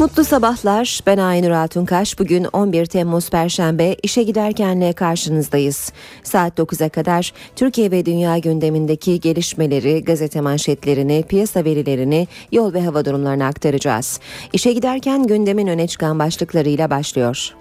Mutlu 0.00 0.24
sabahlar. 0.24 1.00
Ben 1.06 1.18
Aynur 1.18 1.50
Altunkaş. 1.50 2.18
Bugün 2.18 2.46
11 2.52 2.86
Temmuz 2.86 3.30
Perşembe 3.30 3.96
işe 4.02 4.22
giderkenle 4.22 4.92
karşınızdayız. 4.92 5.92
Saat 6.22 6.58
9'a 6.58 6.88
kadar 6.88 7.32
Türkiye 7.56 7.90
ve 7.90 8.06
dünya 8.06 8.38
gündemindeki 8.38 9.20
gelişmeleri, 9.20 10.04
gazete 10.04 10.40
manşetlerini, 10.40 11.24
piyasa 11.28 11.64
verilerini, 11.64 12.28
yol 12.52 12.74
ve 12.74 12.82
hava 12.82 13.04
durumlarını 13.04 13.46
aktaracağız. 13.46 14.20
İşe 14.52 14.72
giderken 14.72 15.26
gündemin 15.26 15.66
öne 15.66 15.86
çıkan 15.86 16.18
başlıklarıyla 16.18 16.90
başlıyor. 16.90 17.54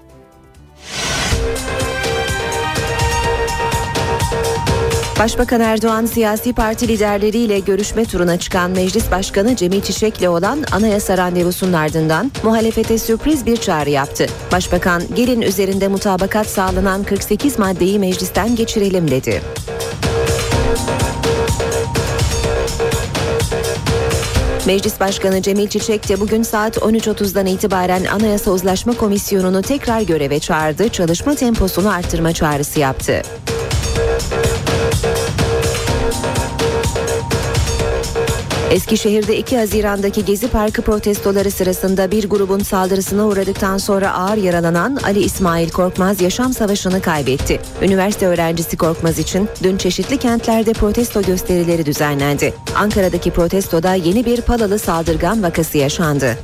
Başbakan 5.20 5.62
Erdoğan 5.62 6.06
siyasi 6.06 6.54
parti 6.54 6.88
liderleriyle 6.88 7.60
görüşme 7.60 8.06
turuna 8.06 8.40
çıkan 8.40 8.72
Meclis 8.72 9.12
Başkanı 9.12 9.56
Cemil 9.56 9.82
Çiçek'le 9.82 10.28
olan 10.28 10.64
anayasa 10.72 11.18
randevusunun 11.18 11.74
ardından 11.74 12.32
muhalefete 12.44 12.98
sürpriz 12.98 13.46
bir 13.46 13.58
çağrı 13.58 13.90
yaptı. 13.90 14.26
Başbakan 14.52 15.04
gelin 15.16 15.42
üzerinde 15.42 15.88
mutabakat 15.88 16.48
sağlanan 16.48 17.04
48 17.04 17.60
maddeyi 17.60 18.00
meclisten 18.00 18.56
geçirelim 18.56 19.12
dedi. 19.12 19.42
Meclis 24.66 25.00
Başkanı 25.00 25.42
Cemil 25.42 25.68
Çiçek 25.68 26.10
de 26.10 26.20
bugün 26.20 26.44
saat 26.44 26.78
13.30'dan 26.78 27.46
itibaren 27.46 28.06
Anayasa 28.06 28.52
Uzlaşma 28.52 28.94
Komisyonu'nu 28.94 29.62
tekrar 29.62 30.02
göreve 30.02 30.40
çağırdı, 30.40 30.90
çalışma 30.90 31.36
temposunu 31.36 31.90
arttırma 31.90 32.34
çağrısı 32.34 32.80
yaptı. 32.80 33.22
Eskişehir'de 38.72 39.38
2 39.38 39.58
Haziran'daki 39.58 40.26
Gezi 40.26 40.48
Parkı 40.48 40.82
protestoları 40.82 41.52
sırasında 41.52 42.12
bir 42.12 42.30
grubun 42.30 42.60
saldırısına 42.60 43.28
uğradıktan 43.28 43.78
sonra 43.78 44.14
ağır 44.14 44.38
yaralanan 44.38 45.00
Ali 45.04 45.20
İsmail 45.20 45.70
Korkmaz 45.70 46.22
yaşam 46.22 46.54
savaşını 46.54 47.02
kaybetti. 47.02 47.60
Üniversite 47.82 48.28
öğrencisi 48.28 48.78
Korkmaz 48.78 49.20
için 49.20 49.50
dün 49.64 49.78
çeşitli 49.78 50.18
kentlerde 50.18 50.74
protesto 50.74 51.22
gösterileri 51.22 51.86
düzenlendi. 51.86 52.54
Ankara'daki 52.76 53.32
protestoda 53.32 53.94
yeni 53.94 54.26
bir 54.26 54.42
palalı 54.42 54.80
saldırgan 54.80 55.44
vakası 55.44 55.78
yaşandı. 55.78 56.38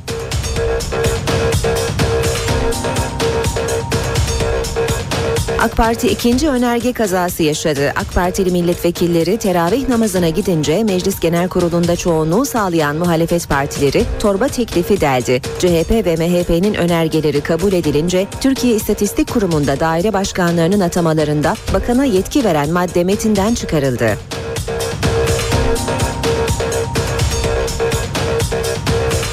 AK 5.60 5.76
Parti 5.76 6.08
ikinci 6.08 6.48
önerge 6.48 6.92
kazası 6.92 7.42
yaşadı. 7.42 7.92
AK 7.96 8.14
Partili 8.14 8.50
milletvekilleri 8.50 9.36
teravih 9.36 9.88
namazına 9.88 10.28
gidince 10.28 10.84
Meclis 10.84 11.20
Genel 11.20 11.48
Kurulu'nda 11.48 11.96
çoğunluğu 11.96 12.44
sağlayan 12.44 12.96
muhalefet 12.96 13.48
partileri 13.48 14.04
torba 14.20 14.48
teklifi 14.48 15.00
deldi. 15.00 15.40
CHP 15.58 15.90
ve 15.90 16.16
MHP'nin 16.16 16.74
önergeleri 16.74 17.40
kabul 17.40 17.72
edilince 17.72 18.26
Türkiye 18.40 18.74
İstatistik 18.74 19.32
Kurumu'nda 19.32 19.80
daire 19.80 20.12
başkanlarının 20.12 20.80
atamalarında 20.80 21.54
bakana 21.74 22.04
yetki 22.04 22.44
veren 22.44 22.70
madde 22.72 23.04
metinden 23.04 23.54
çıkarıldı. 23.54 24.18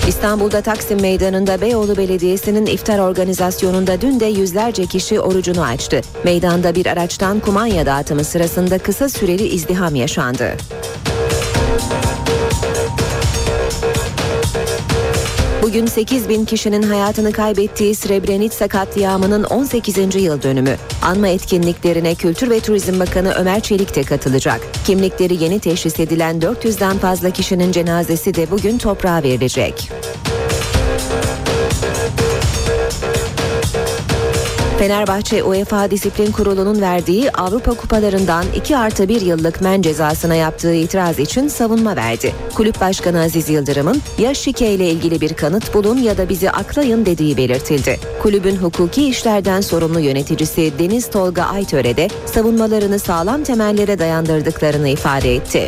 İstanbul'da 0.08 0.62
Taksim 0.62 1.02
Meydanı'nda 1.02 1.62
Beyoğlu 1.62 1.98
Belediyesi'nin 1.98 2.66
iftar 2.66 3.00
organizasyonunda 3.00 4.02
dün 4.02 4.20
de 4.20 4.26
yüzlerce 4.26 4.86
kişi 4.86 5.20
orucunu 5.20 5.64
açtı. 5.64 6.02
Meydanda 6.24 6.76
bir 6.76 6.86
araçtan 6.86 7.40
kumanya 7.40 7.86
dağıtımı 7.86 8.24
sırasında 8.24 8.78
kısa 8.78 9.10
süreli 9.10 9.48
izdiham 9.48 9.96
yaşandı. 9.96 10.58
Bugün 15.74 15.86
8 15.86 16.30
bin 16.30 16.46
kişinin 16.46 16.84
hayatını 16.84 17.32
kaybettiği 17.32 17.96
Srebrenica 17.96 18.68
katliamının 18.68 19.44
18. 19.44 20.16
yıl 20.16 20.42
dönümü. 20.42 20.76
Anma 21.02 21.28
etkinliklerine 21.28 22.16
Kültür 22.16 22.50
ve 22.50 22.60
Turizm 22.60 23.00
Bakanı 23.00 23.34
Ömer 23.34 23.60
Çelik 23.60 23.96
de 23.96 24.04
katılacak. 24.04 24.62
Kimlikleri 24.86 25.44
yeni 25.44 25.60
teşhis 25.60 26.00
edilen 26.00 26.40
400'den 26.40 26.98
fazla 26.98 27.30
kişinin 27.30 27.72
cenazesi 27.72 28.34
de 28.34 28.52
bugün 28.52 28.78
toprağa 28.78 29.24
verilecek. 29.24 29.92
Fenerbahçe 34.84 35.44
UEFA 35.44 35.92
Disiplin 35.92 36.32
Kurulu'nun 36.32 36.82
verdiği 36.82 37.32
Avrupa 37.32 37.74
Kupalarından 37.74 38.46
2 38.56 38.78
artı 38.78 39.10
1 39.10 39.22
yıllık 39.22 39.62
men 39.62 39.82
cezasına 39.82 40.36
yaptığı 40.36 40.74
itiraz 40.74 41.20
için 41.20 41.48
savunma 41.48 41.96
verdi. 41.96 42.34
Kulüp 42.56 42.82
Başkanı 42.82 43.22
Aziz 43.22 43.50
Yıldırım'ın 43.50 44.02
ya 44.18 44.34
şike 44.34 44.72
ile 44.72 44.90
ilgili 44.90 45.22
bir 45.22 45.34
kanıt 45.34 45.74
bulun 45.74 45.98
ya 45.98 46.18
da 46.18 46.30
bizi 46.30 46.52
aklayın 46.52 47.06
dediği 47.06 47.38
belirtildi. 47.38 48.00
Kulübün 48.22 48.56
hukuki 48.56 49.08
işlerden 49.08 49.62
sorumlu 49.62 50.00
yöneticisi 50.00 50.74
Deniz 50.80 51.10
Tolga 51.10 51.44
Aytöre 51.44 51.98
de 51.98 52.08
savunmalarını 52.26 53.00
sağlam 53.00 53.44
temellere 53.44 54.00
dayandırdıklarını 54.00 54.88
ifade 54.90 55.36
etti. 55.36 55.68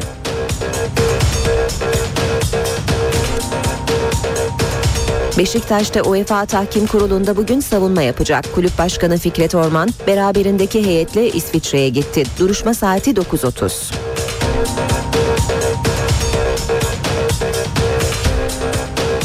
Beşiktaş'ta 5.38 6.02
UEFA 6.02 6.46
Tahkim 6.46 6.88
Kurulu'nda 6.88 7.38
bugün 7.38 7.60
savunma 7.60 8.02
yapacak. 8.02 8.46
Kulüp 8.56 8.78
Başkanı 8.78 9.18
Fikret 9.18 9.56
Orman 9.56 9.90
beraberindeki 10.08 10.86
heyetle 10.86 11.30
İsviçre'ye 11.30 11.90
gitti. 11.90 12.24
Duruşma 12.40 12.74
saati 12.74 13.12
9.30. 13.12 13.94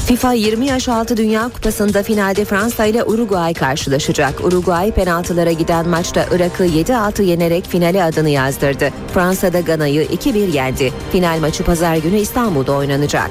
FIFA 0.07 0.33
20 0.33 0.67
yaş 0.67 0.89
altı 0.89 1.17
Dünya 1.17 1.49
Kupası'nda 1.49 2.03
finalde 2.03 2.45
Fransa 2.45 2.85
ile 2.85 3.05
Uruguay 3.05 3.55
karşılaşacak. 3.55 4.45
Uruguay 4.45 4.93
penaltılara 4.93 5.53
giden 5.53 5.89
maçta 5.89 6.27
Irak'ı 6.33 6.67
7-6 6.67 7.23
yenerek 7.23 7.67
finale 7.67 8.05
adını 8.05 8.31
yazdırdı. 8.31 8.91
Fransa'da 9.15 9.61
Gana'yı 9.61 10.05
2-1 10.05 10.51
yendi. 10.51 10.93
Final 11.13 11.39
maçı 11.41 11.65
pazar 11.65 11.97
günü 11.97 12.17
İstanbul'da 12.17 12.73
oynanacak. 12.73 13.31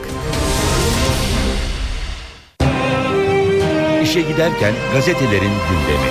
İşe 4.09 4.21
Giderken 4.21 4.73
gazetelerin 4.93 5.41
gündemi. 5.41 6.09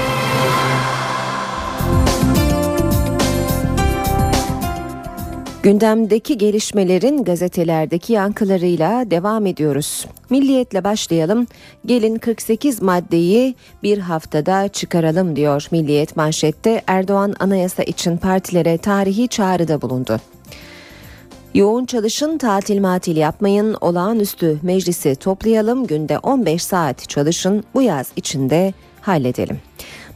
Gündemdeki 5.63 6.39
gelişmelerin 6.39 7.25
gazetelerdeki 7.25 8.13
yankılarıyla 8.13 9.11
devam 9.11 9.47
ediyoruz. 9.47 10.07
Milliyetle 10.31 10.85
başlayalım. 10.85 11.47
Gelin 11.87 12.19
48 12.19 12.83
maddeyi 12.83 13.55
bir 13.83 13.99
haftada 13.99 14.69
çıkaralım 14.69 15.37
diyor 15.37 15.67
Milliyet 15.71 16.17
manşette. 16.17 16.83
Erdoğan 16.87 17.35
anayasa 17.41 17.83
için 17.83 18.17
partilere 18.17 18.79
tarihi 18.79 19.29
çağrıda 19.29 19.83
bulundu. 19.83 20.21
Yoğun 21.55 21.85
çalışın 21.85 22.39
tatil 22.39 22.81
matil 22.81 23.17
yapmayın 23.17 23.77
olağanüstü 23.81 24.59
meclisi 24.63 25.17
toplayalım 25.17 25.87
günde 25.87 26.19
15 26.19 26.63
saat 26.63 27.09
çalışın 27.09 27.65
bu 27.75 27.83
yaz 27.83 28.13
içinde 28.17 28.75
halledelim. 29.01 29.59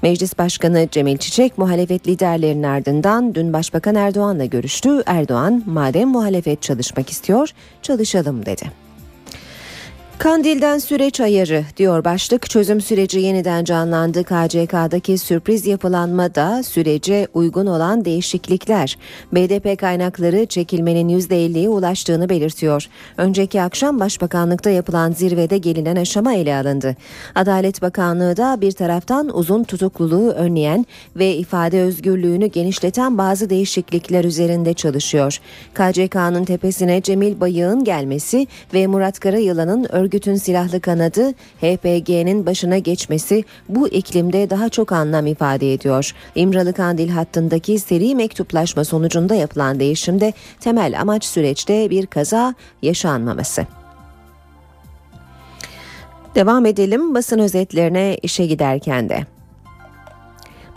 Meclis 0.03 0.39
Başkanı 0.39 0.89
Cemil 0.93 1.17
Çiçek 1.17 1.59
muhalefet 1.59 2.09
liderlerinin 2.09 2.63
ardından 2.63 3.35
dün 3.35 3.53
Başbakan 3.53 3.95
Erdoğan'la 3.95 4.45
görüştü. 4.45 5.03
Erdoğan 5.07 5.63
madem 5.67 6.09
muhalefet 6.09 6.63
çalışmak 6.63 7.11
istiyor 7.11 7.51
çalışalım 7.83 8.47
dedi. 8.47 8.71
Kandil'den 10.19 10.79
süreç 10.79 11.21
ayarı 11.21 11.65
diyor 11.77 12.05
başlık. 12.05 12.51
Çözüm 12.51 12.81
süreci 12.81 13.21
yeniden 13.21 13.65
canlandı. 13.65 14.25
KCK'daki 14.25 15.19
sürpriz 15.19 15.67
yapılanma 15.67 16.35
da 16.35 16.63
sürece 16.63 17.29
uygun 17.35 17.67
olan 17.67 18.05
değişiklikler. 18.05 18.99
BDP 19.33 19.79
kaynakları 19.79 20.47
çekilmenin 20.47 21.09
%50'ye 21.09 21.69
ulaştığını 21.69 22.29
belirtiyor. 22.29 22.87
Önceki 23.17 23.63
akşam 23.63 24.01
Başbakanlıkta 24.01 24.71
yapılan 24.71 25.13
zirvede 25.13 25.59
gelinen 25.59 25.97
aşama 25.97 26.35
ele 26.35 26.57
alındı. 26.57 26.97
Adalet 27.35 27.83
Bakanlığı 27.83 28.37
da 28.37 28.61
bir 28.61 28.73
taraftan 28.73 29.37
uzun 29.37 29.65
tutukluluğu 29.65 30.31
önleyen 30.31 30.87
ve 31.17 31.35
ifade 31.35 31.83
özgürlüğünü 31.83 32.47
genişleten 32.47 33.19
bazı 33.19 33.51
değişiklikler 33.51 34.25
üzerinde 34.25 34.75
çalışıyor. 34.75 35.39
KCK'nın 35.75 36.45
tepesine 36.45 37.03
Cemil 37.03 37.41
Bayık'ın 37.41 37.85
gelmesi 37.85 38.47
ve 38.75 38.87
Murat 38.87 39.21
Karayılan'ın 39.21 39.95
örgütün 40.03 40.35
silahlı 40.35 40.81
kanadı 40.81 41.31
HPG'nin 41.61 42.47
başına 42.47 42.79
geçmesi 42.79 43.45
bu 43.69 43.89
iklimde 43.89 44.51
daha 44.51 44.69
çok 44.69 44.93
anlam 44.93 45.27
ifade 45.27 45.73
ediyor. 45.73 46.13
İmralı 46.35 46.73
Kandil 46.73 47.09
hattındaki 47.09 47.79
seri 47.79 48.15
mektuplaşma 48.15 48.85
sonucunda 48.85 49.35
yapılan 49.35 49.81
değişimde 49.81 50.33
temel 50.61 51.01
amaç 51.01 51.25
süreçte 51.25 51.91
bir 51.91 52.07
kaza 52.07 52.55
yaşanmaması. 52.83 53.67
Devam 56.35 56.67
edelim 56.67 57.15
basın 57.15 57.39
özetlerine 57.39 58.19
işe 58.23 58.47
giderken 58.47 59.09
de. 59.09 59.27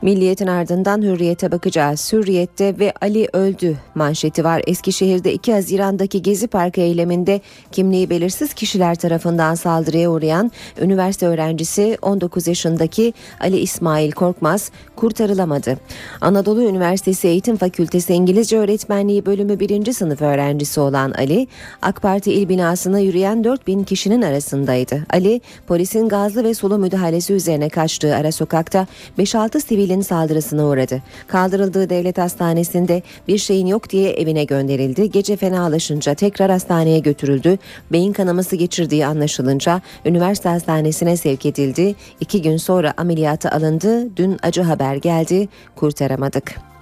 Milliyetin 0.05 0.47
ardından 0.47 1.01
Hürriyet'e 1.01 1.51
bakacağız. 1.51 2.13
Hürriyet'te 2.13 2.79
ve 2.79 2.93
Ali 3.01 3.27
öldü 3.33 3.77
manşeti 3.95 4.43
var. 4.43 4.61
Eskişehir'de 4.67 5.33
2 5.33 5.53
Haziran'daki 5.53 6.21
Gezi 6.21 6.47
Parkı 6.47 6.81
eyleminde 6.81 7.41
kimliği 7.71 8.09
belirsiz 8.09 8.53
kişiler 8.53 8.95
tarafından 8.95 9.55
saldırıya 9.55 10.11
uğrayan 10.11 10.51
üniversite 10.81 11.27
öğrencisi 11.27 11.97
19 12.01 12.47
yaşındaki 12.47 13.13
Ali 13.39 13.57
İsmail 13.57 14.11
Korkmaz 14.11 14.71
kurtarılamadı. 14.95 15.77
Anadolu 16.21 16.63
Üniversitesi 16.63 17.27
Eğitim 17.27 17.57
Fakültesi 17.57 18.13
İngilizce 18.13 18.57
Öğretmenliği 18.57 19.25
bölümü 19.25 19.59
1. 19.59 19.93
sınıf 19.93 20.21
öğrencisi 20.21 20.79
olan 20.79 21.11
Ali, 21.11 21.47
AK 21.81 22.01
Parti 22.01 22.33
il 22.33 22.49
binasına 22.49 22.99
yürüyen 22.99 23.43
4000 23.43 23.83
kişinin 23.83 24.21
arasındaydı. 24.21 25.03
Ali, 25.13 25.41
polisin 25.67 26.09
gazlı 26.09 26.43
ve 26.43 26.53
sulu 26.53 26.77
müdahalesi 26.77 27.33
üzerine 27.33 27.69
kaçtığı 27.69 28.15
ara 28.15 28.31
sokakta 28.31 28.87
5-6 29.19 29.61
sivilin 29.61 29.94
sivilin 29.95 30.01
saldırısına 30.01 30.65
uğradı. 30.65 31.01
Kaldırıldığı 31.27 31.89
devlet 31.89 32.17
hastanesinde 32.17 33.01
bir 33.27 33.37
şeyin 33.37 33.67
yok 33.67 33.89
diye 33.89 34.11
evine 34.11 34.43
gönderildi. 34.43 35.11
Gece 35.11 35.35
fenalaşınca 35.35 36.13
tekrar 36.13 36.51
hastaneye 36.51 36.99
götürüldü. 36.99 37.57
Beyin 37.91 38.13
kanaması 38.13 38.55
geçirdiği 38.55 39.05
anlaşılınca 39.05 39.81
üniversite 40.05 40.49
hastanesine 40.49 41.17
sevk 41.17 41.45
edildi. 41.45 41.95
İki 42.19 42.41
gün 42.41 42.57
sonra 42.57 42.93
ameliyata 42.97 43.49
alındı. 43.51 44.17
Dün 44.17 44.37
acı 44.43 44.61
haber 44.61 44.95
geldi. 44.95 45.47
Kurtaramadık. 45.75 46.74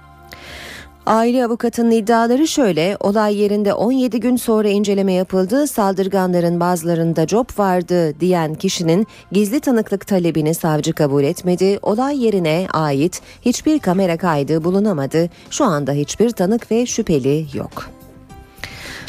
Aile 1.06 1.44
avukatının 1.44 1.90
iddiaları 1.90 2.48
şöyle, 2.48 2.96
olay 3.00 3.36
yerinde 3.36 3.74
17 3.74 4.20
gün 4.20 4.36
sonra 4.36 4.68
inceleme 4.68 5.12
yapıldı, 5.12 5.66
saldırganların 5.66 6.60
bazılarında 6.60 7.26
cop 7.26 7.58
vardı 7.58 8.20
diyen 8.20 8.54
kişinin 8.54 9.06
gizli 9.32 9.60
tanıklık 9.60 10.06
talebini 10.06 10.54
savcı 10.54 10.92
kabul 10.92 11.24
etmedi, 11.24 11.78
olay 11.82 12.24
yerine 12.24 12.66
ait 12.72 13.22
hiçbir 13.42 13.78
kamera 13.78 14.16
kaydı 14.16 14.64
bulunamadı, 14.64 15.30
şu 15.50 15.64
anda 15.64 15.92
hiçbir 15.92 16.30
tanık 16.30 16.70
ve 16.70 16.86
şüpheli 16.86 17.46
yok. 17.54 17.90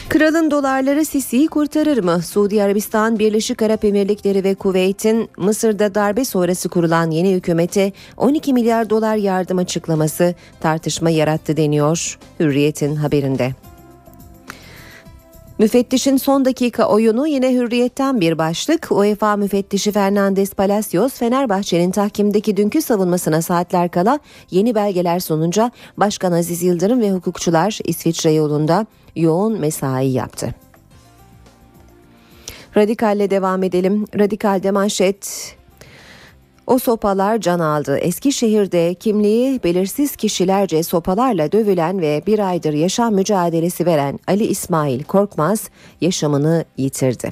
Kralın 0.09 0.51
dolarları 0.51 1.05
Sisi'yi 1.05 1.47
kurtarır 1.47 2.03
mı? 2.03 2.21
Suudi 2.21 2.63
Arabistan, 2.63 3.19
Birleşik 3.19 3.61
Arap 3.61 3.85
Emirlikleri 3.85 4.43
ve 4.43 4.55
Kuveyt'in 4.55 5.29
Mısır'da 5.37 5.95
darbe 5.95 6.25
sonrası 6.25 6.69
kurulan 6.69 7.11
yeni 7.11 7.33
hükümete 7.33 7.91
12 8.17 8.53
milyar 8.53 8.89
dolar 8.89 9.15
yardım 9.15 9.57
açıklaması 9.57 10.35
tartışma 10.59 11.09
yarattı 11.09 11.57
deniyor 11.57 12.19
Hürriyet'in 12.39 12.95
haberinde. 12.95 13.51
Müfettişin 15.59 16.17
son 16.17 16.45
dakika 16.45 16.87
oyunu 16.87 17.27
yine 17.27 17.53
hürriyetten 17.53 18.21
bir 18.21 18.37
başlık. 18.37 18.87
UEFA 18.91 19.35
müfettişi 19.35 19.91
Fernandez 19.91 20.53
Palacios 20.53 21.13
Fenerbahçe'nin 21.13 21.91
tahkimdeki 21.91 22.57
dünkü 22.57 22.81
savunmasına 22.81 23.41
saatler 23.41 23.91
kala 23.91 24.19
yeni 24.51 24.75
belgeler 24.75 25.19
sununca 25.19 25.71
Başkan 25.97 26.31
Aziz 26.31 26.63
Yıldırım 26.63 27.01
ve 27.01 27.11
hukukçular 27.11 27.79
İsviçre 27.83 28.31
yolunda 28.31 28.85
yoğun 29.15 29.59
mesai 29.59 30.07
yaptı. 30.07 30.55
Radikalle 32.77 33.29
devam 33.29 33.63
edelim. 33.63 34.05
Radikalde 34.19 34.71
manşet 34.71 35.55
o 36.67 36.79
sopalar 36.79 37.37
can 37.41 37.59
aldı. 37.59 37.97
Eskişehir'de 37.97 38.93
kimliği 38.93 39.63
belirsiz 39.63 40.15
kişilerce 40.15 40.83
sopalarla 40.83 41.51
dövülen 41.51 42.01
ve 42.01 42.21
bir 42.27 42.39
aydır 42.39 42.73
yaşam 42.73 43.13
mücadelesi 43.13 43.85
veren 43.85 44.19
Ali 44.27 44.45
İsmail 44.45 45.03
Korkmaz 45.03 45.69
yaşamını 46.01 46.65
yitirdi. 46.77 47.31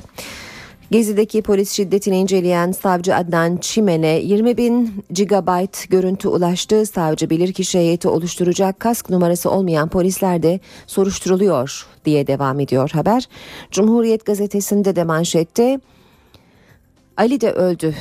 Gezi'deki 0.92 1.42
polis 1.42 1.72
şiddetini 1.72 2.18
inceleyen 2.18 2.72
savcı 2.72 3.16
Adnan 3.16 3.58
Çimen'e 3.58 4.20
20 4.20 4.58
bin 4.58 5.04
gigabayt 5.12 5.90
görüntü 5.90 6.28
ulaştı. 6.28 6.86
Savcı 6.86 7.30
bilirkişi 7.30 7.80
heyeti 7.80 8.08
oluşturacak 8.08 8.80
kask 8.80 9.10
numarası 9.10 9.52
olmayan 9.52 9.90
polisler 9.90 10.44
de 10.44 10.60
soruşturuluyor 10.88 11.86
diye 12.06 12.28
devam 12.28 12.60
ediyor 12.60 12.90
haber. 12.90 13.28
Cumhuriyet 13.72 14.26
gazetesinde 14.26 14.96
de 14.96 15.04
manşette 15.04 15.80
Ali 17.18 17.42
de 17.42 17.52
öldü 17.52 17.94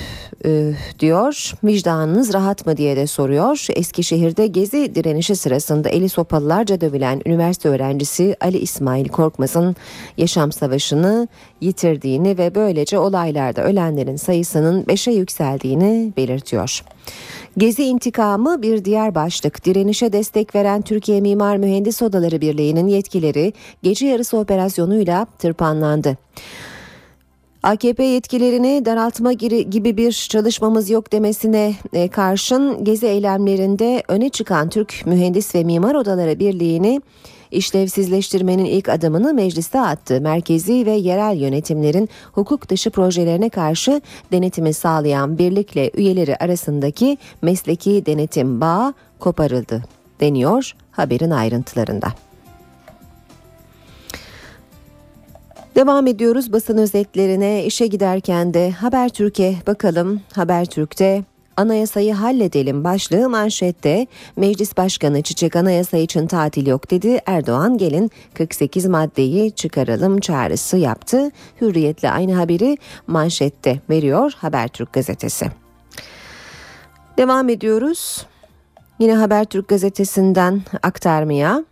e, 0.45 0.73
diyor. 0.99 1.53
Vicdanınız 1.65 2.35
rahat 2.35 2.67
mı 2.67 2.77
diye 2.77 2.97
de 2.97 3.07
soruyor. 3.07 3.67
Eskişehir'de 3.77 4.47
gezi 4.47 4.95
direnişi 4.95 5.37
sırasında 5.37 5.89
eli 5.89 6.09
sopalılarca 6.09 6.81
dövülen 6.81 7.23
üniversite 7.27 7.69
öğrencisi 7.69 8.37
Ali 8.41 8.59
İsmail 8.59 9.09
Korkmaz'ın 9.09 9.77
yaşam 10.17 10.53
savaşını 10.53 11.29
yitirdiğini 11.61 12.39
ve 12.39 12.55
böylece 12.55 12.99
olaylarda 12.99 13.63
ölenlerin 13.63 14.17
sayısının 14.17 14.83
5'e 14.83 15.13
yükseldiğini 15.13 16.13
belirtiyor. 16.17 16.85
Gezi 17.57 17.85
intikamı 17.85 18.63
bir 18.63 18.85
diğer 18.85 19.15
başlık. 19.15 19.65
Direnişe 19.65 20.13
destek 20.13 20.55
veren 20.55 20.83
Türkiye 20.83 21.21
Mimar 21.21 21.57
Mühendis 21.57 22.03
Odaları 22.03 22.41
Birliği'nin 22.41 22.87
yetkileri 22.87 23.53
gece 23.83 24.07
yarısı 24.07 24.39
operasyonuyla 24.39 25.27
tırpanlandı. 25.39 26.17
AKP 27.63 28.05
yetkilerini 28.05 28.85
daraltma 28.85 29.33
gibi 29.33 29.97
bir 29.97 30.13
çalışmamız 30.13 30.91
yok 30.91 31.13
demesine 31.13 31.75
e, 31.93 32.09
karşın 32.09 32.85
gezi 32.85 33.07
eylemlerinde 33.07 34.03
öne 34.09 34.29
çıkan 34.29 34.69
Türk 34.69 35.07
Mühendis 35.07 35.55
ve 35.55 35.65
Mimar 35.65 35.95
Odaları 35.95 36.39
Birliği'ni 36.39 37.01
işlevsizleştirmenin 37.51 38.65
ilk 38.65 38.89
adımını 38.89 39.35
mecliste 39.35 39.81
attı. 39.81 40.21
Merkezi 40.21 40.87
ve 40.87 40.93
yerel 40.93 41.37
yönetimlerin 41.37 42.09
hukuk 42.33 42.69
dışı 42.69 42.91
projelerine 42.91 43.49
karşı 43.49 44.01
denetimi 44.33 44.75
sağlayan 44.75 45.39
birlikle 45.39 45.91
üyeleri 45.95 46.37
arasındaki 46.37 47.19
mesleki 47.43 48.07
denetim 48.07 48.61
bağı 48.61 48.95
koparıldı 49.19 49.83
deniyor 50.21 50.73
haberin 50.91 51.31
ayrıntılarında. 51.31 52.09
Devam 55.75 56.07
ediyoruz 56.07 56.53
basın 56.53 56.79
özetlerine 56.79 57.65
işe 57.65 57.87
giderken 57.87 58.55
de 58.55 58.71
Habertürk'e 58.71 59.55
bakalım. 59.67 60.21
Habertürk'te 60.35 61.25
Anayasayı 61.57 62.15
halledelim 62.15 62.85
başlığı 62.85 63.29
manşette 63.29 64.07
Meclis 64.37 64.77
Başkanı 64.77 65.23
Çiçek 65.23 65.57
anayasa 65.57 65.97
için 65.97 66.27
tatil 66.27 66.67
yok 66.67 66.91
dedi. 66.91 67.21
Erdoğan 67.27 67.79
gelin 67.79 68.11
48 68.35 68.87
maddeyi 68.87 69.53
çıkaralım 69.53 70.21
çağrısı 70.21 70.77
yaptı. 70.77 71.31
Hürriyetle 71.61 72.11
aynı 72.11 72.35
haberi 72.35 72.79
manşette 73.07 73.81
veriyor 73.91 74.33
Habertürk 74.37 74.93
gazetesi. 74.93 75.47
Devam 77.19 77.49
ediyoruz. 77.49 78.27
Yine 78.99 79.15
Habertürk 79.15 79.69
gazetesinden 79.69 80.63
aktarmaya. 80.83 81.65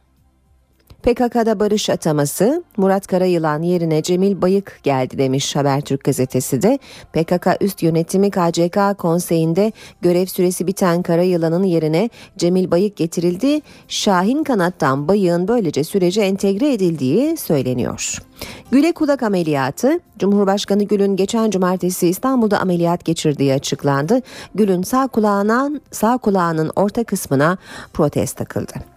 PKK'da 1.02 1.60
barış 1.60 1.90
ataması 1.90 2.64
Murat 2.76 3.06
Karayılan 3.06 3.62
yerine 3.62 4.02
Cemil 4.02 4.42
Bayık 4.42 4.80
geldi 4.82 5.18
demiş 5.18 5.56
Habertürk 5.56 6.04
gazetesi 6.04 6.62
de. 6.62 6.78
PKK 7.12 7.46
üst 7.60 7.82
yönetimi 7.82 8.30
KCK 8.30 8.98
konseyinde 8.98 9.72
görev 10.00 10.26
süresi 10.26 10.66
biten 10.66 11.02
Karayılan'ın 11.02 11.62
yerine 11.62 12.10
Cemil 12.38 12.70
Bayık 12.70 12.96
getirildi. 12.96 13.60
Şahin 13.88 14.44
kanattan 14.44 15.08
Bayık'ın 15.08 15.48
böylece 15.48 15.84
sürece 15.84 16.20
entegre 16.20 16.72
edildiği 16.72 17.36
söyleniyor. 17.36 18.18
Güle 18.70 18.92
kulak 18.92 19.22
ameliyatı 19.22 20.00
Cumhurbaşkanı 20.18 20.82
Gül'ün 20.82 21.16
geçen 21.16 21.50
cumartesi 21.50 22.08
İstanbul'da 22.08 22.60
ameliyat 22.60 23.04
geçirdiği 23.04 23.54
açıklandı. 23.54 24.20
Gül'ün 24.54 24.82
sağ 24.82 25.06
kulağının 25.06 25.80
sağ 25.90 26.18
kulağının 26.18 26.70
orta 26.76 27.04
kısmına 27.04 27.58
protez 27.92 28.32
takıldı. 28.32 28.89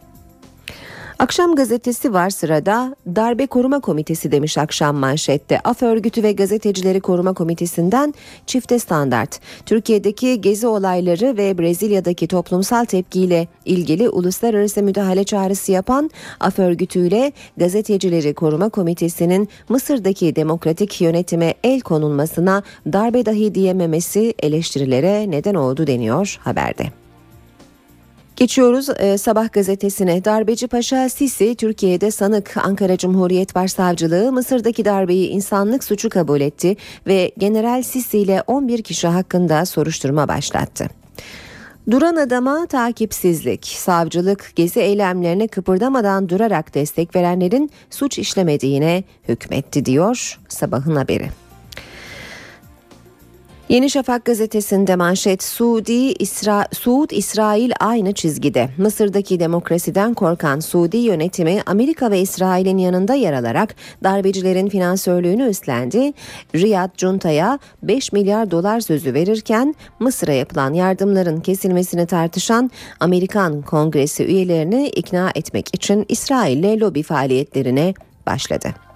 Akşam 1.20 1.56
gazetesi 1.56 2.14
var 2.14 2.30
sırada 2.30 2.96
Darbe 3.16 3.48
Koruma 3.48 3.80
Komitesi 3.80 4.32
demiş 4.32 4.58
akşam 4.58 4.96
manşette. 4.96 5.60
Af 5.60 5.84
Örgütü 5.84 6.24
ve 6.24 6.32
Gazetecileri 6.32 7.00
Koruma 7.02 7.34
Komitesi'nden 7.34 8.14
çifte 8.48 8.80
standart. 8.80 9.40
Türkiye'deki 9.66 10.42
gezi 10.42 10.68
olayları 10.68 11.38
ve 11.38 11.58
Brezilya'daki 11.58 12.28
toplumsal 12.28 12.86
tepkiyle 12.86 13.48
ilgili 13.66 14.10
uluslararası 14.10 14.84
müdahale 14.84 15.24
çağrısı 15.24 15.72
yapan 15.72 16.12
Af 16.40 16.60
Örgütü 16.60 17.08
ile 17.08 17.32
Gazetecileri 17.58 18.34
Koruma 18.34 18.70
Komitesi'nin 18.70 19.50
Mısır'daki 19.70 20.36
demokratik 20.36 21.02
yönetime 21.02 21.54
el 21.64 21.82
konulmasına 21.82 22.64
darbe 22.94 23.26
dahi 23.26 23.56
diyememesi 23.56 24.34
eleştirilere 24.40 25.32
neden 25.32 25.56
oldu 25.56 25.88
deniyor 25.88 26.40
haberde. 26.44 27.03
Geçiyoruz 28.36 28.90
e, 29.00 29.18
Sabah 29.18 29.52
gazetesine. 29.52 30.26
Darbeci 30.26 30.68
Paşa 30.68 31.10
Sisi 31.10 31.56
Türkiye'de 31.56 32.12
sanık 32.12 32.58
Ankara 32.58 32.98
Cumhuriyet 32.98 33.56
Başsavcılığı 33.56 34.32
Mısır'daki 34.32 34.86
darbeyi 34.86 35.30
insanlık 35.30 35.84
suçu 35.84 36.10
kabul 36.10 36.42
etti 36.42 36.76
ve 37.08 37.32
General 37.38 37.84
Sisi 37.84 38.20
ile 38.20 38.44
11 38.48 38.84
kişi 38.84 39.08
hakkında 39.08 39.66
soruşturma 39.66 40.28
başlattı. 40.28 40.90
Duran 41.92 42.16
adama 42.16 42.66
takipsizlik, 42.66 43.66
savcılık 43.66 44.52
gezi 44.56 44.80
eylemlerine 44.80 45.48
kıpırdamadan 45.48 46.30
durarak 46.30 46.74
destek 46.74 47.16
verenlerin 47.16 47.72
suç 47.90 48.20
işlemediğine 48.20 49.04
hükmetti 49.30 49.86
diyor 49.86 50.40
sabahın 50.50 50.96
haberi. 50.96 51.43
Yeni 53.74 53.90
Şafak 53.90 54.26
gazetesinde 54.26 54.96
manşet 54.96 55.44
Suudi, 55.44 55.94
İsra, 55.94 56.68
Suud, 56.74 57.10
İsrail 57.10 57.72
aynı 57.80 58.14
çizgide. 58.14 58.70
Mısır'daki 58.78 59.40
demokrasiden 59.40 60.14
korkan 60.14 60.60
Suudi 60.60 60.98
yönetimi 60.98 61.62
Amerika 61.66 62.12
ve 62.12 62.20
İsrail'in 62.20 62.78
yanında 62.78 63.14
yer 63.14 63.34
alarak 63.34 63.76
darbecilerin 64.04 64.70
finansörlüğünü 64.70 65.44
üstlendi. 65.44 66.14
Riyad 66.56 66.98
Cunta'ya 66.98 67.60
5 67.84 68.12
milyar 68.12 68.52
dolar 68.52 68.80
sözü 68.80 69.14
verirken 69.14 69.76
Mısır'a 70.00 70.34
yapılan 70.34 70.74
yardımların 70.74 71.40
kesilmesini 71.40 72.06
tartışan 72.06 72.72
Amerikan 73.00 73.62
Kongresi 73.62 74.26
üyelerini 74.26 74.88
ikna 74.88 75.32
etmek 75.36 75.76
için 75.76 76.06
İsrail'le 76.10 76.80
lobi 76.80 77.04
faaliyetlerine 77.04 77.94
başladı. 78.28 78.93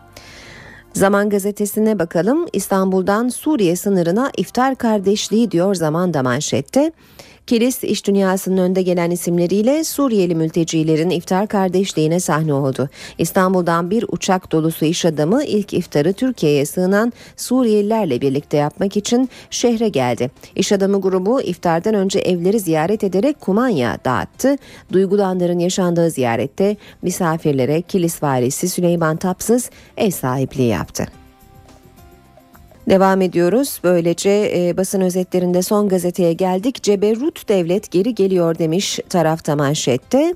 Zaman 0.98 1.30
gazetesine 1.30 2.00
bakalım. 2.00 2.46
İstanbul'dan 2.54 3.30
Suriye 3.30 3.76
sınırına 3.76 4.32
iftar 4.38 4.76
kardeşliği 4.76 5.52
diyor 5.52 5.76
Zaman 5.76 6.14
da 6.14 6.24
manşette. 6.24 6.92
Kilis 7.48 7.84
iş 7.84 8.06
dünyasının 8.06 8.58
önde 8.58 8.82
gelen 8.82 9.12
isimleriyle 9.12 9.84
Suriyeli 9.84 10.36
mültecilerin 10.36 11.10
iftar 11.10 11.48
kardeşliğine 11.48 12.20
sahne 12.20 12.54
oldu. 12.54 12.90
İstanbul'dan 13.18 13.92
bir 13.92 14.06
uçak 14.08 14.52
dolusu 14.52 14.86
iş 14.86 15.06
adamı 15.06 15.44
ilk 15.44 15.74
iftarı 15.74 16.14
Türkiye'ye 16.14 16.66
sığınan 16.66 17.14
Suriyelilerle 17.36 18.22
birlikte 18.22 18.58
yapmak 18.58 18.98
için 18.98 19.30
şehre 19.50 19.90
geldi. 19.90 20.32
İş 20.56 20.72
adamı 20.72 21.02
grubu 21.02 21.42
iftardan 21.42 21.94
önce 21.94 22.20
evleri 22.20 22.60
ziyaret 22.60 23.04
ederek 23.04 23.42
kumanya 23.42 23.98
dağıttı. 24.06 24.56
Duygulanların 24.94 25.60
yaşandığı 25.60 26.10
ziyarette 26.10 26.78
misafirlere 27.02 27.82
Kilis 27.82 28.24
valisi 28.24 28.70
Süleyman 28.70 29.18
Tapsız 29.18 29.70
ev 29.98 30.12
sahipliği 30.12 30.68
yaptı. 30.70 31.27
Devam 32.90 33.22
ediyoruz. 33.22 33.80
Böylece 33.84 34.52
e, 34.56 34.78
basın 34.78 35.02
özetlerinde 35.02 35.62
son 35.62 35.90
gazeteye 35.90 36.34
geldik. 36.34 36.84
Ceberut 36.84 37.50
devlet 37.50 37.92
geri 37.92 38.16
geliyor 38.16 38.58
demiş 38.58 39.00
tarafta 39.10 39.56
manşette. 39.56 40.36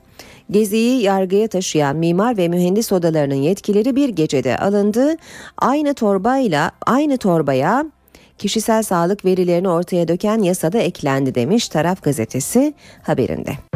Geziyi 0.52 1.02
yargıya 1.02 1.48
taşıyan 1.48 1.96
mimar 1.96 2.38
ve 2.38 2.48
mühendis 2.48 2.92
odalarının 2.92 3.36
yetkileri 3.36 3.96
bir 3.96 4.10
gecede 4.10 4.58
alındı. 4.58 5.16
Aynı 5.58 5.94
torbayla 5.94 6.72
aynı 6.86 7.18
torbaya 7.18 7.86
kişisel 8.38 8.84
sağlık 8.84 9.26
verilerini 9.26 9.70
ortaya 9.70 10.08
döken 10.08 10.40
yasada 10.40 10.78
eklendi 10.78 11.36
demiş 11.36 11.70
taraf 11.70 12.04
gazetesi 12.04 12.74
haberinde. 13.04 13.71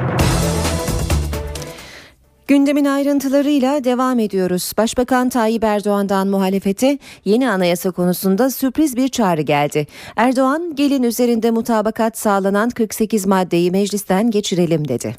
Gündemin 2.48 2.86
ayrıntılarıyla 2.86 3.84
devam 3.84 4.20
ediyoruz. 4.20 4.72
Başbakan 4.78 5.30
Tayyip 5.30 5.64
Erdoğan'dan 5.64 6.28
muhalefete 6.28 7.00
yeni 7.26 7.50
anayasa 7.50 7.92
konusunda 7.92 8.50
sürpriz 8.50 8.96
bir 8.96 9.08
çağrı 9.08 9.42
geldi. 9.42 9.88
Erdoğan 10.16 10.76
gelin 10.76 11.04
üzerinde 11.04 11.52
mutabakat 11.52 12.18
sağlanan 12.18 12.70
48 12.70 13.26
maddeyi 13.26 13.72
meclisten 13.72 14.32
geçirelim 14.32 14.88
dedi. 14.88 15.16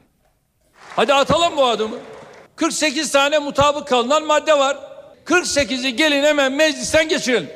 Hadi 0.97 1.15
atalım 1.15 1.57
bu 1.57 1.65
adımı. 1.65 1.97
48 2.57 3.11
tane 3.11 3.39
mutabık 3.39 3.89
kalınan 3.89 4.25
madde 4.27 4.59
var. 4.59 4.77
48'i 5.25 5.97
gelin 5.97 6.25
hemen 6.25 6.53
meclisten 6.53 7.09
geçirelim. 7.09 7.51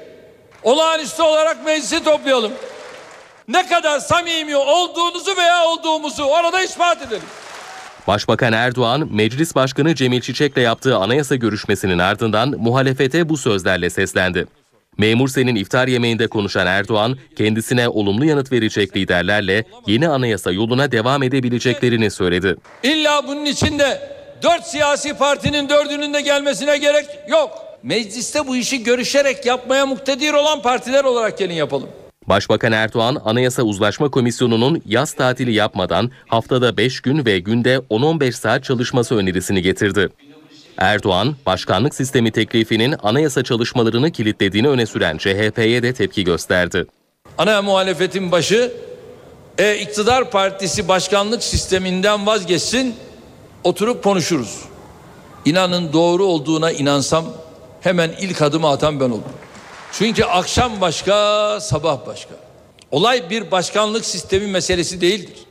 Olağanüstü 0.62 1.23
olarak 1.23 1.65
meclisi 1.65 2.05
toplayalım. 2.05 2.53
Ne 3.49 3.67
kadar 3.67 3.99
samimi 4.00 4.57
olduğunuzu 4.57 5.37
veya 5.37 5.65
olduğumuzu 5.67 6.25
orada 6.25 6.62
ispat 6.62 7.03
edelim. 7.03 7.29
Başbakan 8.11 8.52
Erdoğan, 8.52 9.09
Meclis 9.12 9.55
Başkanı 9.55 9.95
Cemil 9.95 10.21
Çiçek'le 10.21 10.57
yaptığı 10.57 10.97
anayasa 10.97 11.37
görüşmesinin 11.37 11.99
ardından 11.99 12.55
muhalefete 12.59 13.29
bu 13.29 13.37
sözlerle 13.37 13.90
seslendi. 13.90 14.47
Memur 14.99 15.29
Sen'in 15.29 15.55
iftar 15.55 15.88
yemeğinde 15.88 16.26
konuşan 16.26 16.67
Erdoğan, 16.67 17.19
kendisine 17.37 17.88
olumlu 17.88 18.25
yanıt 18.25 18.52
verecek 18.52 18.97
liderlerle 18.97 19.64
yeni 19.87 20.09
anayasa 20.09 20.52
yoluna 20.52 20.93
devam 20.93 21.23
edebileceklerini 21.23 22.11
söyledi. 22.11 22.57
İlla 22.83 23.29
bunun 23.29 23.45
içinde 23.45 24.00
dört 24.43 24.64
siyasi 24.64 25.14
partinin 25.14 25.69
dördünün 25.69 26.14
de 26.14 26.21
gelmesine 26.21 26.79
gerek 26.79 27.07
yok. 27.29 27.50
Mecliste 27.83 28.47
bu 28.47 28.57
işi 28.57 28.83
görüşerek 28.83 29.47
yapmaya 29.47 29.87
muktedir 29.87 30.33
olan 30.33 30.62
partiler 30.62 31.05
olarak 31.05 31.38
gelin 31.38 31.55
yapalım. 31.55 31.88
Başbakan 32.31 32.73
Erdoğan, 32.73 33.23
Anayasa 33.25 33.62
Uzlaşma 33.62 34.11
Komisyonu'nun 34.11 34.83
yaz 34.87 35.12
tatili 35.12 35.53
yapmadan 35.53 36.11
haftada 36.29 36.77
5 36.77 37.00
gün 37.00 37.25
ve 37.27 37.39
günde 37.39 37.77
10-15 37.91 38.33
saat 38.33 38.65
çalışması 38.65 39.17
önerisini 39.17 39.62
getirdi. 39.62 40.09
Erdoğan, 40.79 41.37
başkanlık 41.47 41.95
sistemi 41.95 42.31
teklifinin 42.31 42.95
anayasa 43.03 43.45
çalışmalarını 43.45 44.11
kilitlediğini 44.11 44.69
öne 44.69 44.87
süren 44.87 45.19
CHP'ye 45.19 45.83
de 45.83 45.93
tepki 45.93 46.25
gösterdi. 46.25 46.87
Ana 47.39 47.62
muhalefetin 47.62 48.33
başı 48.33 48.73
e, 49.59 49.79
iktidar 49.79 50.31
partisi 50.31 50.89
başkanlık 50.89 51.43
sisteminden 51.43 52.27
vazgeçsin 52.27 52.95
oturup 53.65 54.05
konuşuruz. 54.05 54.61
İnanın 55.45 55.93
doğru 55.93 56.25
olduğuna 56.25 56.71
inansam 56.71 57.25
hemen 57.81 58.11
ilk 58.21 58.43
adımı 58.43 58.69
atan 58.69 59.00
ben 59.00 59.11
oldum. 59.11 59.25
Çünkü 59.92 60.25
akşam 60.25 60.80
başka, 60.80 61.59
sabah 61.61 62.06
başka. 62.06 62.35
Olay 62.90 63.30
bir 63.30 63.50
başkanlık 63.50 64.04
sistemi 64.04 64.47
meselesi 64.47 65.00
değildir. 65.00 65.47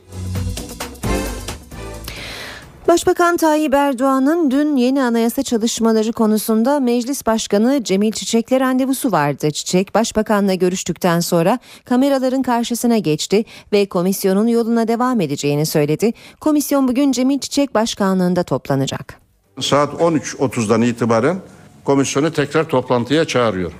Başbakan 2.88 3.36
Tayyip 3.36 3.74
Erdoğan'ın 3.74 4.50
dün 4.50 4.76
yeni 4.76 5.02
anayasa 5.02 5.42
çalışmaları 5.42 6.12
konusunda 6.12 6.80
Meclis 6.80 7.26
Başkanı 7.26 7.84
Cemil 7.84 8.12
Çiçek'le 8.12 8.52
randevusu 8.52 9.12
vardı. 9.12 9.50
Çiçek 9.50 9.94
başbakanla 9.94 10.54
görüştükten 10.54 11.20
sonra 11.20 11.58
kameraların 11.84 12.42
karşısına 12.42 12.98
geçti 12.98 13.44
ve 13.72 13.86
komisyonun 13.86 14.46
yoluna 14.46 14.88
devam 14.88 15.20
edeceğini 15.20 15.66
söyledi. 15.66 16.12
Komisyon 16.40 16.88
bugün 16.88 17.12
Cemil 17.12 17.38
Çiçek 17.38 17.74
başkanlığında 17.74 18.42
toplanacak. 18.42 19.20
Saat 19.60 19.92
13.30'dan 19.94 20.82
itibaren 20.82 21.36
komisyonu 21.84 22.32
tekrar 22.32 22.68
toplantıya 22.68 23.24
çağırıyorum. 23.24 23.78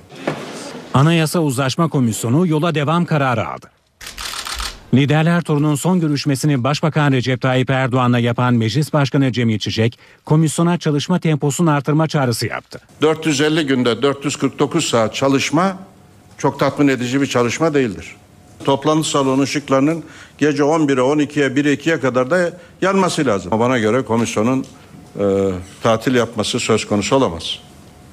Anayasa 0.93 1.39
Uzlaşma 1.39 1.89
Komisyonu 1.89 2.47
yola 2.47 2.75
devam 2.75 3.05
kararı 3.05 3.47
aldı. 3.47 3.69
Liderler 4.93 5.41
turunun 5.41 5.75
son 5.75 5.99
görüşmesini 5.99 6.63
Başbakan 6.63 7.11
Recep 7.11 7.41
Tayyip 7.41 7.69
Erdoğan'la 7.69 8.19
yapan 8.19 8.53
Meclis 8.53 8.93
Başkanı 8.93 9.31
Cemil 9.31 9.59
Çiçek, 9.59 9.99
komisyona 10.25 10.77
çalışma 10.77 11.19
temposunu 11.19 11.71
artırma 11.71 12.07
çağrısı 12.07 12.47
yaptı. 12.47 12.81
450 13.01 13.65
günde 13.65 14.01
449 14.01 14.85
saat 14.85 15.15
çalışma 15.15 15.77
çok 16.37 16.59
tatmin 16.59 16.87
edici 16.87 17.21
bir 17.21 17.27
çalışma 17.27 17.73
değildir. 17.73 18.15
Toplantı 18.65 19.09
salonu 19.09 19.41
ışıklarının 19.41 20.03
gece 20.37 20.63
11'e 20.63 21.23
12'ye 21.23 21.47
1'e 21.47 21.73
2'ye 21.73 21.99
kadar 21.99 22.31
da 22.31 22.51
yanması 22.81 23.25
lazım. 23.25 23.51
Bana 23.59 23.79
göre 23.79 24.01
komisyonun 24.01 24.65
e, 25.19 25.23
tatil 25.83 26.15
yapması 26.15 26.59
söz 26.59 26.85
konusu 26.87 27.15
olamaz. 27.15 27.59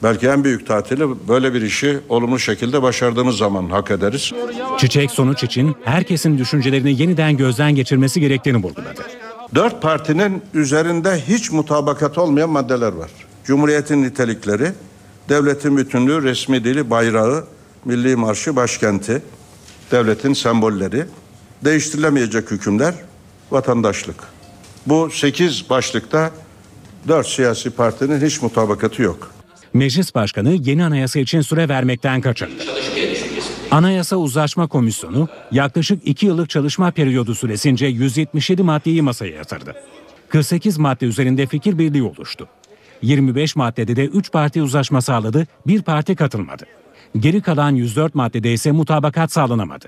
Belki 0.02 0.28
en 0.28 0.45
büyük 0.45 0.67
tatili 0.67 1.28
böyle 1.28 1.55
bir 1.55 1.62
işi 1.62 2.00
olumlu 2.09 2.38
şekilde 2.38 2.83
başardığımız 2.83 3.37
zaman 3.37 3.71
hak 3.71 3.90
ederiz. 3.90 4.33
Çiçek 4.78 5.11
sonuç 5.11 5.45
için 5.45 5.76
herkesin 5.85 6.38
düşüncelerini 6.38 7.02
yeniden 7.02 7.37
gözden 7.37 7.75
geçirmesi 7.75 8.21
gerektiğini 8.21 8.57
vurguladı. 8.57 9.02
Dört 9.55 9.83
partinin 9.83 10.43
üzerinde 10.55 11.21
hiç 11.28 11.52
mutabakat 11.52 12.19
olmayan 12.19 12.50
maddeler 12.50 12.93
var. 12.93 13.11
Cumhuriyetin 13.45 14.02
nitelikleri, 14.02 14.73
devletin 15.28 15.76
bütünlüğü, 15.76 16.23
resmi 16.23 16.64
dili, 16.64 16.90
bayrağı, 16.90 17.45
milli 17.85 18.17
marşı, 18.17 18.57
başkenti, 18.57 19.23
devletin 19.90 20.33
sembolleri, 20.33 21.05
değiştirilemeyecek 21.64 22.50
hükümler, 22.50 22.95
vatandaşlık. 23.50 24.17
Bu 24.87 25.11
sekiz 25.11 25.71
başlıkta 25.71 26.31
dört 27.09 27.28
siyasi 27.28 27.71
partinin 27.71 28.26
hiç 28.26 28.43
mutabakatı 28.43 29.02
yok. 29.02 29.38
Meclis 29.75 30.15
Başkanı 30.15 30.53
yeni 30.53 30.85
anayasa 30.85 31.21
için 31.21 31.41
süre 31.41 31.69
vermekten 31.69 32.21
kaçındı. 32.21 32.63
Anayasa 33.71 34.17
Uzlaşma 34.17 34.67
Komisyonu 34.67 35.29
yaklaşık 35.53 36.09
2 36.09 36.27
yıllık 36.27 36.51
çalışma 36.51 36.91
periyodu 36.91 37.35
süresince 37.35 37.87
177 37.87 38.63
maddeyi 38.63 39.03
masaya 39.03 39.35
yatırdı. 39.35 39.75
48 40.29 40.79
madde 40.79 41.07
üzerinde 41.07 41.47
fikir 41.47 41.79
birliği 41.79 42.03
oluştu. 42.03 42.49
25 43.03 43.57
maddede 43.57 43.97
de 43.97 44.05
3 44.05 44.33
parti 44.33 44.63
uzlaşma 44.63 45.01
sağladı, 45.03 45.47
bir 45.67 45.83
parti 45.83 46.17
katılmadı. 46.17 46.65
Geri 47.19 47.41
kalan 47.41 47.75
104 47.75 48.15
maddede 48.15 48.53
ise 48.53 48.73
mutabakat 48.73 49.33
sağlanamadı. 49.33 49.87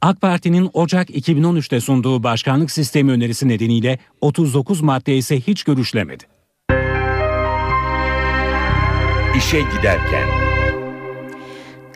AK 0.00 0.20
Parti'nin 0.20 0.70
Ocak 0.72 1.10
2013'te 1.10 1.80
sunduğu 1.80 2.22
başkanlık 2.22 2.70
sistemi 2.70 3.12
önerisi 3.12 3.48
nedeniyle 3.48 3.98
39 4.20 4.80
madde 4.80 5.16
ise 5.16 5.40
hiç 5.40 5.64
görüşlemedi. 5.64 6.35
İşe 9.38 9.60
giderken 9.60 10.28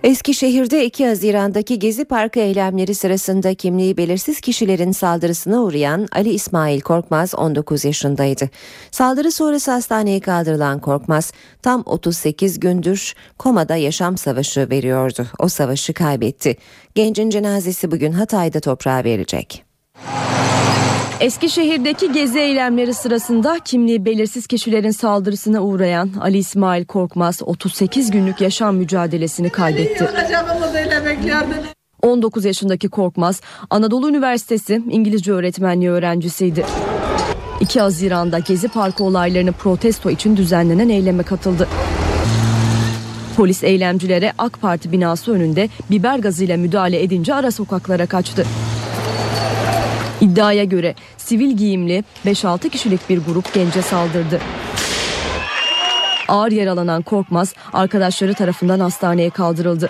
Eskişehir'de 0.03 0.85
2 0.85 1.07
Haziran'daki 1.07 1.79
Gezi 1.79 2.05
Parkı 2.05 2.41
eylemleri 2.41 2.95
sırasında 2.95 3.55
kimliği 3.55 3.97
belirsiz 3.97 4.41
kişilerin 4.41 4.93
saldırısına 4.93 5.63
uğrayan 5.63 6.09
Ali 6.13 6.31
İsmail 6.31 6.81
Korkmaz 6.81 7.35
19 7.35 7.85
yaşındaydı. 7.85 8.51
Saldırı 8.91 9.33
sonrası 9.33 9.71
hastaneye 9.71 10.21
kaldırılan 10.21 10.79
Korkmaz 10.79 11.33
tam 11.63 11.83
38 11.87 12.61
gündür 12.61 13.15
komada 13.39 13.77
yaşam 13.77 14.17
savaşı 14.17 14.71
veriyordu. 14.71 15.27
O 15.39 15.49
savaşı 15.49 15.95
kaybetti. 15.95 16.57
Gencin 16.95 17.31
cenazesi 17.31 17.91
bugün 17.91 18.13
Hatay'da 18.13 18.61
toprağa 18.61 19.05
verilecek. 19.05 19.65
Eskişehir'deki 21.21 22.13
gezi 22.13 22.39
eylemleri 22.39 22.95
sırasında 22.95 23.59
kimliği 23.65 24.05
belirsiz 24.05 24.47
kişilerin 24.47 24.91
saldırısına 24.91 25.61
uğrayan 25.61 26.11
Ali 26.21 26.39
İsmail 26.39 26.85
Korkmaz 26.85 27.43
38 27.43 28.11
günlük 28.11 28.41
yaşam 28.41 28.77
mücadelesini 28.77 29.51
kaybetti. 29.51 30.09
19 32.03 32.45
yaşındaki 32.45 32.89
Korkmaz 32.89 33.41
Anadolu 33.71 34.09
Üniversitesi 34.09 34.83
İngilizce 34.91 35.33
öğretmenliği 35.33 35.91
öğrencisiydi. 35.91 36.67
2 37.61 37.81
Haziran'da 37.81 38.39
Gezi 38.39 38.69
Parkı 38.69 39.05
olaylarını 39.05 39.53
protesto 39.53 40.11
için 40.11 40.37
düzenlenen 40.37 40.89
eyleme 40.89 41.23
katıldı. 41.23 41.69
Polis 43.37 43.65
eylemcilere 43.65 44.33
AK 44.39 44.61
Parti 44.61 44.93
binası 44.93 45.33
önünde 45.33 45.69
biber 45.91 46.19
gazıyla 46.19 46.57
müdahale 46.57 47.03
edince 47.03 47.35
ara 47.35 47.51
sokaklara 47.51 48.07
kaçtı. 48.07 48.47
İddiaya 50.31 50.65
göre 50.65 50.95
sivil 51.17 51.57
giyimli 51.57 52.05
5-6 52.27 52.69
kişilik 52.71 53.09
bir 53.09 53.19
grup 53.19 53.55
gence 53.55 53.83
saldırdı. 53.83 54.41
Ağır 56.29 56.53
yaralanan 56.53 57.03
Korkmaz 57.03 57.55
arkadaşları 57.73 58.35
tarafından 58.35 58.81
hastaneye 58.81 59.31
kaldırıldı. 59.31 59.89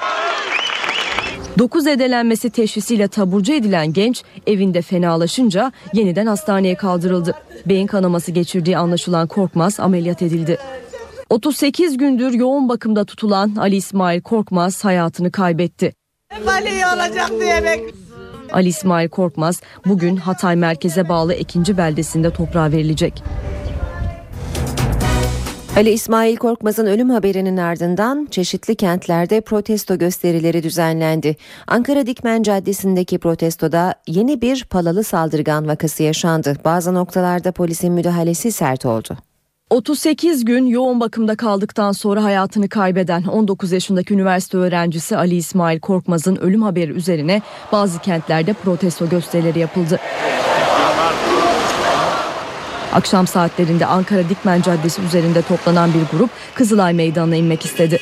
9 1.59 1.87
edelenmesi 1.87 2.51
teşhisiyle 2.51 3.09
taburcu 3.09 3.53
edilen 3.53 3.93
genç 3.93 4.23
evinde 4.47 4.83
fenalaşınca 4.83 5.73
yeniden 5.93 6.27
hastaneye 6.27 6.75
kaldırıldı. 6.75 7.35
Beyin 7.67 7.87
kanaması 7.87 8.33
geçirdiği 8.33 8.79
anlaşılan 8.79 9.27
Korkmaz 9.27 9.81
ameliyat 9.81 10.23
edildi. 10.23 10.59
38 11.31 11.97
gündür 11.97 12.33
yoğun 12.33 12.69
bakımda 12.69 13.05
tutulan 13.05 13.57
Ali 13.57 13.77
İsmail 13.77 14.21
Korkmaz 14.21 14.85
hayatını 14.85 15.33
kaybetti. 15.33 15.93
Ali 16.47 16.87
olacak 16.87 17.31
diye 17.41 17.65
bek. 17.65 18.10
Ali 18.53 18.69
İsmail 18.69 19.09
Korkmaz 19.09 19.61
bugün 19.87 20.17
Hatay 20.17 20.57
merkeze 20.57 21.09
bağlı 21.09 21.35
Ekinci 21.35 21.77
beldesinde 21.77 22.31
toprağa 22.31 22.73
verilecek. 22.73 23.23
Ali 25.77 25.91
İsmail 25.91 26.37
Korkmaz'ın 26.37 26.87
ölüm 26.87 27.11
haberinin 27.11 27.57
ardından 27.57 28.29
çeşitli 28.31 28.75
kentlerde 28.75 29.41
protesto 29.41 29.99
gösterileri 29.99 30.63
düzenlendi. 30.63 31.37
Ankara 31.67 32.07
Dikmen 32.07 32.43
Caddesi'ndeki 32.43 33.19
protestoda 33.19 33.95
yeni 34.07 34.41
bir 34.41 34.65
palalı 34.65 35.05
saldırgan 35.05 35.69
vakası 35.69 36.03
yaşandı. 36.03 36.57
Bazı 36.65 36.95
noktalarda 36.95 37.53
polisin 37.53 37.93
müdahalesi 37.93 38.53
sert 38.53 38.87
oldu. 38.87 39.17
38 39.71 40.45
gün 40.45 40.67
yoğun 40.67 41.01
bakımda 41.01 41.37
kaldıktan 41.37 41.93
sonra 41.93 42.25
hayatını 42.25 42.69
kaybeden 42.69 43.23
19 43.23 43.73
yaşındaki 43.73 44.15
üniversite 44.15 44.59
öğrencisi 44.59 45.17
Ali 45.17 45.37
İsmail 45.37 45.81
Korkmaz'ın 45.81 46.37
ölüm 46.37 46.63
haberi 46.63 46.91
üzerine 46.91 47.43
bazı 47.73 47.99
kentlerde 47.99 48.53
protesto 48.53 49.09
gösterileri 49.09 49.59
yapıldı. 49.59 50.01
Akşam 52.93 53.27
saatlerinde 53.27 53.87
Ankara 53.87 54.29
Dikmen 54.29 54.63
Caddesi 54.63 55.03
üzerinde 55.03 55.43
toplanan 55.43 55.91
bir 55.95 56.19
grup 56.19 56.31
Kızılay 56.55 56.93
Meydanı'na 56.93 57.37
inmek 57.37 57.65
istedi. 57.65 57.99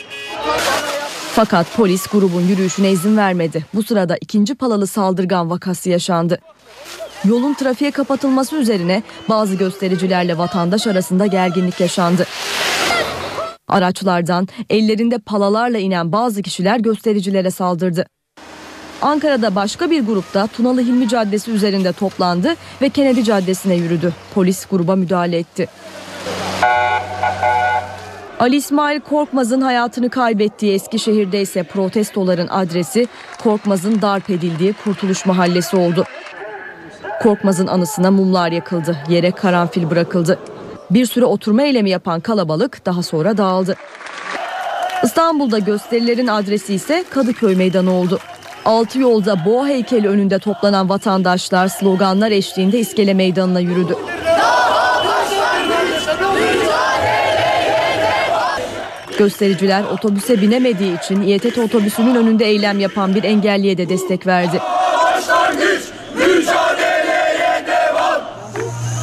Fakat 1.33 1.77
polis 1.77 2.07
grubun 2.07 2.43
yürüyüşüne 2.43 2.91
izin 2.91 3.17
vermedi. 3.17 3.65
Bu 3.75 3.83
sırada 3.83 4.17
ikinci 4.21 4.55
palalı 4.55 4.87
saldırgan 4.87 5.51
vakası 5.51 5.91
yaşandı. 5.91 6.39
Yolun 7.25 7.55
trafiğe 7.55 7.91
kapatılması 7.91 8.57
üzerine 8.57 9.03
bazı 9.29 9.55
göstericilerle 9.55 10.39
vatandaş 10.39 10.87
arasında 10.87 11.27
gerginlik 11.27 11.81
yaşandı. 11.81 12.27
Araçlardan 13.69 14.49
ellerinde 14.71 15.19
palalarla 15.19 15.79
inen 15.79 16.13
bazı 16.13 16.43
kişiler 16.43 16.81
göstericilere 16.81 17.51
saldırdı. 17.51 18.07
Ankara'da 19.03 19.55
başka 19.55 19.91
bir 19.91 20.07
grupta 20.07 20.47
Tunalı 20.47 20.81
Hilmi 20.81 21.09
Caddesi 21.09 21.51
üzerinde 21.51 21.93
toplandı 21.93 22.55
ve 22.83 22.89
Kennedy 22.89 23.23
Caddesi'ne 23.23 23.75
yürüdü. 23.75 24.13
Polis 24.35 24.67
gruba 24.67 24.97
müdahale 24.97 25.39
etti. 25.39 25.69
Ali 28.41 28.57
İsmail 28.57 29.01
Korkmaz'ın 29.01 29.61
hayatını 29.61 30.11
kaybettiği 30.11 30.75
Eskişehir'de 30.75 31.41
ise 31.41 31.63
protestoların 31.63 32.49
adresi 32.49 33.09
Korkmaz'ın 33.43 34.03
darp 34.03 34.31
edildiği 34.31 34.75
Kurtuluş 34.85 35.27
Mahallesi 35.27 35.77
oldu. 35.77 36.05
Korkmaz'ın 37.23 37.67
anısına 37.67 38.11
mumlar 38.11 38.53
yakıldı, 38.53 38.97
yere 39.09 39.31
karanfil 39.31 39.91
bırakıldı. 39.91 40.39
Bir 40.91 41.07
süre 41.07 41.25
oturma 41.25 41.63
eylemi 41.63 41.91
yapan 41.91 42.21
kalabalık 42.21 42.87
daha 42.87 43.03
sonra 43.03 43.37
dağıldı. 43.37 43.77
İstanbul'da 45.05 45.59
gösterilerin 45.59 46.27
adresi 46.27 46.75
ise 46.75 47.05
Kadıköy 47.11 47.57
Meydanı 47.57 47.93
oldu. 47.93 48.19
Altı 48.65 48.99
yolda 48.99 49.45
boğa 49.45 49.67
heykeli 49.67 50.09
önünde 50.09 50.39
toplanan 50.39 50.89
vatandaşlar 50.89 51.69
sloganlar 51.69 52.31
eşliğinde 52.31 52.79
İskele 52.79 53.15
Meydanı'na 53.15 53.61
yürüdü. 53.61 53.97
Göstericiler 59.19 59.85
otobüse 59.85 60.41
binemediği 60.43 60.99
için 60.99 61.23
İETT 61.23 61.59
otobüsünün 61.59 62.15
önünde 62.15 62.45
eylem 62.45 62.81
yapan 62.81 63.15
bir 63.15 63.25
engelliye 63.25 63.79
de 63.79 63.89
destek 63.89 64.27
verdi. 64.27 64.61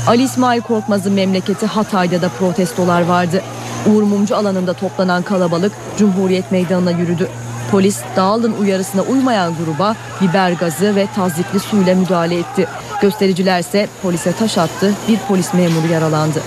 Ali 0.08 0.24
İsmail 0.24 0.62
Korkmaz'ın 0.62 1.14
memleketi 1.14 1.66
Hatay'da 1.66 2.22
da 2.22 2.30
protestolar 2.30 3.02
vardı. 3.02 3.42
Uğur 3.86 4.04
Mumcu 4.04 4.36
alanında 4.36 4.74
toplanan 4.74 5.24
kalabalık 5.24 5.72
Cumhuriyet 5.98 6.52
Meydanı'na 6.52 6.92
yürüdü. 6.92 7.30
Polis 7.72 8.02
dağılın 8.16 8.54
uyarısına 8.62 9.02
uymayan 9.02 9.54
gruba 9.56 9.96
biber 10.22 10.52
gazı 10.52 10.96
ve 10.96 11.08
tazikli 11.16 11.60
suyla 11.60 11.96
müdahale 11.96 12.40
etti. 12.40 12.68
Göstericiler 13.02 13.60
ise 13.60 13.88
polise 14.02 14.32
taş 14.32 14.58
attı, 14.58 14.94
bir 15.08 15.20
polis 15.28 15.54
memuru 15.54 15.88
yaralandı. 15.92 16.42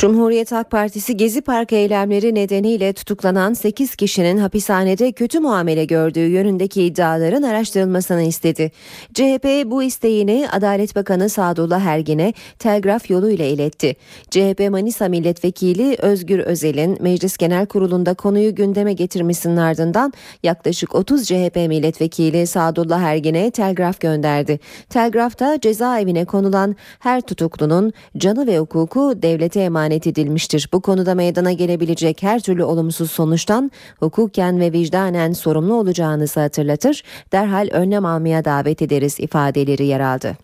Cumhuriyet 0.00 0.52
Halk 0.52 0.70
Partisi 0.70 1.16
Gezi 1.16 1.40
Parkı 1.40 1.74
eylemleri 1.74 2.34
nedeniyle 2.34 2.92
tutuklanan 2.92 3.52
8 3.52 3.96
kişinin 3.96 4.38
hapishanede 4.38 5.12
kötü 5.12 5.40
muamele 5.40 5.84
gördüğü 5.84 6.26
yönündeki 6.28 6.82
iddiaların 6.82 7.42
araştırılmasını 7.42 8.22
istedi. 8.22 8.70
CHP 9.14 9.44
bu 9.66 9.82
isteğini 9.82 10.48
Adalet 10.52 10.96
Bakanı 10.96 11.28
Sadullah 11.28 11.80
Ergin'e 11.80 12.34
telgraf 12.58 13.10
yoluyla 13.10 13.44
iletti. 13.44 13.96
CHP 14.30 14.70
Manisa 14.70 15.08
Milletvekili 15.08 15.96
Özgür 15.98 16.38
Özel'in 16.38 16.98
Meclis 17.00 17.36
Genel 17.36 17.66
Kurulu'nda 17.66 18.14
konuyu 18.14 18.54
gündeme 18.54 18.92
getirmesinin 18.92 19.56
ardından 19.56 20.12
yaklaşık 20.42 20.94
30 20.94 21.26
CHP 21.26 21.56
milletvekili 21.56 22.46
Sadullah 22.46 23.02
Ergin'e 23.02 23.50
telgraf 23.50 24.00
gönderdi. 24.00 24.60
Telgrafta 24.90 25.60
cezaevine 25.60 26.24
konulan 26.24 26.76
her 26.98 27.20
tutuklunun 27.20 27.92
canı 28.16 28.46
ve 28.46 28.58
hukuku 28.58 29.22
devlete 29.22 29.60
emanet 29.60 29.89
emanet 29.90 30.06
edilmiştir. 30.06 30.68
Bu 30.72 30.80
konuda 30.80 31.14
meydana 31.14 31.52
gelebilecek 31.52 32.22
her 32.22 32.40
türlü 32.40 32.64
olumsuz 32.64 33.10
sonuçtan 33.10 33.70
hukuken 34.00 34.60
ve 34.60 34.72
vicdanen 34.72 35.32
sorumlu 35.32 35.74
olacağınızı 35.74 36.40
hatırlatır, 36.40 37.02
derhal 37.32 37.68
önlem 37.72 38.04
almaya 38.04 38.44
davet 38.44 38.82
ederiz 38.82 39.20
ifadeleri 39.20 39.86
yer 39.86 40.00
aldı. 40.00 40.36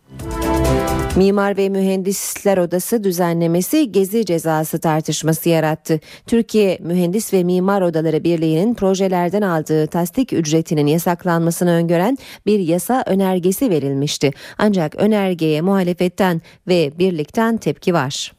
Mimar 1.16 1.56
ve 1.56 1.68
Mühendisler 1.68 2.58
Odası 2.58 3.04
düzenlemesi 3.04 3.92
gezi 3.92 4.24
cezası 4.24 4.78
tartışması 4.78 5.48
yarattı. 5.48 6.00
Türkiye 6.26 6.78
Mühendis 6.80 7.32
ve 7.32 7.44
Mimar 7.44 7.82
Odaları 7.82 8.24
Birliği'nin 8.24 8.74
projelerden 8.74 9.42
aldığı 9.42 9.86
tasdik 9.86 10.32
ücretinin 10.32 10.86
yasaklanmasını 10.86 11.70
öngören 11.70 12.18
bir 12.46 12.58
yasa 12.58 13.02
önergesi 13.06 13.70
verilmişti. 13.70 14.30
Ancak 14.58 14.94
önergeye 14.94 15.60
muhalefetten 15.60 16.40
ve 16.68 16.92
birlikten 16.98 17.56
tepki 17.56 17.94
var. 17.94 18.32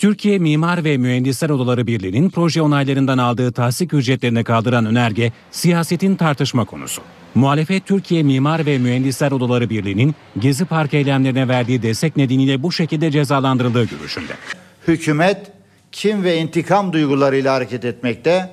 Türkiye 0.00 0.38
Mimar 0.38 0.84
ve 0.84 0.96
Mühendisler 0.96 1.50
Odaları 1.50 1.86
Birliği'nin 1.86 2.30
proje 2.30 2.62
onaylarından 2.62 3.18
aldığı 3.18 3.52
tahsik 3.52 3.94
ücretlerini 3.94 4.44
kaldıran 4.44 4.86
önerge 4.86 5.32
siyasetin 5.50 6.16
tartışma 6.16 6.64
konusu. 6.64 7.02
Muhalefet 7.34 7.86
Türkiye 7.86 8.22
Mimar 8.22 8.66
ve 8.66 8.78
Mühendisler 8.78 9.32
Odaları 9.32 9.70
Birliği'nin 9.70 10.14
Gezi 10.38 10.64
Park 10.64 10.94
eylemlerine 10.94 11.48
verdiği 11.48 11.82
destek 11.82 12.16
nedeniyle 12.16 12.62
bu 12.62 12.72
şekilde 12.72 13.10
cezalandırıldığı 13.10 13.84
görüşünde. 13.84 14.32
Hükümet 14.88 15.52
kim 15.92 16.24
ve 16.24 16.38
intikam 16.38 16.92
duygularıyla 16.92 17.54
hareket 17.54 17.84
etmekte 17.84 18.50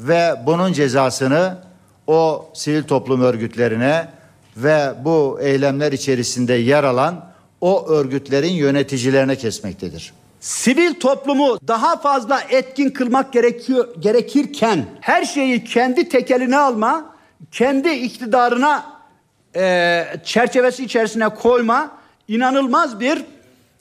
ve 0.00 0.34
bunun 0.46 0.72
cezasını 0.72 1.58
o 2.06 2.50
sivil 2.54 2.82
toplum 2.82 3.20
örgütlerine 3.20 4.08
ve 4.56 4.92
bu 5.04 5.38
eylemler 5.42 5.92
içerisinde 5.92 6.54
yer 6.54 6.84
alan 6.84 7.30
o 7.60 7.88
örgütlerin 7.88 8.52
yöneticilerine 8.52 9.36
kesmektedir. 9.36 10.12
Sivil 10.40 10.94
toplumu 10.94 11.58
daha 11.68 11.96
fazla 11.96 12.40
etkin 12.50 12.90
kılmak 12.90 13.32
gerekiyor 13.32 13.88
gerekirken 13.98 14.84
her 15.00 15.24
şeyi 15.24 15.64
kendi 15.64 16.08
tekeline 16.08 16.58
alma, 16.58 17.14
kendi 17.52 17.88
iktidarına 17.88 18.84
e, 19.56 20.04
çerçevesi 20.24 20.84
içerisine 20.84 21.28
koyma 21.28 21.90
inanılmaz 22.28 23.00
bir 23.00 23.24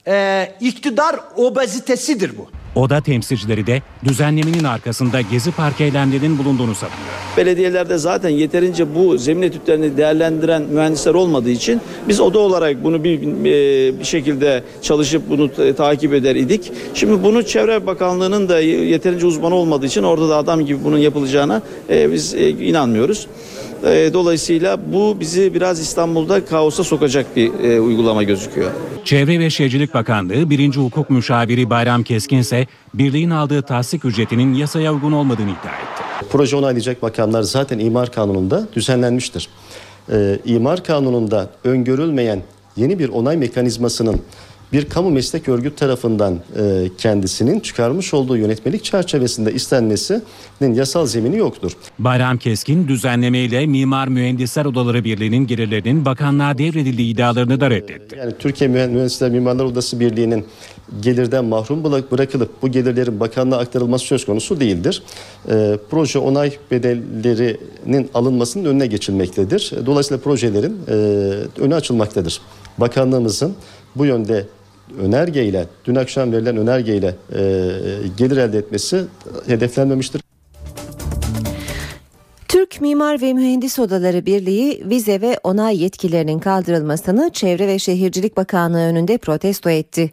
e, 0.07 0.47
iktidar 0.59 1.15
obezitesidir 1.35 2.37
bu. 2.37 2.56
Oda 2.77 3.01
temsilcileri 3.01 3.67
de 3.67 3.81
düzenlemenin 4.03 4.63
arkasında 4.63 5.21
Gezi 5.21 5.51
Parkı 5.51 5.83
eylemlerinin 5.83 6.37
bulunduğunu 6.37 6.75
savunuyor. 6.75 7.01
Belediyelerde 7.37 7.97
zaten 7.97 8.29
yeterince 8.29 8.95
bu 8.95 9.17
zemin 9.17 9.41
etütlerini 9.41 9.97
değerlendiren 9.97 10.61
mühendisler 10.61 11.13
olmadığı 11.13 11.49
için 11.49 11.81
biz 12.07 12.19
oda 12.19 12.39
olarak 12.39 12.83
bunu 12.83 13.03
bir, 13.03 13.21
bir 13.99 14.05
şekilde 14.05 14.63
çalışıp 14.81 15.29
bunu 15.29 15.75
takip 15.75 16.13
eder 16.13 16.35
idik. 16.35 16.71
Şimdi 16.93 17.23
bunu 17.23 17.43
Çevre 17.43 17.85
Bakanlığı'nın 17.87 18.49
da 18.49 18.59
yeterince 18.59 19.25
uzmanı 19.25 19.55
olmadığı 19.55 19.85
için 19.85 20.03
orada 20.03 20.29
da 20.29 20.37
adam 20.37 20.65
gibi 20.65 20.83
bunun 20.83 20.97
yapılacağına 20.97 21.61
e, 21.89 22.11
biz 22.11 22.33
e, 22.33 22.49
inanmıyoruz. 22.49 23.27
E, 23.83 24.13
dolayısıyla 24.13 24.93
bu 24.93 25.17
bizi 25.19 25.53
biraz 25.53 25.79
İstanbul'da 25.79 26.45
kaosa 26.45 26.83
sokacak 26.83 27.35
bir 27.35 27.53
e, 27.63 27.79
uygulama 27.81 28.23
gözüküyor. 28.23 28.71
Çevre 29.05 29.39
ve 29.39 29.49
Şehircilik 29.49 29.93
Bakanlığı 29.93 30.49
1. 30.49 30.75
Hukuk 30.75 31.09
Müşaviri 31.09 31.69
Bayram 31.69 32.03
Keskin 32.03 32.37
ise 32.37 32.67
birliğin 32.93 33.29
aldığı 33.29 33.61
tahsik 33.61 34.05
ücretinin 34.05 34.53
yasaya 34.53 34.93
uygun 34.93 35.11
olmadığını 35.11 35.49
iddia 35.49 35.53
etti. 35.55 36.03
Proje 36.31 36.55
onaylayacak 36.55 37.03
makamlar 37.03 37.41
zaten 37.41 37.79
imar 37.79 38.11
kanununda 38.11 38.67
düzenlenmiştir. 38.75 39.49
Ee, 40.11 40.39
imar 40.45 40.83
kanununda 40.83 41.49
öngörülmeyen 41.63 42.41
yeni 42.77 42.99
bir 42.99 43.09
onay 43.09 43.37
mekanizmasının 43.37 44.21
bir 44.73 44.86
kamu 44.86 45.10
meslek 45.10 45.49
örgüt 45.49 45.77
tarafından 45.77 46.39
e, 46.60 46.89
kendisinin 46.97 47.60
çıkarmış 47.60 48.13
olduğu 48.13 48.38
yönetmelik 48.38 48.84
çerçevesinde 48.84 49.53
istenmesinin 49.53 50.73
yasal 50.73 51.06
zemini 51.06 51.38
yoktur. 51.38 51.71
Bayram 51.99 52.38
Keskin 52.38 52.88
düzenlemeyle 52.88 53.65
Mimar 53.65 54.08
Mühendisler 54.08 54.65
Odaları 54.65 55.03
Birliği'nin 55.03 55.47
gelirlerinin 55.47 56.06
bakanlığa 56.06 56.58
devredildiği 56.58 57.13
iddialarını 57.13 57.60
da 57.60 57.69
reddetti. 57.69 58.15
Yani 58.17 58.34
Türkiye 58.39 58.69
Mühendisler 58.69 59.32
Mimarlar 59.32 59.65
Odası 59.65 59.99
Birliği'nin 59.99 60.45
gelirden 61.01 61.45
mahrum 61.45 61.84
bırakılıp 61.84 62.62
bu 62.62 62.67
gelirlerin 62.67 63.19
bakanlığa 63.19 63.60
aktarılması 63.60 64.06
söz 64.06 64.25
konusu 64.25 64.60
değildir. 64.60 65.03
E, 65.49 65.77
proje 65.89 66.19
onay 66.19 66.51
bedellerinin 66.71 68.10
alınmasının 68.13 68.65
önüne 68.65 68.88
geçilmektedir. 68.88 69.73
Dolayısıyla 69.86 70.23
projelerin 70.23 70.77
e, 70.88 70.93
önü 71.62 71.75
açılmaktadır. 71.75 72.41
Bakanlığımızın 72.77 73.56
bu 73.95 74.06
yönde 74.06 74.45
önergeyle, 75.00 75.65
dün 75.86 75.95
akşam 75.95 76.32
verilen 76.32 76.58
önergeyle 76.58 77.08
e, 77.08 77.39
gelir 78.17 78.38
elde 78.38 78.58
etmesi 78.58 79.02
hedeflenmemiştir. 79.47 80.21
Türk 82.47 82.82
Mimar 82.82 83.21
ve 83.21 83.34
Mühendis 83.34 83.80
Odaları 83.80 84.26
Birliği 84.26 84.82
vize 84.86 85.21
ve 85.21 85.39
onay 85.43 85.84
yetkilerinin 85.84 86.39
kaldırılmasını 86.39 87.30
Çevre 87.34 87.67
ve 87.67 87.80
Şehircilik 87.80 88.38
Bakanlığı 88.38 88.78
önünde 88.78 89.17
protesto 89.17 89.69
etti. 89.69 90.12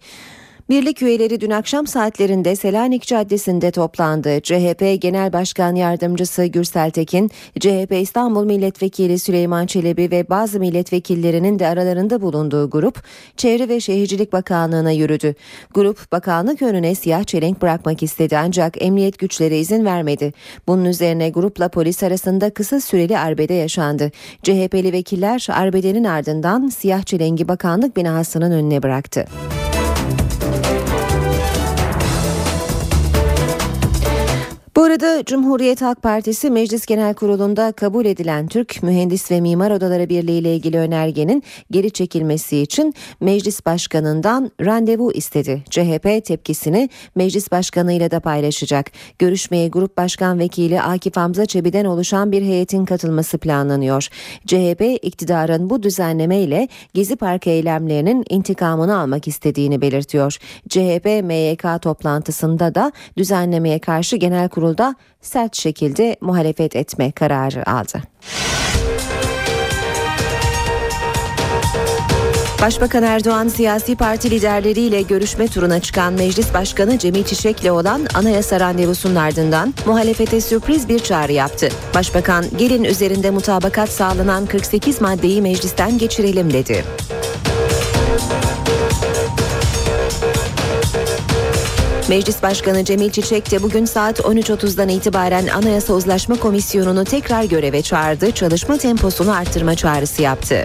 Birlik 0.71 1.03
üyeleri 1.03 1.41
dün 1.41 1.51
akşam 1.51 1.87
saatlerinde 1.87 2.57
Selanik 2.57 3.03
Caddesi'nde 3.03 3.71
toplandı. 3.71 4.41
CHP 4.41 5.03
Genel 5.03 5.33
Başkan 5.33 5.75
Yardımcısı 5.75 6.45
Gürsel 6.45 6.91
Tekin, 6.91 7.31
CHP 7.61 7.93
İstanbul 8.01 8.45
Milletvekili 8.45 9.19
Süleyman 9.19 9.67
Çelebi 9.67 10.11
ve 10.11 10.29
bazı 10.29 10.61
milletvekillerinin 10.61 11.59
de 11.59 11.67
aralarında 11.67 12.23
bulunduğu 12.23 12.71
grup 12.71 13.03
Çevre 13.37 13.69
ve 13.69 13.81
Şehircilik 13.81 14.33
Bakanlığı'na 14.33 14.91
yürüdü. 14.91 15.35
Grup 15.75 16.13
bakanlık 16.13 16.63
önüne 16.63 16.95
siyah 16.95 17.25
çelenk 17.25 17.63
bırakmak 17.63 18.03
istedi 18.03 18.39
ancak 18.39 18.83
emniyet 18.83 19.19
güçleri 19.19 19.57
izin 19.57 19.85
vermedi. 19.85 20.33
Bunun 20.67 20.85
üzerine 20.85 21.31
grupla 21.31 21.69
polis 21.69 22.03
arasında 22.03 22.51
kısa 22.51 22.81
süreli 22.81 23.19
arbede 23.19 23.55
yaşandı. 23.55 24.11
CHP'li 24.43 24.93
vekiller 24.93 25.47
arbedenin 25.51 26.05
ardından 26.05 26.69
siyah 26.69 27.03
çelengi 27.03 27.49
bakanlık 27.49 27.97
binasının 27.97 28.53
önüne 28.53 28.83
bıraktı. 28.83 29.27
Bu 34.95 34.97
arada 34.97 35.25
Cumhuriyet 35.25 35.83
Halk 35.83 36.03
Partisi 36.03 36.51
Meclis 36.51 36.87
Genel 36.87 37.15
Kurulu'nda 37.15 37.73
kabul 37.73 38.05
edilen 38.05 38.47
Türk 38.47 38.83
Mühendis 38.83 39.31
ve 39.31 39.41
Mimar 39.41 39.71
Odaları 39.71 40.09
Birliği 40.09 40.39
ile 40.39 40.57
ilgili 40.57 40.79
önergenin 40.79 41.43
geri 41.71 41.91
çekilmesi 41.91 42.59
için 42.59 42.95
Meclis 43.21 43.67
Başkanı'ndan 43.67 44.51
randevu 44.61 45.13
istedi. 45.13 45.63
CHP 45.71 46.25
tepkisini 46.25 46.89
Meclis 47.15 47.53
Başkanı 47.53 47.93
ile 47.93 48.11
de 48.11 48.21
paylaşacak. 48.21 48.91
Görüşmeye 49.19 49.69
Grup 49.69 49.97
Başkan 49.97 50.39
Vekili 50.39 50.83
Akif 50.83 51.17
Hamza 51.17 51.47
Çebi'den 51.47 51.85
oluşan 51.85 52.33
bir 52.33 52.43
heyetin 52.43 52.85
katılması 52.85 53.39
planlanıyor. 53.39 54.09
CHP 54.47 54.99
iktidarın 55.03 55.71
bu 55.71 55.83
düzenleme 55.83 56.39
ile 56.39 56.69
Gezi 56.95 57.17
Parkı 57.17 57.51
eylemlerinin 57.51 58.25
intikamını 58.31 58.99
almak 58.99 59.29
istediğini 59.29 59.81
belirtiyor. 59.81 60.37
CHP 60.69 61.25
MYK 61.25 61.83
toplantısında 61.83 62.75
da 62.75 62.93
düzenlemeye 63.17 63.79
karşı 63.79 64.17
genel 64.17 64.49
kurul 64.49 64.79
kurulda 64.85 64.95
sert 65.21 65.57
şekilde 65.57 66.17
muhalefet 66.21 66.77
etme 66.77 67.13
kararı 67.13 67.71
aldı. 67.71 68.03
Başbakan 72.63 73.03
Erdoğan 73.03 73.49
siyasi 73.49 73.97
parti 73.97 74.31
liderleriyle 74.31 75.03
görüşme 75.03 75.49
turuna 75.49 75.81
çıkan 75.81 76.13
Meclis 76.13 76.55
Başkanı 76.55 76.99
Cemil 76.99 77.25
Çiçek'le 77.25 77.71
olan 77.71 78.07
anayasa 78.15 78.61
randevusunun 78.61 79.15
ardından 79.15 79.75
muhalefete 79.87 80.41
sürpriz 80.41 80.89
bir 80.89 80.99
çağrı 80.99 81.33
yaptı. 81.33 81.69
Başbakan 81.95 82.45
gelin 82.59 82.85
üzerinde 82.85 83.31
mutabakat 83.31 83.89
sağlanan 83.89 84.47
48 84.47 85.01
maddeyi 85.01 85.43
meclisten 85.43 85.99
geçirelim 85.99 86.53
dedi. 86.53 86.85
Meclis 92.09 92.43
Başkanı 92.43 92.85
Cemil 92.85 93.11
Çiçek 93.11 93.51
de 93.51 93.63
bugün 93.63 93.85
saat 93.85 94.21
13.30'dan 94.21 94.89
itibaren 94.89 95.47
Anayasa 95.47 95.95
Uzlaşma 95.95 96.37
Komisyonu'nu 96.37 97.05
tekrar 97.05 97.45
göreve 97.45 97.83
çağırdı, 97.83 98.31
çalışma 98.31 98.77
temposunu 98.79 99.33
arttırma 99.33 99.75
çağrısı 99.75 100.23
yaptı. 100.23 100.65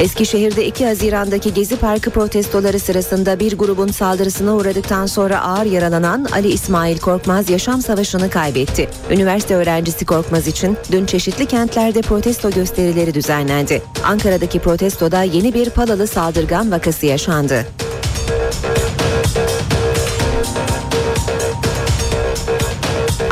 Eskişehir'de 0.00 0.66
2 0.66 0.86
Haziran'daki 0.86 1.54
Gezi 1.54 1.76
Parkı 1.76 2.10
protestoları 2.10 2.78
sırasında 2.78 3.40
bir 3.40 3.58
grubun 3.58 3.88
saldırısına 3.88 4.56
uğradıktan 4.56 5.06
sonra 5.06 5.42
ağır 5.42 5.66
yaralanan 5.66 6.26
Ali 6.32 6.48
İsmail 6.48 6.98
Korkmaz 6.98 7.50
yaşam 7.50 7.82
savaşını 7.82 8.30
kaybetti. 8.30 8.88
Üniversite 9.10 9.54
öğrencisi 9.54 10.06
Korkmaz 10.06 10.46
için 10.46 10.76
dün 10.92 11.06
çeşitli 11.06 11.46
kentlerde 11.46 12.00
protesto 12.02 12.50
gösterileri 12.50 13.14
düzenlendi. 13.14 13.82
Ankara'daki 14.04 14.58
protestoda 14.58 15.22
yeni 15.22 15.54
bir 15.54 15.70
palalı 15.70 16.06
saldırgan 16.06 16.70
vakası 16.70 17.06
yaşandı. 17.06 17.66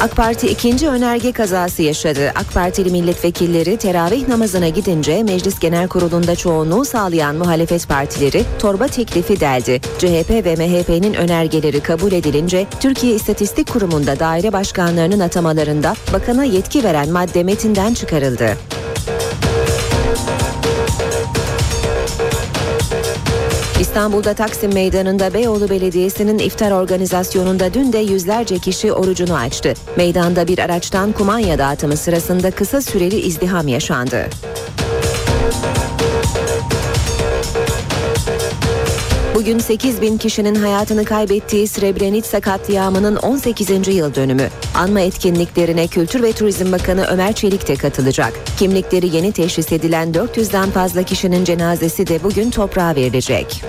AK 0.00 0.16
Parti 0.16 0.48
ikinci 0.48 0.88
önerge 0.88 1.32
kazası 1.32 1.82
yaşadı. 1.82 2.32
AK 2.34 2.54
Partili 2.54 2.90
milletvekilleri 2.90 3.76
teravih 3.76 4.28
namazına 4.28 4.68
gidince 4.68 5.22
Meclis 5.22 5.58
Genel 5.60 5.88
Kurulu'nda 5.88 6.36
çoğunluğu 6.36 6.84
sağlayan 6.84 7.36
muhalefet 7.36 7.88
partileri 7.88 8.44
torba 8.58 8.86
teklifi 8.86 9.40
deldi. 9.40 9.80
CHP 9.98 10.30
ve 10.30 10.54
MHP'nin 10.56 11.14
önergeleri 11.14 11.80
kabul 11.80 12.12
edilince 12.12 12.66
Türkiye 12.80 13.14
İstatistik 13.14 13.72
Kurumu'nda 13.72 14.18
daire 14.18 14.52
başkanlarının 14.52 15.20
atamalarında 15.20 15.94
bakana 16.12 16.44
yetki 16.44 16.84
veren 16.84 17.12
madde 17.12 17.44
metinden 17.44 17.94
çıkarıldı. 17.94 18.56
İstanbul'da 23.80 24.34
Taksim 24.34 24.74
Meydanı'nda 24.74 25.34
Beyoğlu 25.34 25.68
Belediyesi'nin 25.68 26.38
iftar 26.38 26.70
organizasyonunda 26.70 27.74
dün 27.74 27.92
de 27.92 27.98
yüzlerce 27.98 28.58
kişi 28.58 28.92
orucunu 28.92 29.34
açtı. 29.36 29.74
Meydanda 29.96 30.48
bir 30.48 30.58
araçtan 30.58 31.12
kumanya 31.12 31.58
dağıtımı 31.58 31.96
sırasında 31.96 32.50
kısa 32.50 32.82
süreli 32.82 33.20
izdiham 33.20 33.68
yaşandı. 33.68 34.26
Bugün 39.38 39.58
8 39.58 40.02
bin 40.02 40.18
kişinin 40.18 40.54
hayatını 40.54 41.04
kaybettiği 41.04 41.68
Srebrenica 41.68 42.40
katliamının 42.40 43.16
18. 43.16 43.88
yıl 43.88 44.14
dönümü. 44.14 44.48
Anma 44.74 45.00
etkinliklerine 45.00 45.86
Kültür 45.86 46.22
ve 46.22 46.32
Turizm 46.32 46.72
Bakanı 46.72 47.04
Ömer 47.04 47.32
Çelik 47.32 47.68
de 47.68 47.76
katılacak. 47.76 48.32
Kimlikleri 48.58 49.16
yeni 49.16 49.32
teşhis 49.32 49.72
edilen 49.72 50.12
400'den 50.12 50.70
fazla 50.70 51.02
kişinin 51.02 51.44
cenazesi 51.44 52.06
de 52.06 52.22
bugün 52.22 52.50
toprağa 52.50 52.94
verilecek. 52.94 53.62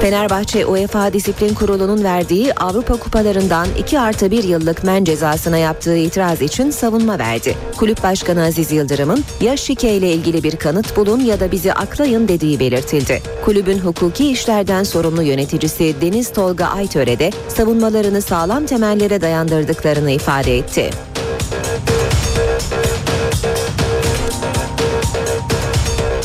Fenerbahçe 0.00 0.66
UEFA 0.66 1.12
Disiplin 1.12 1.54
Kurulu'nun 1.54 2.04
verdiği 2.04 2.54
Avrupa 2.54 2.96
Kupalarından 2.96 3.68
2 3.78 4.00
artı 4.00 4.30
1 4.30 4.44
yıllık 4.44 4.84
men 4.84 5.04
cezasına 5.04 5.58
yaptığı 5.58 5.96
itiraz 5.96 6.42
için 6.42 6.70
savunma 6.70 7.18
verdi. 7.18 7.56
Kulüp 7.76 8.02
Başkanı 8.02 8.44
Aziz 8.44 8.72
Yıldırım'ın 8.72 9.24
ya 9.40 9.56
şike 9.56 9.94
ile 9.94 10.12
ilgili 10.12 10.42
bir 10.42 10.56
kanıt 10.56 10.96
bulun 10.96 11.20
ya 11.20 11.40
da 11.40 11.52
bizi 11.52 11.72
aklayın 11.72 12.28
dediği 12.28 12.60
belirtildi. 12.60 13.22
Kulübün 13.44 13.78
hukuki 13.78 14.30
işlerden 14.30 14.82
sorumlu 14.82 15.22
yöneticisi 15.22 15.94
Deniz 16.00 16.32
Tolga 16.32 16.66
Aytöre 16.66 17.18
de 17.18 17.30
savunmalarını 17.48 18.22
sağlam 18.22 18.66
temellere 18.66 19.20
dayandırdıklarını 19.20 20.10
ifade 20.10 20.58
etti. 20.58 20.90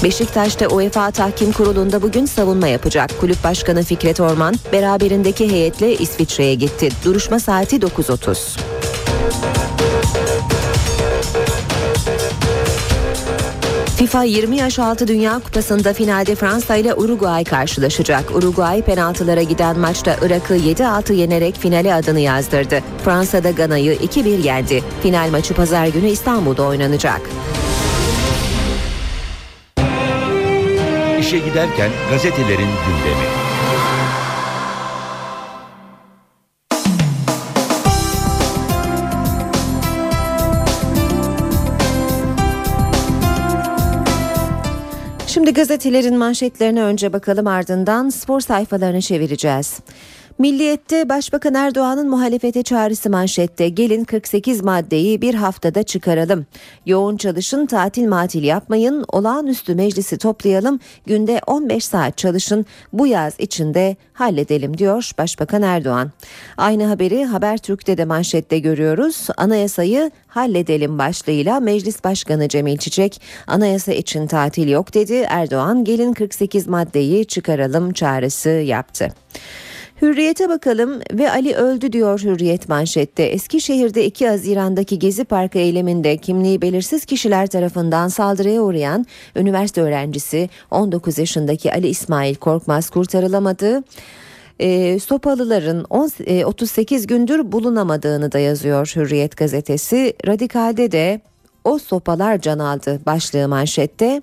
Beşiktaş'ta 0.04 0.68
UEFA 0.68 1.12
Tahkim 1.12 1.52
Kurulu'nda 1.52 2.02
bugün 2.02 2.26
savunma 2.26 2.68
yapacak. 2.68 3.10
Kulüp 3.20 3.44
Başkanı 3.44 3.84
Fikret 3.84 4.20
Orman 4.20 4.56
beraberindeki 4.74 5.52
heyetle 5.52 5.94
İsviçre'ye 5.94 6.56
gitti. 6.56 6.90
Duruşma 7.06 7.40
saati 7.40 7.76
9.30. 7.76 8.60
FIFA 13.98 14.24
20 14.24 14.58
yaş 14.58 14.80
altı 14.80 15.08
Dünya 15.08 15.40
Kupası'nda 15.40 15.94
finalde 15.94 16.36
Fransa 16.36 16.76
ile 16.76 16.94
Uruguay 16.94 17.44
karşılaşacak. 17.44 18.36
Uruguay 18.36 18.82
penaltılara 18.82 19.44
giden 19.44 19.80
maçta 19.80 20.16
Irak'ı 20.22 20.58
7-6 20.58 21.14
yenerek 21.14 21.56
finale 21.56 21.94
adını 21.94 22.20
yazdırdı. 22.20 22.80
Fransa'da 23.06 23.52
Gana'yı 23.52 23.96
2-1 23.96 24.42
yendi. 24.42 24.84
Final 25.04 25.30
maçı 25.30 25.54
pazar 25.54 25.88
günü 25.88 26.08
İstanbul'da 26.08 26.64
oynanacak. 26.64 27.22
İşe 31.24 31.38
giderken 31.38 31.92
gazetelerin 32.10 32.58
gündemi. 32.58 33.26
Şimdi 45.28 45.54
gazetelerin 45.54 46.18
manşetlerine 46.18 46.84
önce 46.84 47.14
bakalım 47.14 47.48
ardından 47.48 48.10
spor 48.10 48.40
sayfalarını 48.40 49.02
çevireceğiz. 49.02 49.80
Milliyette 50.38 51.10
Başbakan 51.10 51.54
Erdoğan'ın 51.54 52.10
muhalefete 52.10 52.64
çağrısı 52.64 53.10
manşette 53.10 53.70
gelin 53.70 54.04
48 54.04 54.64
maddeyi 54.64 55.22
bir 55.22 55.34
haftada 55.34 55.84
çıkaralım. 55.84 56.46
Yoğun 56.86 57.18
çalışın 57.18 57.66
tatil 57.66 58.08
matil 58.08 58.44
yapmayın 58.44 59.06
olağanüstü 59.08 59.76
meclisi 59.76 60.18
toplayalım 60.18 60.80
günde 61.06 61.42
15 61.48 61.86
saat 61.86 62.18
çalışın 62.18 62.66
bu 62.94 63.08
yaz 63.08 63.34
içinde 63.40 63.96
halledelim 64.14 64.78
diyor 64.78 65.12
Başbakan 65.18 65.62
Erdoğan. 65.62 66.12
Aynı 66.58 66.86
haberi 66.86 67.26
Habertürk'te 67.26 67.98
de 67.98 68.06
manşette 68.06 68.60
görüyoruz. 68.60 69.28
Anayasayı 69.38 70.12
halledelim 70.28 71.00
başlığıyla 71.00 71.60
Meclis 71.60 72.04
Başkanı 72.04 72.48
Cemil 72.48 72.78
Çiçek 72.78 73.22
anayasa 73.48 73.94
için 73.94 74.28
tatil 74.28 74.68
yok 74.68 74.94
dedi. 74.94 75.26
Erdoğan 75.30 75.84
gelin 75.84 76.14
48 76.14 76.68
maddeyi 76.68 77.26
çıkaralım 77.26 77.94
çağrısı 77.94 78.50
yaptı. 78.50 79.14
Hürriyete 80.02 80.50
bakalım 80.50 81.00
ve 81.12 81.32
Ali 81.32 81.56
öldü 81.56 81.94
diyor 81.94 82.20
Hürriyet 82.20 82.70
manşette. 82.70 83.24
Eskişehir'de 83.24 84.06
2 84.06 84.28
Haziran'daki 84.28 85.00
Gezi 85.00 85.24
Parkı 85.24 85.60
eyleminde 85.60 86.18
kimliği 86.18 86.62
belirsiz 86.62 87.06
kişiler 87.06 87.48
tarafından 87.48 88.08
saldırıya 88.08 88.62
uğrayan 88.62 89.06
üniversite 89.36 89.82
öğrencisi 89.82 90.50
19 90.72 91.18
yaşındaki 91.18 91.74
Ali 91.74 91.88
İsmail 91.88 92.36
Korkmaz 92.36 92.90
kurtarılamadı. 92.90 93.84
E, 94.60 95.00
Sopalıların 95.00 95.86
10, 95.90 96.10
e, 96.26 96.46
38 96.46 97.08
gündür 97.08 97.52
bulunamadığını 97.52 98.32
da 98.32 98.40
yazıyor 98.40 98.94
Hürriyet 98.96 99.38
gazetesi. 99.38 100.14
Radikal'de 100.28 100.92
de 100.92 101.22
o 101.64 101.80
sopalar 101.80 102.42
can 102.42 102.60
aldı 102.60 103.00
başlığı 103.06 103.48
manşette. 103.48 104.22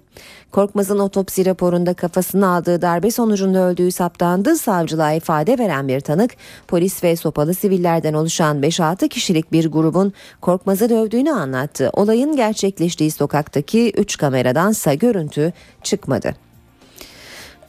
Korkmaz'ın 0.50 0.98
otopsi 0.98 1.46
raporunda 1.46 1.94
kafasına 1.94 2.56
aldığı 2.56 2.82
darbe 2.82 3.10
sonucunda 3.10 3.58
öldüğü 3.58 3.92
saptandı. 3.92 4.56
Savcılığa 4.56 5.12
ifade 5.12 5.58
veren 5.58 5.88
bir 5.88 6.00
tanık 6.00 6.30
polis 6.68 7.04
ve 7.04 7.16
sopalı 7.16 7.54
sivillerden 7.54 8.14
oluşan 8.14 8.60
5-6 8.60 9.08
kişilik 9.08 9.52
bir 9.52 9.70
grubun 9.70 10.12
Korkmaz'ı 10.40 10.88
dövdüğünü 10.88 11.32
anlattı. 11.32 11.90
Olayın 11.92 12.36
gerçekleştiği 12.36 13.10
sokaktaki 13.10 13.92
3 13.96 14.16
kameradansa 14.16 14.94
görüntü 14.94 15.52
çıkmadı. 15.82 16.49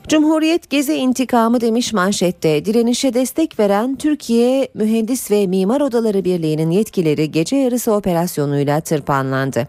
Cumhuriyet 0.08 0.70
Gezi 0.70 0.94
intikamı 0.94 1.62
demiş 1.62 1.94
manşette. 1.94 2.66
Direnişe 2.66 3.14
destek 3.14 3.60
veren 3.60 3.96
Türkiye 3.96 4.68
Mühendis 4.74 5.32
ve 5.32 5.48
Mimar 5.48 5.82
Odaları 5.82 6.26
Birliği'nin 6.26 6.72
yetkileri 6.72 7.32
gece 7.32 7.56
yarısı 7.56 7.94
operasyonuyla 7.94 8.82
tırpanlandı. 8.82 9.68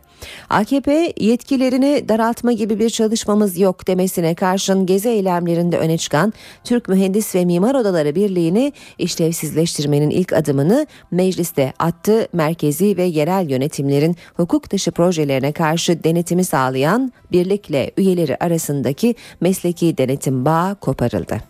AKP 0.50 1.12
yetkilerini 1.20 2.08
daraltma 2.08 2.52
gibi 2.52 2.78
bir 2.78 2.90
çalışmamız 2.90 3.58
yok 3.58 3.86
demesine 3.86 4.34
karşın 4.34 4.86
gezi 4.86 5.08
eylemlerinde 5.08 5.78
öne 5.78 5.98
çıkan 5.98 6.32
Türk 6.64 6.88
Mühendis 6.88 7.34
ve 7.34 7.44
Mimar 7.44 7.74
Odaları 7.74 8.14
Birliği'ni 8.14 8.72
işlevsizleştirmenin 8.98 10.10
ilk 10.10 10.32
adımını 10.32 10.86
mecliste 11.10 11.72
attı. 11.78 12.28
Merkezi 12.32 12.96
ve 12.96 13.04
yerel 13.04 13.50
yönetimlerin 13.50 14.16
hukuk 14.34 14.70
dışı 14.70 14.90
projelerine 14.90 15.52
karşı 15.52 16.04
denetimi 16.04 16.44
sağlayan 16.44 17.12
birlikle 17.32 17.90
üyeleri 17.96 18.36
arasındaki 18.36 19.14
mesleki 19.40 19.98
denetim 19.98 20.21
bağı 20.30 20.74
koparıldı. 20.74 21.40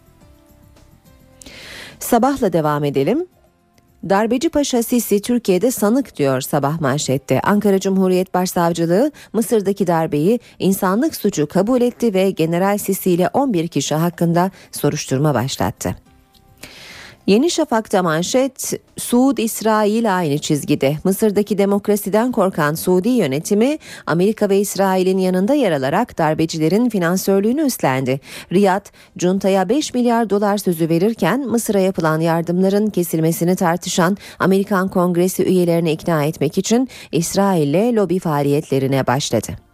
Sabahla 1.98 2.52
devam 2.52 2.84
edelim. 2.84 3.26
Darbeci 4.08 4.48
Paşa 4.48 4.82
Sisi 4.82 5.22
Türkiye'de 5.22 5.70
sanık 5.70 6.16
diyor 6.16 6.40
sabah 6.40 6.80
manşette. 6.80 7.40
Ankara 7.40 7.80
Cumhuriyet 7.80 8.34
Başsavcılığı 8.34 9.12
Mısır'daki 9.32 9.86
darbeyi 9.86 10.40
insanlık 10.58 11.16
suçu 11.16 11.46
kabul 11.46 11.80
etti 11.80 12.14
ve 12.14 12.30
General 12.30 12.78
Sisi 12.78 13.10
ile 13.10 13.28
11 13.28 13.68
kişi 13.68 13.94
hakkında 13.94 14.50
soruşturma 14.72 15.34
başlattı. 15.34 15.96
Yeni 17.26 17.50
Şafak'ta 17.50 18.02
manşet 18.02 18.72
Suud 18.98 19.38
İsrail 19.38 20.16
aynı 20.16 20.38
çizgide. 20.38 20.96
Mısır'daki 21.04 21.58
demokrasiden 21.58 22.32
korkan 22.32 22.74
Suudi 22.74 23.08
yönetimi 23.08 23.78
Amerika 24.06 24.48
ve 24.48 24.58
İsrail'in 24.58 25.18
yanında 25.18 25.54
yer 25.54 25.72
alarak 25.72 26.18
darbecilerin 26.18 26.88
finansörlüğünü 26.88 27.62
üstlendi. 27.62 28.20
Riyad, 28.52 28.86
Cunta'ya 29.18 29.68
5 29.68 29.94
milyar 29.94 30.30
dolar 30.30 30.58
sözü 30.58 30.88
verirken 30.88 31.40
Mısır'a 31.48 31.80
yapılan 31.80 32.20
yardımların 32.20 32.86
kesilmesini 32.86 33.56
tartışan 33.56 34.16
Amerikan 34.38 34.88
Kongresi 34.88 35.44
üyelerini 35.44 35.92
ikna 35.92 36.24
etmek 36.24 36.58
için 36.58 36.88
İsrail'le 37.12 37.96
lobi 37.96 38.18
faaliyetlerine 38.18 39.06
başladı. 39.06 39.71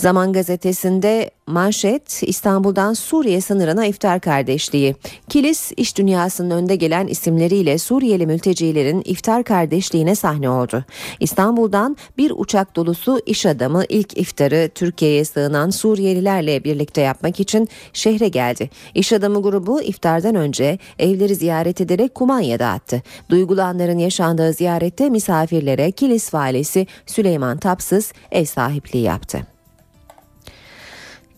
Zaman 0.00 0.32
gazetesinde 0.32 1.30
manşet 1.46 2.22
İstanbul'dan 2.22 2.92
Suriye 2.94 3.40
sınırına 3.40 3.86
iftar 3.86 4.20
kardeşliği. 4.20 4.96
Kilis 5.28 5.72
iş 5.76 5.98
dünyasının 5.98 6.50
önde 6.50 6.76
gelen 6.76 7.06
isimleriyle 7.06 7.78
Suriyeli 7.78 8.26
mültecilerin 8.26 9.02
iftar 9.04 9.44
kardeşliğine 9.44 10.14
sahne 10.14 10.50
oldu. 10.50 10.84
İstanbul'dan 11.20 11.96
bir 12.18 12.32
uçak 12.36 12.76
dolusu 12.76 13.20
iş 13.26 13.46
adamı 13.46 13.84
ilk 13.88 14.18
iftarı 14.18 14.70
Türkiye'ye 14.74 15.24
sığınan 15.24 15.70
Suriyelilerle 15.70 16.64
birlikte 16.64 17.00
yapmak 17.00 17.40
için 17.40 17.68
şehre 17.92 18.28
geldi. 18.28 18.70
İş 18.94 19.12
adamı 19.12 19.42
grubu 19.42 19.82
iftardan 19.82 20.34
önce 20.34 20.78
evleri 20.98 21.34
ziyaret 21.34 21.80
ederek 21.80 22.14
kumanya 22.14 22.58
dağıttı. 22.58 23.02
Duygulu 23.30 23.62
anların 23.62 23.98
yaşandığı 23.98 24.52
ziyarette 24.52 25.10
misafirlere 25.10 25.90
Kilis 25.90 26.34
valisi 26.34 26.86
Süleyman 27.06 27.58
Tapsız 27.58 28.12
ev 28.32 28.44
sahipliği 28.44 29.02
yaptı. 29.02 29.59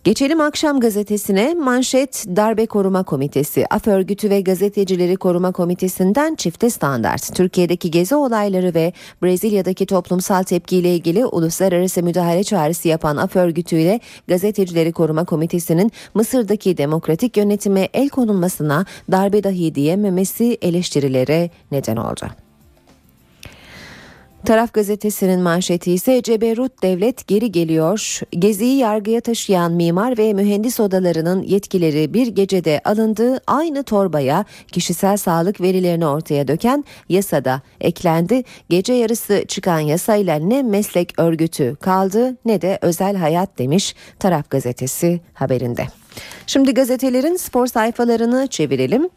Geçelim 0.04 0.40
akşam 0.40 0.80
gazetesine. 0.80 1.54
Manşet 1.54 2.24
darbe 2.36 2.66
koruma 2.66 3.02
komitesi. 3.02 3.66
Af 3.70 3.86
örgütü 3.86 4.30
ve 4.30 4.40
gazetecileri 4.40 5.16
koruma 5.16 5.52
komitesinden 5.52 6.34
çifte 6.34 6.70
standart. 6.70 7.34
Türkiye'deki 7.34 7.90
gezi 7.90 8.14
olayları 8.14 8.74
ve 8.74 8.92
Brezilya'daki 9.22 9.86
toplumsal 9.86 10.42
tepkiyle 10.42 10.94
ilgili 10.94 11.26
uluslararası 11.26 12.02
müdahale 12.02 12.44
çağrısı 12.44 12.88
yapan 12.88 13.16
af 13.16 13.36
örgütüyle 13.36 14.00
gazetecileri 14.28 14.92
koruma 14.92 15.24
komitesinin 15.24 15.92
Mısır'daki 16.14 16.76
demokratik 16.76 17.36
yönetime 17.36 17.88
el 17.94 18.08
konulmasına 18.08 18.86
darbe 19.10 19.44
dahi 19.44 19.74
diyememesi 19.74 20.58
eleştirilere 20.62 21.50
neden 21.70 21.96
oldu. 21.96 22.26
Taraf 24.44 24.72
gazetesinin 24.72 25.40
manşeti 25.40 25.92
ise 25.92 26.22
Ceberut 26.22 26.82
Devlet 26.82 27.26
geri 27.26 27.52
geliyor. 27.52 28.20
Geziyi 28.30 28.78
yargıya 28.78 29.20
taşıyan 29.20 29.72
mimar 29.72 30.18
ve 30.18 30.32
mühendis 30.32 30.80
odalarının 30.80 31.42
yetkileri 31.42 32.14
bir 32.14 32.26
gecede 32.26 32.80
alındığı 32.84 33.40
aynı 33.46 33.82
torbaya 33.82 34.44
kişisel 34.72 35.16
sağlık 35.16 35.60
verilerini 35.60 36.06
ortaya 36.06 36.48
döken 36.48 36.84
yasada 37.08 37.62
eklendi. 37.80 38.42
Gece 38.68 38.92
yarısı 38.92 39.44
çıkan 39.48 39.80
yasayla 39.80 40.36
ne 40.36 40.62
meslek 40.62 41.18
örgütü 41.18 41.76
kaldı 41.80 42.36
ne 42.44 42.62
de 42.62 42.78
özel 42.82 43.16
hayat 43.16 43.58
demiş 43.58 43.94
Taraf 44.18 44.50
gazetesi 44.50 45.20
haberinde. 45.34 45.86
Şimdi 46.46 46.74
gazetelerin 46.74 47.36
spor 47.36 47.66
sayfalarını 47.66 48.46
çevirelim. 48.46 49.08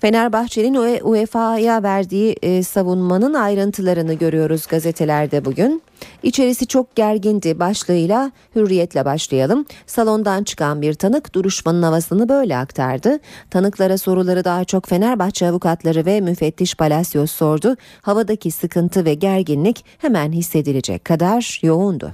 Fenerbahçe'nin 0.00 1.00
UEFA'ya 1.02 1.82
verdiği 1.82 2.36
e, 2.42 2.62
savunmanın 2.62 3.34
ayrıntılarını 3.34 4.14
görüyoruz 4.14 4.66
gazetelerde 4.66 5.44
bugün. 5.44 5.82
İçerisi 6.22 6.66
çok 6.66 6.96
gergindi 6.96 7.58
başlığıyla 7.58 8.32
hürriyetle 8.56 9.04
başlayalım. 9.04 9.66
Salondan 9.86 10.44
çıkan 10.44 10.82
bir 10.82 10.94
tanık 10.94 11.34
duruşmanın 11.34 11.82
havasını 11.82 12.28
böyle 12.28 12.56
aktardı. 12.56 13.18
Tanıklara 13.50 13.98
soruları 13.98 14.44
daha 14.44 14.64
çok 14.64 14.86
Fenerbahçe 14.86 15.48
avukatları 15.48 16.06
ve 16.06 16.20
müfettiş 16.20 16.74
Palacios 16.74 17.30
sordu. 17.30 17.76
Havadaki 18.02 18.50
sıkıntı 18.50 19.04
ve 19.04 19.14
gerginlik 19.14 19.84
hemen 19.98 20.32
hissedilecek 20.32 21.04
kadar 21.04 21.60
yoğundu. 21.62 22.12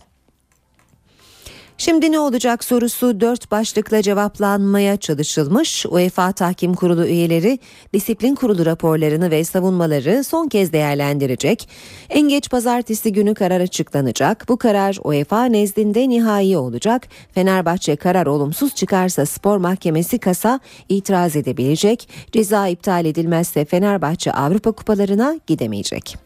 Şimdi 1.79 2.13
ne 2.13 2.19
olacak 2.19 2.65
sorusu 2.65 3.21
dört 3.21 3.51
başlıkla 3.51 4.03
cevaplanmaya 4.03 4.97
çalışılmış. 4.97 5.87
UEFA 5.87 6.33
Tahkim 6.33 6.75
Kurulu 6.75 7.07
üyeleri 7.07 7.59
disiplin 7.95 8.35
kurulu 8.35 8.67
raporlarını 8.67 9.31
ve 9.31 9.45
savunmaları 9.45 10.25
son 10.25 10.49
kez 10.49 10.73
değerlendirecek. 10.73 11.69
En 12.11 12.29
geç 12.29 12.51
pazartesi 12.51 13.13
günü 13.13 13.35
karar 13.35 13.61
açıklanacak. 13.61 14.45
Bu 14.49 14.57
karar 14.57 14.99
UEFA 15.05 15.45
nezdinde 15.45 16.09
nihai 16.09 16.57
olacak. 16.57 17.09
Fenerbahçe 17.33 17.97
karar 17.97 18.27
olumsuz 18.27 18.75
çıkarsa 18.75 19.27
spor 19.27 19.57
mahkemesi 19.57 20.19
kasa 20.19 20.61
itiraz 20.89 21.37
edebilecek. 21.37 22.09
Ceza 22.33 22.69
iptal 22.69 23.05
edilmezse 23.05 23.65
Fenerbahçe 23.65 24.33
Avrupa 24.33 24.73
kupalarına 24.73 25.41
gidemeyecek. 25.47 26.24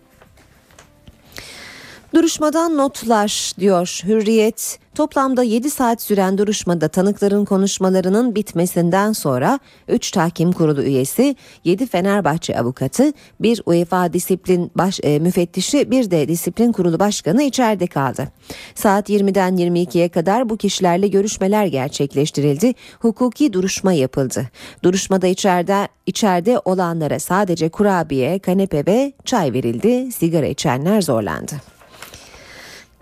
Duruşmadan 2.14 2.76
notlar 2.76 3.52
diyor 3.60 4.00
Hürriyet. 4.04 4.78
Toplamda 4.94 5.42
7 5.42 5.70
saat 5.70 6.02
süren 6.02 6.38
duruşmada 6.38 6.88
tanıkların 6.88 7.44
konuşmalarının 7.44 8.34
bitmesinden 8.34 9.12
sonra 9.12 9.58
3 9.88 10.10
tahkim 10.10 10.52
kurulu 10.52 10.82
üyesi, 10.82 11.36
7 11.64 11.86
Fenerbahçe 11.86 12.58
avukatı, 12.58 13.12
bir 13.40 13.62
UEFA 13.66 14.12
disiplin 14.12 14.70
baş, 14.74 15.00
e, 15.02 15.18
müfettişi, 15.18 15.90
bir 15.90 16.10
de 16.10 16.28
disiplin 16.28 16.72
kurulu 16.72 16.98
başkanı 16.98 17.42
içeride 17.42 17.86
kaldı. 17.86 18.28
Saat 18.74 19.10
20'den 19.10 19.56
22'ye 19.56 20.08
kadar 20.08 20.48
bu 20.48 20.56
kişilerle 20.56 21.08
görüşmeler 21.08 21.66
gerçekleştirildi. 21.66 22.74
Hukuki 23.00 23.52
duruşma 23.52 23.92
yapıldı. 23.92 24.48
Duruşmada 24.82 25.26
içeride 25.26 25.88
içeride 26.06 26.58
olanlara 26.64 27.18
sadece 27.18 27.68
kurabiye, 27.68 28.38
kanepe 28.38 28.86
ve 28.86 29.12
çay 29.24 29.52
verildi. 29.52 30.12
Sigara 30.12 30.46
içenler 30.46 31.02
zorlandı. 31.02 31.77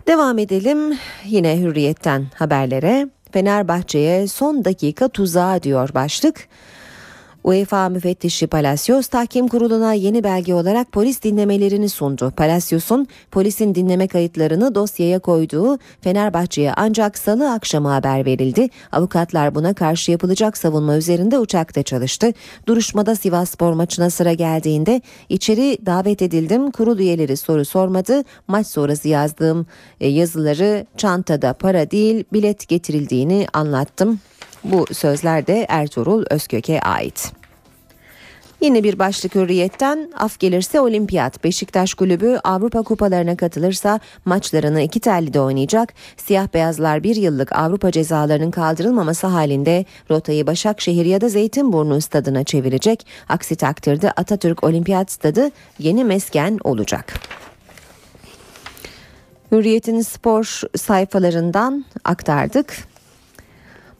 Devam 0.07 0.39
edelim 0.39 0.99
yine 1.25 1.59
hürriyetten 1.61 2.27
haberlere. 2.35 3.09
Fenerbahçe'ye 3.33 4.29
son 4.29 4.65
dakika 4.65 5.09
tuzağı 5.09 5.63
diyor 5.63 5.91
başlık. 5.95 6.49
UEFA 7.47 7.89
müfettişi 7.89 8.47
Palacios 8.47 9.07
tahkim 9.07 9.49
kuruluna 9.49 9.93
yeni 9.93 10.25
belge 10.25 10.55
olarak 10.55 10.93
polis 10.93 11.23
dinlemelerini 11.23 11.89
sundu. 11.89 12.33
Palacios'un 12.37 13.07
polisin 13.31 13.75
dinleme 13.75 14.09
kayıtlarını 14.09 14.75
dosyaya 14.75 15.19
koyduğu 15.19 15.79
Fenerbahçe'ye 16.01 16.73
ancak 16.77 17.19
salı 17.19 17.53
akşamı 17.53 17.89
haber 17.89 18.25
verildi. 18.25 18.69
Avukatlar 18.93 19.55
buna 19.55 19.75
karşı 19.75 20.11
yapılacak 20.11 20.59
savunma 20.59 20.97
üzerinde 20.97 21.39
uçakta 21.39 21.83
çalıştı. 21.83 22.33
Duruşmada 22.67 23.15
Sivas 23.15 23.51
Spor 23.51 23.73
maçına 23.73 24.11
sıra 24.11 24.33
geldiğinde 24.33 25.01
içeri 25.29 25.79
davet 25.87 26.23
edildim. 26.23 26.71
Kurul 26.71 26.99
üyeleri 26.99 27.37
soru 27.37 27.65
sormadı. 27.65 28.23
Maç 28.49 28.67
sonrası 28.67 29.09
yazdığım 29.09 29.67
e, 30.01 30.09
yazıları 30.09 30.87
çantada 30.97 31.53
para 31.53 31.91
değil 31.91 32.25
bilet 32.33 32.69
getirildiğini 32.69 33.47
anlattım. 33.53 34.21
Bu 34.73 34.95
sözler 34.95 35.47
de 35.47 35.67
Ertuğrul 35.69 36.25
Özkök'e 36.31 36.81
ait. 36.81 37.33
Yine 38.61 38.85
bir 38.85 38.99
başlık 38.99 39.35
hürriyetten 39.35 40.11
af 40.17 40.39
gelirse 40.39 40.81
olimpiyat. 40.81 41.45
Beşiktaş 41.45 41.95
kulübü 41.95 42.39
Avrupa 42.45 42.83
kupalarına 42.83 43.37
katılırsa 43.37 44.01
maçlarını 44.25 44.81
iki 44.81 45.01
tellide 45.01 45.41
oynayacak. 45.41 45.95
Siyah 46.17 46.49
beyazlar 46.55 47.03
bir 47.03 47.17
yıllık 47.17 47.53
Avrupa 47.53 47.91
cezalarının 47.91 48.51
kaldırılmaması 48.51 49.27
halinde 49.27 49.85
rotayı 50.11 50.47
Başakşehir 50.47 51.07
ya 51.07 51.21
da 51.21 51.29
Zeytinburnu 51.29 52.01
stadına 52.01 52.45
çevirecek. 52.45 53.07
Aksi 53.29 53.57
takdirde 53.57 54.11
Atatürk 54.11 54.65
Olimpiyat 54.65 55.11
Stadı 55.11 55.51
yeni 55.79 56.05
mesken 56.05 56.59
olacak. 56.65 57.15
Hürriyet'in 59.53 60.01
spor 60.01 60.61
sayfalarından 60.77 61.85
aktardık. 62.05 62.96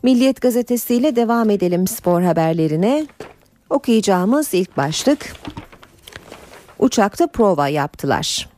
Milliyet 0.03 0.41
gazetesiyle 0.41 1.17
devam 1.17 1.51
edelim 1.51 1.87
spor 1.87 2.23
haberlerine. 2.23 3.07
Okuyacağımız 3.71 4.55
ilk 4.55 4.77
başlık 4.77 5.33
uçakta 6.79 7.27
prova 7.27 7.69
yaptılar. 7.69 8.49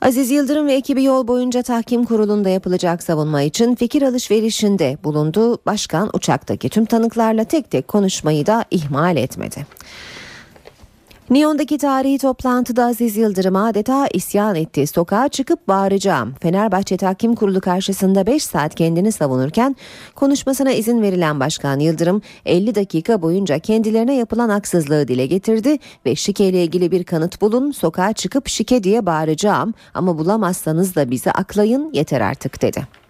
Aziz 0.00 0.30
Yıldırım 0.30 0.66
ve 0.66 0.74
ekibi 0.74 1.04
yol 1.04 1.28
boyunca 1.28 1.62
tahkim 1.62 2.04
kurulunda 2.04 2.48
yapılacak 2.48 3.02
savunma 3.02 3.42
için 3.42 3.74
fikir 3.74 4.02
alışverişinde 4.02 4.98
bulundu. 5.04 5.58
Başkan 5.66 6.10
uçaktaki 6.12 6.68
tüm 6.68 6.84
tanıklarla 6.84 7.44
tek 7.44 7.70
tek 7.70 7.88
konuşmayı 7.88 8.46
da 8.46 8.64
ihmal 8.70 9.16
etmedi. 9.16 9.66
Nyon'daki 11.34 11.78
tarihi 11.78 12.18
toplantıda 12.18 12.84
Aziz 12.84 13.16
Yıldırım 13.16 13.56
adeta 13.56 14.06
isyan 14.06 14.54
etti. 14.54 14.86
Sokağa 14.86 15.28
çıkıp 15.28 15.68
bağıracağım. 15.68 16.34
Fenerbahçe 16.40 16.96
Tahkim 16.96 17.34
Kurulu 17.34 17.60
karşısında 17.60 18.26
5 18.26 18.44
saat 18.44 18.74
kendini 18.74 19.12
savunurken 19.12 19.76
konuşmasına 20.14 20.72
izin 20.72 21.02
verilen 21.02 21.40
Başkan 21.40 21.78
Yıldırım 21.78 22.22
50 22.46 22.74
dakika 22.74 23.22
boyunca 23.22 23.58
kendilerine 23.58 24.14
yapılan 24.14 24.48
haksızlığı 24.48 25.08
dile 25.08 25.26
getirdi 25.26 25.78
ve 26.06 26.16
şike 26.16 26.48
ilgili 26.48 26.90
bir 26.90 27.04
kanıt 27.04 27.40
bulun. 27.40 27.70
Sokağa 27.70 28.12
çıkıp 28.12 28.48
şike 28.48 28.84
diye 28.84 29.06
bağıracağım 29.06 29.74
ama 29.94 30.18
bulamazsanız 30.18 30.96
da 30.96 31.10
bizi 31.10 31.30
aklayın 31.30 31.90
yeter 31.92 32.20
artık 32.20 32.62
dedi. 32.62 33.03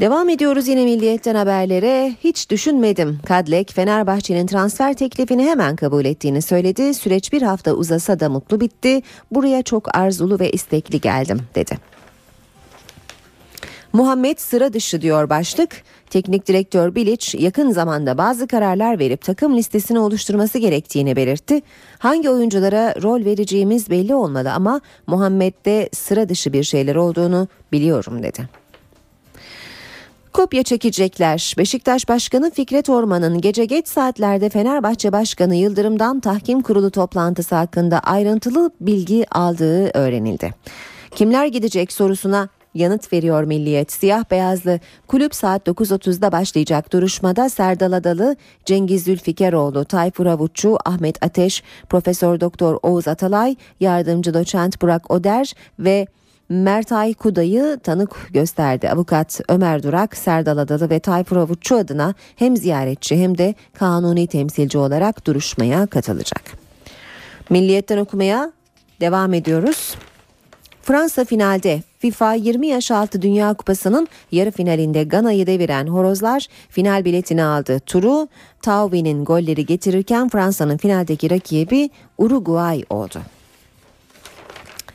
Devam 0.00 0.28
ediyoruz 0.28 0.68
yine 0.68 0.84
Milliyet'ten 0.84 1.34
haberlere. 1.34 2.14
Hiç 2.24 2.50
düşünmedim. 2.50 3.18
Kadlek 3.26 3.72
Fenerbahçe'nin 3.72 4.46
transfer 4.46 4.94
teklifini 4.94 5.44
hemen 5.44 5.76
kabul 5.76 6.04
ettiğini 6.04 6.42
söyledi. 6.42 6.94
Süreç 6.94 7.32
bir 7.32 7.42
hafta 7.42 7.72
uzasa 7.72 8.20
da 8.20 8.28
mutlu 8.28 8.60
bitti. 8.60 9.02
Buraya 9.30 9.62
çok 9.62 9.96
arzulu 9.96 10.40
ve 10.40 10.50
istekli 10.50 11.00
geldim 11.00 11.40
dedi. 11.54 11.78
Muhammed 13.92 14.38
sıra 14.38 14.72
dışı 14.72 15.02
diyor 15.02 15.30
başlık. 15.30 15.82
Teknik 16.10 16.46
direktör 16.46 16.94
Bilic 16.94 17.38
yakın 17.38 17.70
zamanda 17.70 18.18
bazı 18.18 18.48
kararlar 18.48 18.98
verip 18.98 19.22
takım 19.22 19.56
listesini 19.56 19.98
oluşturması 19.98 20.58
gerektiğini 20.58 21.16
belirtti. 21.16 21.62
Hangi 21.98 22.30
oyunculara 22.30 22.94
rol 23.02 23.24
vereceğimiz 23.24 23.90
belli 23.90 24.14
olmalı 24.14 24.52
ama 24.52 24.80
Muhammed'de 25.06 25.88
sıra 25.92 26.28
dışı 26.28 26.52
bir 26.52 26.64
şeyler 26.64 26.94
olduğunu 26.94 27.48
biliyorum 27.72 28.22
dedi. 28.22 28.59
Kopya 30.32 30.62
çekecekler. 30.62 31.54
Beşiktaş 31.58 32.08
Başkanı 32.08 32.50
Fikret 32.50 32.88
Orman'ın 32.88 33.40
gece 33.40 33.64
geç 33.64 33.88
saatlerde 33.88 34.48
Fenerbahçe 34.48 35.12
Başkanı 35.12 35.54
Yıldırım'dan 35.54 36.20
tahkim 36.20 36.62
kurulu 36.62 36.90
toplantısı 36.90 37.54
hakkında 37.54 37.98
ayrıntılı 37.98 38.70
bilgi 38.80 39.26
aldığı 39.30 39.90
öğrenildi. 39.98 40.54
Kimler 41.14 41.46
gidecek 41.46 41.92
sorusuna 41.92 42.48
yanıt 42.74 43.12
veriyor 43.12 43.44
Milliyet. 43.44 43.92
Siyah 43.92 44.24
beyazlı 44.30 44.80
kulüp 45.06 45.34
saat 45.34 45.68
9.30'da 45.68 46.32
başlayacak 46.32 46.92
duruşmada 46.92 47.48
Serdal 47.48 47.92
Adalı, 47.92 48.36
Cengiz 48.64 49.04
Zülfikeroğlu, 49.04 49.84
Tayfur 49.84 50.26
Avutçu, 50.26 50.78
Ahmet 50.84 51.24
Ateş, 51.24 51.62
Profesör 51.88 52.40
Doktor 52.40 52.78
Oğuz 52.82 53.08
Atalay, 53.08 53.56
yardımcı 53.80 54.34
doçent 54.34 54.82
Burak 54.82 55.10
Oder 55.10 55.52
ve 55.78 56.06
Mert 56.50 56.92
Aykuda'yı 56.92 57.78
tanık 57.82 58.28
gösterdi. 58.32 58.90
Avukat 58.90 59.40
Ömer 59.48 59.82
Durak, 59.82 60.16
Serdal 60.16 60.58
Adalı 60.58 60.90
ve 60.90 61.00
Tayfur 61.00 61.36
Avutçu 61.36 61.76
adına 61.76 62.14
hem 62.36 62.56
ziyaretçi 62.56 63.16
hem 63.16 63.38
de 63.38 63.54
kanuni 63.74 64.26
temsilci 64.26 64.78
olarak 64.78 65.26
duruşmaya 65.26 65.86
katılacak. 65.86 66.42
Milliyetten 67.50 67.98
okumaya 67.98 68.52
devam 69.00 69.34
ediyoruz. 69.34 69.94
Fransa 70.82 71.24
finalde 71.24 71.82
FIFA 71.98 72.34
20 72.34 72.66
yaş 72.66 72.90
altı 72.90 73.22
Dünya 73.22 73.54
Kupası'nın 73.54 74.08
yarı 74.32 74.50
finalinde 74.50 75.04
Gana'yı 75.04 75.46
deviren 75.46 75.86
Horozlar 75.86 76.46
final 76.68 77.04
biletini 77.04 77.42
aldı. 77.42 77.80
Turu 77.80 78.28
Tauvi'nin 78.62 79.24
golleri 79.24 79.66
getirirken 79.66 80.28
Fransa'nın 80.28 80.76
finaldeki 80.76 81.30
rakibi 81.30 81.90
Uruguay 82.18 82.84
oldu. 82.90 83.20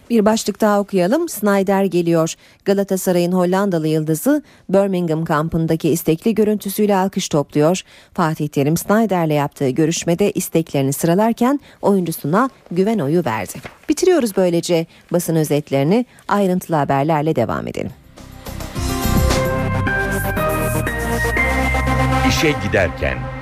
Bir 0.09 0.25
başlık 0.25 0.61
daha 0.61 0.79
okuyalım. 0.79 1.29
Snyder 1.29 1.83
geliyor. 1.83 2.33
Galatasaray'ın 2.65 3.31
Hollandalı 3.31 3.87
yıldızı 3.87 4.43
Birmingham 4.69 5.25
kampındaki 5.25 5.89
istekli 5.89 6.35
görüntüsüyle 6.35 6.95
alkış 6.95 7.29
topluyor. 7.29 7.81
Fatih 8.13 8.47
Terim 8.47 8.77
Snyder'le 8.77 9.33
yaptığı 9.33 9.69
görüşmede 9.69 10.31
isteklerini 10.31 10.93
sıralarken 10.93 11.59
oyuncusuna 11.81 12.49
güven 12.71 12.99
oyu 12.99 13.25
verdi. 13.25 13.53
Bitiriyoruz 13.89 14.37
böylece 14.37 14.85
basın 15.13 15.35
özetlerini 15.35 16.05
ayrıntılı 16.27 16.75
haberlerle 16.75 17.35
devam 17.35 17.67
edelim. 17.67 17.91
İşe 22.29 22.53
giderken. 22.67 23.34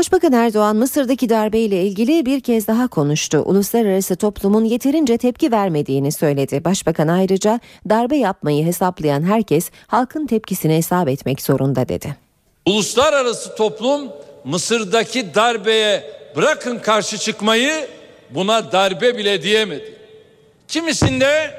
Başbakan 0.00 0.32
Erdoğan 0.32 0.76
Mısır'daki 0.76 1.28
darbeyle 1.28 1.84
ilgili 1.84 2.26
bir 2.26 2.40
kez 2.40 2.66
daha 2.66 2.88
konuştu. 2.88 3.42
Uluslararası 3.46 4.16
toplumun 4.16 4.64
yeterince 4.64 5.18
tepki 5.18 5.52
vermediğini 5.52 6.12
söyledi. 6.12 6.64
Başbakan 6.64 7.08
ayrıca 7.08 7.60
darbe 7.88 8.16
yapmayı 8.16 8.64
hesaplayan 8.64 9.22
herkes 9.22 9.70
halkın 9.86 10.26
tepkisini 10.26 10.76
hesap 10.76 11.08
etmek 11.08 11.42
zorunda 11.42 11.88
dedi. 11.88 12.16
Uluslararası 12.66 13.56
toplum 13.56 14.12
Mısır'daki 14.44 15.34
darbeye 15.34 16.10
bırakın 16.36 16.78
karşı 16.78 17.18
çıkmayı 17.18 17.88
buna 18.30 18.72
darbe 18.72 19.18
bile 19.18 19.42
diyemedi. 19.42 19.94
Kimisinde 20.68 21.54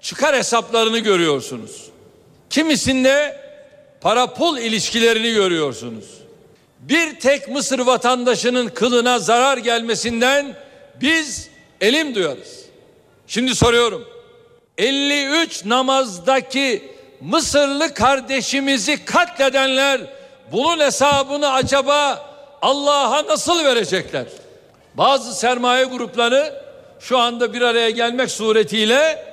çıkar 0.00 0.36
hesaplarını 0.36 0.98
görüyorsunuz. 0.98 1.88
Kimisinde 2.50 3.36
para 4.00 4.34
pul 4.34 4.58
ilişkilerini 4.58 5.32
görüyorsunuz. 5.34 6.23
Bir 6.88 7.20
tek 7.20 7.48
Mısır 7.48 7.78
vatandaşının 7.78 8.68
kılına 8.68 9.18
zarar 9.18 9.58
gelmesinden 9.58 10.56
biz 11.00 11.48
elim 11.80 12.14
duyarız. 12.14 12.64
Şimdi 13.26 13.54
soruyorum. 13.54 14.04
53 14.78 15.64
namazdaki 15.64 16.94
Mısırlı 17.20 17.94
kardeşimizi 17.94 19.04
katledenler 19.04 20.00
bunun 20.52 20.78
hesabını 20.78 21.52
acaba 21.52 22.26
Allah'a 22.62 23.26
nasıl 23.26 23.64
verecekler? 23.64 24.26
Bazı 24.94 25.34
sermaye 25.34 25.84
grupları 25.84 26.62
şu 27.00 27.18
anda 27.18 27.52
bir 27.52 27.62
araya 27.62 27.90
gelmek 27.90 28.30
suretiyle 28.30 29.26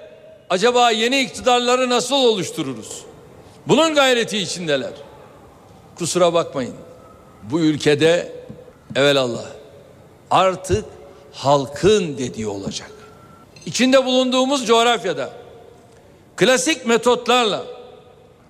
acaba 0.50 0.92
yeni 0.92 1.20
iktidarları 1.20 1.90
nasıl 1.90 2.16
oluştururuz? 2.16 3.02
Bunun 3.68 3.96
gayreti 3.96 4.38
içindeler. 4.38 4.94
Kusura 5.96 6.34
bakmayın. 6.34 6.76
Bu 7.44 7.60
ülkede 7.60 8.32
evelallah 8.96 9.46
artık 10.32 10.86
halkın 11.34 12.18
dediği 12.18 12.48
olacak. 12.48 12.92
İçinde 13.66 14.06
bulunduğumuz 14.06 14.68
coğrafyada 14.68 15.30
klasik 16.36 16.86
metotlarla 16.86 17.64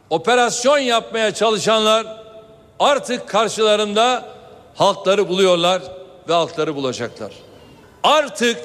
operasyon 0.10 0.78
yapmaya 0.78 1.34
çalışanlar 1.34 2.08
artık 2.80 3.30
karşılarında 3.30 4.26
halkları 4.76 5.30
buluyorlar 5.30 5.82
ve 6.30 6.34
halkları 6.34 6.76
bulacaklar. 6.76 7.32
Artık 8.04 8.58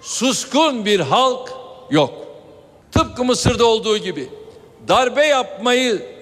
suskun 0.00 0.84
bir 0.84 1.00
halk 1.00 1.52
yok. 1.90 2.14
Tıpkı 2.92 3.24
Mısır'da 3.24 3.64
olduğu 3.64 3.98
gibi 3.98 4.28
darbe 4.88 5.26
yapmayı 5.26 6.14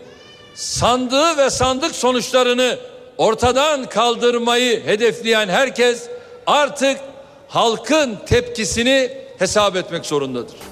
sandığı 0.55 1.37
ve 1.37 1.51
sandık 1.51 1.95
sonuçlarını 1.95 2.79
ortadan 3.23 3.89
kaldırmayı 3.89 4.87
hedefleyen 4.87 5.49
herkes 5.49 6.09
artık 6.47 6.99
halkın 7.49 8.19
tepkisini 8.27 9.11
hesap 9.39 9.77
etmek 9.77 10.07
zorundadır. 10.07 10.72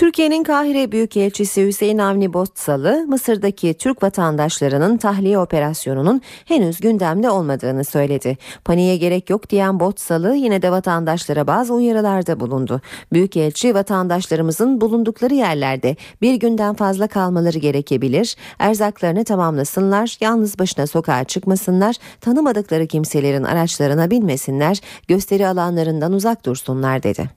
Türkiye'nin 0.00 0.42
Kahire 0.42 0.92
Büyükelçisi 0.92 1.66
Hüseyin 1.66 1.98
Avni 1.98 2.32
Botsalı, 2.32 3.04
Mısır'daki 3.08 3.74
Türk 3.74 4.02
vatandaşlarının 4.02 4.96
tahliye 4.96 5.38
operasyonunun 5.38 6.20
henüz 6.44 6.80
gündemde 6.80 7.30
olmadığını 7.30 7.84
söyledi. 7.84 8.38
Paniğe 8.64 8.96
gerek 8.96 9.30
yok 9.30 9.50
diyen 9.50 9.80
Botsalı 9.80 10.34
yine 10.34 10.62
de 10.62 10.70
vatandaşlara 10.70 11.46
bazı 11.46 11.74
uyarılarda 11.74 12.40
bulundu. 12.40 12.80
Büyükelçi 13.12 13.74
vatandaşlarımızın 13.74 14.80
bulundukları 14.80 15.34
yerlerde 15.34 15.96
bir 16.22 16.34
günden 16.34 16.74
fazla 16.74 17.06
kalmaları 17.06 17.58
gerekebilir, 17.58 18.36
erzaklarını 18.58 19.24
tamamlasınlar, 19.24 20.16
yalnız 20.20 20.58
başına 20.58 20.86
sokağa 20.86 21.24
çıkmasınlar, 21.24 21.96
tanımadıkları 22.20 22.86
kimselerin 22.86 23.44
araçlarına 23.44 24.10
binmesinler, 24.10 24.80
gösteri 25.08 25.46
alanlarından 25.46 26.12
uzak 26.12 26.46
dursunlar 26.46 27.02
dedi. 27.02 27.30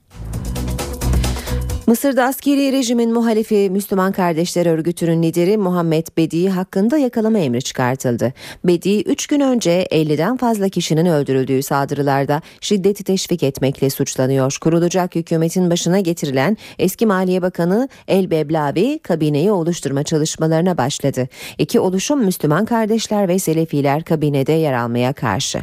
Mısır'da 1.87 2.23
askeri 2.25 2.71
rejimin 2.71 3.13
muhalifi 3.13 3.69
Müslüman 3.69 4.11
Kardeşler 4.11 4.65
Örgütü'nün 4.65 5.23
lideri 5.23 5.57
Muhammed 5.57 6.07
Bedi 6.17 6.49
hakkında 6.49 6.97
yakalama 6.97 7.39
emri 7.39 7.61
çıkartıldı. 7.61 8.33
Bedi 8.63 9.01
3 9.01 9.27
gün 9.27 9.39
önce 9.39 9.87
50'den 9.91 10.37
fazla 10.37 10.69
kişinin 10.69 11.05
öldürüldüğü 11.05 11.63
saldırılarda 11.63 12.41
şiddeti 12.61 13.03
teşvik 13.03 13.43
etmekle 13.43 13.89
suçlanıyor. 13.89 14.57
Kurulacak 14.61 15.15
hükümetin 15.15 15.69
başına 15.69 15.99
getirilen 15.99 16.57
eski 16.79 17.05
Maliye 17.05 17.41
Bakanı 17.41 17.89
El 18.07 18.31
Beblavi 18.31 18.99
kabineyi 18.99 19.51
oluşturma 19.51 20.03
çalışmalarına 20.03 20.77
başladı. 20.77 21.27
İki 21.57 21.79
oluşum 21.79 22.25
Müslüman 22.25 22.65
Kardeşler 22.65 23.27
ve 23.27 23.39
Selefiler 23.39 24.03
kabinede 24.03 24.53
yer 24.53 24.73
almaya 24.73 25.13
karşı. 25.13 25.59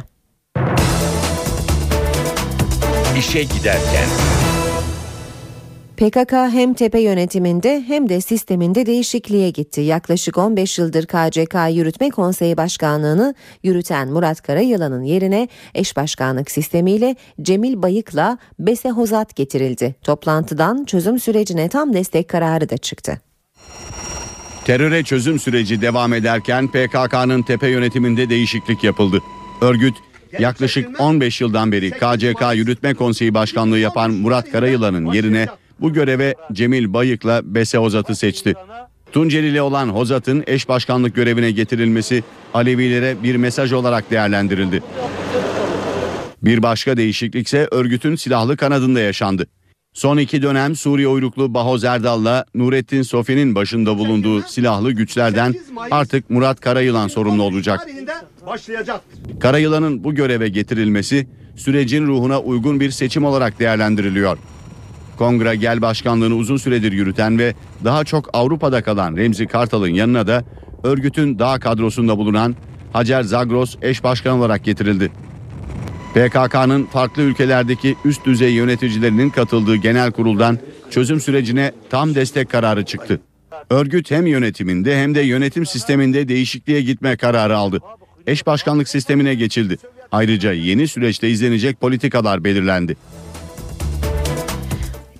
İşe 3.17 3.43
giderken. 3.43 4.40
PKK 6.01 6.33
hem 6.33 6.73
tepe 6.73 6.99
yönetiminde 6.99 7.83
hem 7.87 8.09
de 8.09 8.21
sisteminde 8.21 8.85
değişikliğe 8.85 9.49
gitti. 9.49 9.81
Yaklaşık 9.81 10.37
15 10.37 10.79
yıldır 10.79 11.05
KCK 11.05 11.55
Yürütme 11.71 12.09
Konseyi 12.09 12.57
Başkanlığını 12.57 13.35
yürüten 13.63 14.07
Murat 14.07 14.41
Karayılan'ın 14.41 15.03
yerine 15.03 15.47
eş 15.75 15.97
başkanlık 15.97 16.51
sistemiyle 16.51 17.15
Cemil 17.41 17.81
Bayık'la 17.81 18.37
Bese 18.59 18.89
Hozat 18.89 19.35
getirildi. 19.35 19.95
Toplantıdan 20.03 20.85
çözüm 20.85 21.19
sürecine 21.19 21.69
tam 21.69 21.93
destek 21.93 22.27
kararı 22.27 22.69
da 22.69 22.77
çıktı. 22.77 23.21
Teröre 24.65 25.03
çözüm 25.03 25.39
süreci 25.39 25.81
devam 25.81 26.13
ederken 26.13 26.67
PKK'nın 26.67 27.41
tepe 27.41 27.67
yönetiminde 27.67 28.29
değişiklik 28.29 28.83
yapıldı. 28.83 29.19
Örgüt 29.61 29.95
yaklaşık 30.39 31.01
15 31.01 31.41
yıldan 31.41 31.71
beri 31.71 31.91
KCK 31.91 32.55
Yürütme 32.55 32.93
Konseyi 32.93 33.33
Başkanlığı 33.33 33.79
yapan 33.79 34.11
Murat 34.11 34.51
Karayılan'ın 34.51 35.11
yerine 35.11 35.47
bu 35.81 35.93
göreve 35.93 36.35
Cemil 36.53 36.93
Bayık'la 36.93 37.41
Bese 37.43 37.77
Hozat'ı 37.77 38.15
seçti. 38.15 38.53
Tuncelili 39.11 39.61
olan 39.61 39.89
Hozat'ın 39.89 40.43
eş 40.47 40.69
başkanlık 40.69 41.15
görevine 41.15 41.51
getirilmesi 41.51 42.23
Alevilere 42.53 43.23
bir 43.23 43.35
mesaj 43.35 43.73
olarak 43.73 44.11
değerlendirildi. 44.11 44.83
Bir 46.43 46.63
başka 46.63 46.97
değişiklik 46.97 47.47
ise 47.47 47.67
örgütün 47.71 48.15
silahlı 48.15 48.57
kanadında 48.57 48.99
yaşandı. 48.99 49.47
Son 49.93 50.17
iki 50.17 50.41
dönem 50.41 50.75
Suriye 50.75 51.07
uyruklu 51.07 51.53
Bahoz 51.53 51.83
Erdal'la 51.83 52.45
Nurettin 52.55 53.01
Sofi'nin 53.01 53.55
başında 53.55 53.97
bulunduğu 53.97 54.41
silahlı 54.41 54.91
güçlerden 54.91 55.55
artık 55.91 56.29
Murat 56.29 56.59
Karayılan 56.59 57.07
sorumlu 57.07 57.43
olacak. 57.43 57.87
Karayılan'ın 59.39 60.03
bu 60.03 60.15
göreve 60.15 60.47
getirilmesi 60.47 61.27
sürecin 61.55 62.07
ruhuna 62.07 62.39
uygun 62.39 62.79
bir 62.79 62.91
seçim 62.91 63.25
olarak 63.25 63.59
değerlendiriliyor. 63.59 64.37
Kongre 65.21 65.55
Gel 65.55 65.81
Başkanlığını 65.81 66.35
uzun 66.35 66.57
süredir 66.57 66.91
yürüten 66.91 67.39
ve 67.39 67.53
daha 67.83 68.03
çok 68.03 68.29
Avrupa'da 68.33 68.83
kalan 68.83 69.17
Remzi 69.17 69.47
Kartal'ın 69.47 69.87
yanına 69.87 70.27
da 70.27 70.43
örgütün 70.83 71.39
dağ 71.39 71.59
kadrosunda 71.59 72.17
bulunan 72.17 72.55
Hacer 72.93 73.23
Zagros 73.23 73.75
eş 73.81 74.03
başkan 74.03 74.37
olarak 74.37 74.63
getirildi. 74.63 75.11
PKK'nın 76.13 76.85
farklı 76.85 77.21
ülkelerdeki 77.21 77.95
üst 78.05 78.25
düzey 78.25 78.53
yöneticilerinin 78.53 79.29
katıldığı 79.29 79.75
genel 79.75 80.11
kuruldan 80.11 80.59
çözüm 80.89 81.21
sürecine 81.21 81.71
tam 81.89 82.15
destek 82.15 82.49
kararı 82.49 82.85
çıktı. 82.85 83.21
Örgüt 83.69 84.11
hem 84.11 84.27
yönetiminde 84.27 85.01
hem 85.01 85.15
de 85.15 85.21
yönetim 85.21 85.65
sisteminde 85.65 86.27
değişikliğe 86.27 86.81
gitme 86.81 87.17
kararı 87.17 87.57
aldı. 87.57 87.79
Eş 88.27 88.45
başkanlık 88.45 88.89
sistemine 88.89 89.35
geçildi. 89.35 89.77
Ayrıca 90.11 90.53
yeni 90.53 90.87
süreçte 90.87 91.29
izlenecek 91.29 91.81
politikalar 91.81 92.43
belirlendi. 92.43 92.97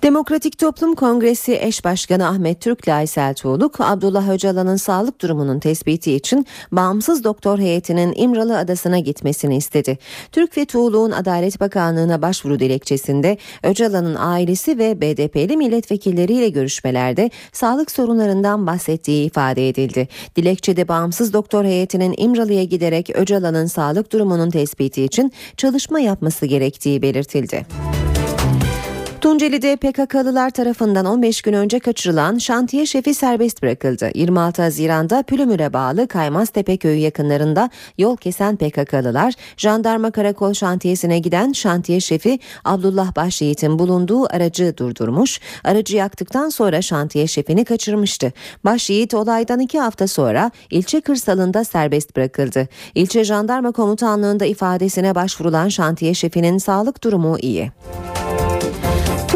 Demokratik 0.02 0.58
Toplum 0.58 0.94
Kongresi 0.94 1.58
eş 1.60 1.84
başkanı 1.84 2.28
Ahmet 2.28 2.60
Türk 2.60 2.88
Aysel 2.88 3.34
Tuğluk, 3.34 3.80
Abdullah 3.80 4.28
Öcalan'ın 4.28 4.76
sağlık 4.76 5.20
durumunun 5.20 5.58
tespiti 5.58 6.12
için 6.12 6.46
bağımsız 6.72 7.24
doktor 7.24 7.58
heyetinin 7.58 8.12
İmralı 8.16 8.58
Adası'na 8.58 8.98
gitmesini 8.98 9.56
istedi. 9.56 9.98
Türk 10.32 10.56
ve 10.56 10.64
Tuğluk'un 10.64 11.10
Adalet 11.10 11.60
Bakanlığı'na 11.60 12.22
başvuru 12.22 12.60
dilekçesinde 12.60 13.38
Öcalan'ın 13.62 14.14
ailesi 14.18 14.78
ve 14.78 15.00
BDP'li 15.00 15.56
milletvekilleriyle 15.56 16.48
görüşmelerde 16.48 17.30
sağlık 17.52 17.90
sorunlarından 17.90 18.66
bahsettiği 18.66 19.26
ifade 19.26 19.68
edildi. 19.68 20.08
Dilekçede 20.36 20.88
bağımsız 20.88 21.32
doktor 21.32 21.64
heyetinin 21.64 22.14
İmralı'ya 22.16 22.64
giderek 22.64 23.10
Öcalan'ın 23.14 23.66
sağlık 23.66 24.12
durumunun 24.12 24.50
tespiti 24.50 25.02
için 25.04 25.32
çalışma 25.56 26.00
yapması 26.00 26.46
gerektiği 26.46 27.02
belirtildi. 27.02 27.66
Tunceli'de 29.22 29.76
PKK'lılar 29.76 30.50
tarafından 30.50 31.06
15 31.06 31.42
gün 31.42 31.52
önce 31.52 31.78
kaçırılan 31.78 32.38
şantiye 32.38 32.86
şefi 32.86 33.14
serbest 33.14 33.62
bırakıldı. 33.62 34.10
26 34.14 34.62
Haziran'da 34.62 35.22
Pülümür'e 35.22 35.72
bağlı 35.72 36.08
Kaymaztepe 36.08 36.76
köyü 36.76 36.98
yakınlarında 36.98 37.70
yol 37.98 38.16
kesen 38.16 38.56
PKK'lılar 38.56 39.34
jandarma 39.56 40.10
karakol 40.10 40.52
şantiyesine 40.52 41.18
giden 41.18 41.52
şantiye 41.52 42.00
şefi 42.00 42.38
Abdullah 42.64 43.16
Başyiğit'in 43.16 43.78
bulunduğu 43.78 44.34
aracı 44.34 44.76
durdurmuş. 44.76 45.40
Aracı 45.64 45.96
yaktıktan 45.96 46.48
sonra 46.48 46.82
şantiye 46.82 47.26
şefini 47.26 47.64
kaçırmıştı. 47.64 48.32
Başyiğit 48.64 49.14
olaydan 49.14 49.60
iki 49.60 49.80
hafta 49.80 50.06
sonra 50.06 50.50
ilçe 50.70 51.00
kırsalında 51.00 51.64
serbest 51.64 52.16
bırakıldı. 52.16 52.68
İlçe 52.94 53.24
jandarma 53.24 53.72
komutanlığında 53.72 54.44
ifadesine 54.44 55.14
başvurulan 55.14 55.68
şantiye 55.68 56.14
şefinin 56.14 56.58
sağlık 56.58 57.04
durumu 57.04 57.38
iyi. 57.38 57.72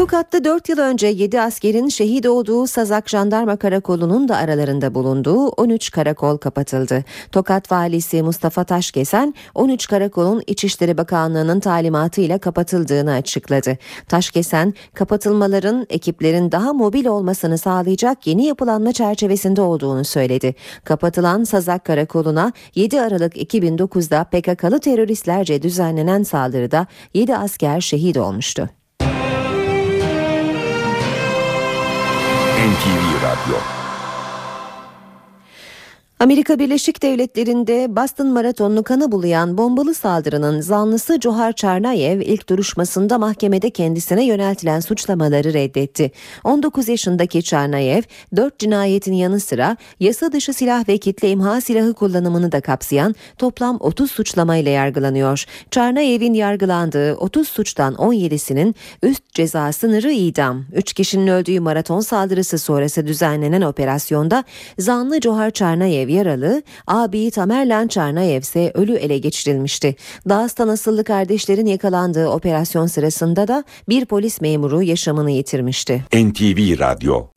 Tokat'ta 0.07 0.43
4 0.43 0.69
yıl 0.69 0.77
önce 0.77 1.07
7 1.07 1.41
askerin 1.41 1.87
şehit 1.87 2.25
olduğu 2.25 2.67
Sazak 2.67 3.09
Jandarma 3.09 3.57
Karakolu'nun 3.57 4.27
da 4.27 4.37
aralarında 4.37 4.93
bulunduğu 4.95 5.47
13 5.47 5.91
karakol 5.91 6.37
kapatıldı. 6.37 7.03
Tokat 7.31 7.71
Valisi 7.71 8.23
Mustafa 8.23 8.63
Taşkesen 8.63 9.33
13 9.55 9.87
karakolun 9.87 10.43
İçişleri 10.47 10.97
Bakanlığı'nın 10.97 11.59
talimatıyla 11.59 12.37
kapatıldığını 12.37 13.11
açıkladı. 13.11 13.77
Taşkesen 14.07 14.73
kapatılmaların 14.93 15.85
ekiplerin 15.89 16.51
daha 16.51 16.73
mobil 16.73 17.05
olmasını 17.05 17.57
sağlayacak 17.57 18.27
yeni 18.27 18.45
yapılanma 18.45 18.93
çerçevesinde 18.93 19.61
olduğunu 19.61 20.05
söyledi. 20.05 20.55
Kapatılan 20.83 21.43
Sazak 21.43 21.85
Karakolu'na 21.85 22.53
7 22.75 23.01
Aralık 23.01 23.37
2009'da 23.37 24.23
PKK'lı 24.23 24.79
teröristlerce 24.79 25.61
düzenlenen 25.61 26.23
saldırıda 26.23 26.87
7 27.13 27.35
asker 27.35 27.81
şehit 27.81 28.17
olmuştu. 28.17 28.69
NTV 32.67 33.23
Radyo 33.23 33.76
Amerika 36.19 36.59
Birleşik 36.59 37.03
Devletleri'nde 37.03 37.95
Boston 37.95 38.27
Maratonu'nu 38.27 38.83
kana 38.83 39.11
bulayan 39.11 39.57
bombalı 39.57 39.93
saldırının 39.93 40.61
zanlısı 40.61 41.19
Johar 41.21 41.53
Çarnayev 41.53 42.21
ilk 42.21 42.49
duruşmasında 42.49 43.17
mahkemede 43.17 43.69
kendisine 43.69 44.25
yöneltilen 44.25 44.79
suçlamaları 44.79 45.53
reddetti. 45.53 46.11
19 46.43 46.87
yaşındaki 46.87 47.43
Çarnayev 47.43 48.01
4 48.35 48.59
cinayetin 48.59 49.13
yanı 49.13 49.39
sıra 49.39 49.77
yasa 49.99 50.31
dışı 50.31 50.53
silah 50.53 50.89
ve 50.89 50.97
kitle 50.97 51.29
imha 51.29 51.61
silahı 51.61 51.93
kullanımını 51.93 52.51
da 52.51 52.61
kapsayan 52.61 53.15
toplam 53.37 53.77
30 53.79 54.11
suçlamayla 54.11 54.71
yargılanıyor. 54.71 55.45
Çarnayev'in 55.71 56.33
yargılandığı 56.33 57.15
30 57.15 57.47
suçtan 57.47 57.93
17'sinin 57.93 58.75
üst 59.03 59.33
ceza 59.33 59.71
sınırı 59.71 60.11
idam. 60.11 60.65
3 60.73 60.93
kişinin 60.93 61.27
öldüğü 61.27 61.59
maraton 61.59 61.99
saldırısı 61.99 62.59
sonrası 62.59 63.07
düzenlenen 63.07 63.61
operasyonda 63.61 64.43
zanlı 64.79 65.21
Johar 65.21 65.51
Çarnayev 65.51 66.06
yaralı, 66.07 66.63
abi 66.87 67.31
Tamerlan 67.31 67.87
Çarnayev 67.87 68.41
ise 68.41 68.71
ölü 68.73 68.95
ele 68.95 69.17
geçirilmişti. 69.17 69.95
Dağıstan 70.29 70.67
asıllı 70.67 71.03
kardeşlerin 71.03 71.65
yakalandığı 71.65 72.27
operasyon 72.27 72.87
sırasında 72.87 73.47
da 73.47 73.63
bir 73.89 74.05
polis 74.05 74.41
memuru 74.41 74.83
yaşamını 74.83 75.31
yitirmişti. 75.31 76.03
NTV 76.13 76.79
Radyo 76.79 77.27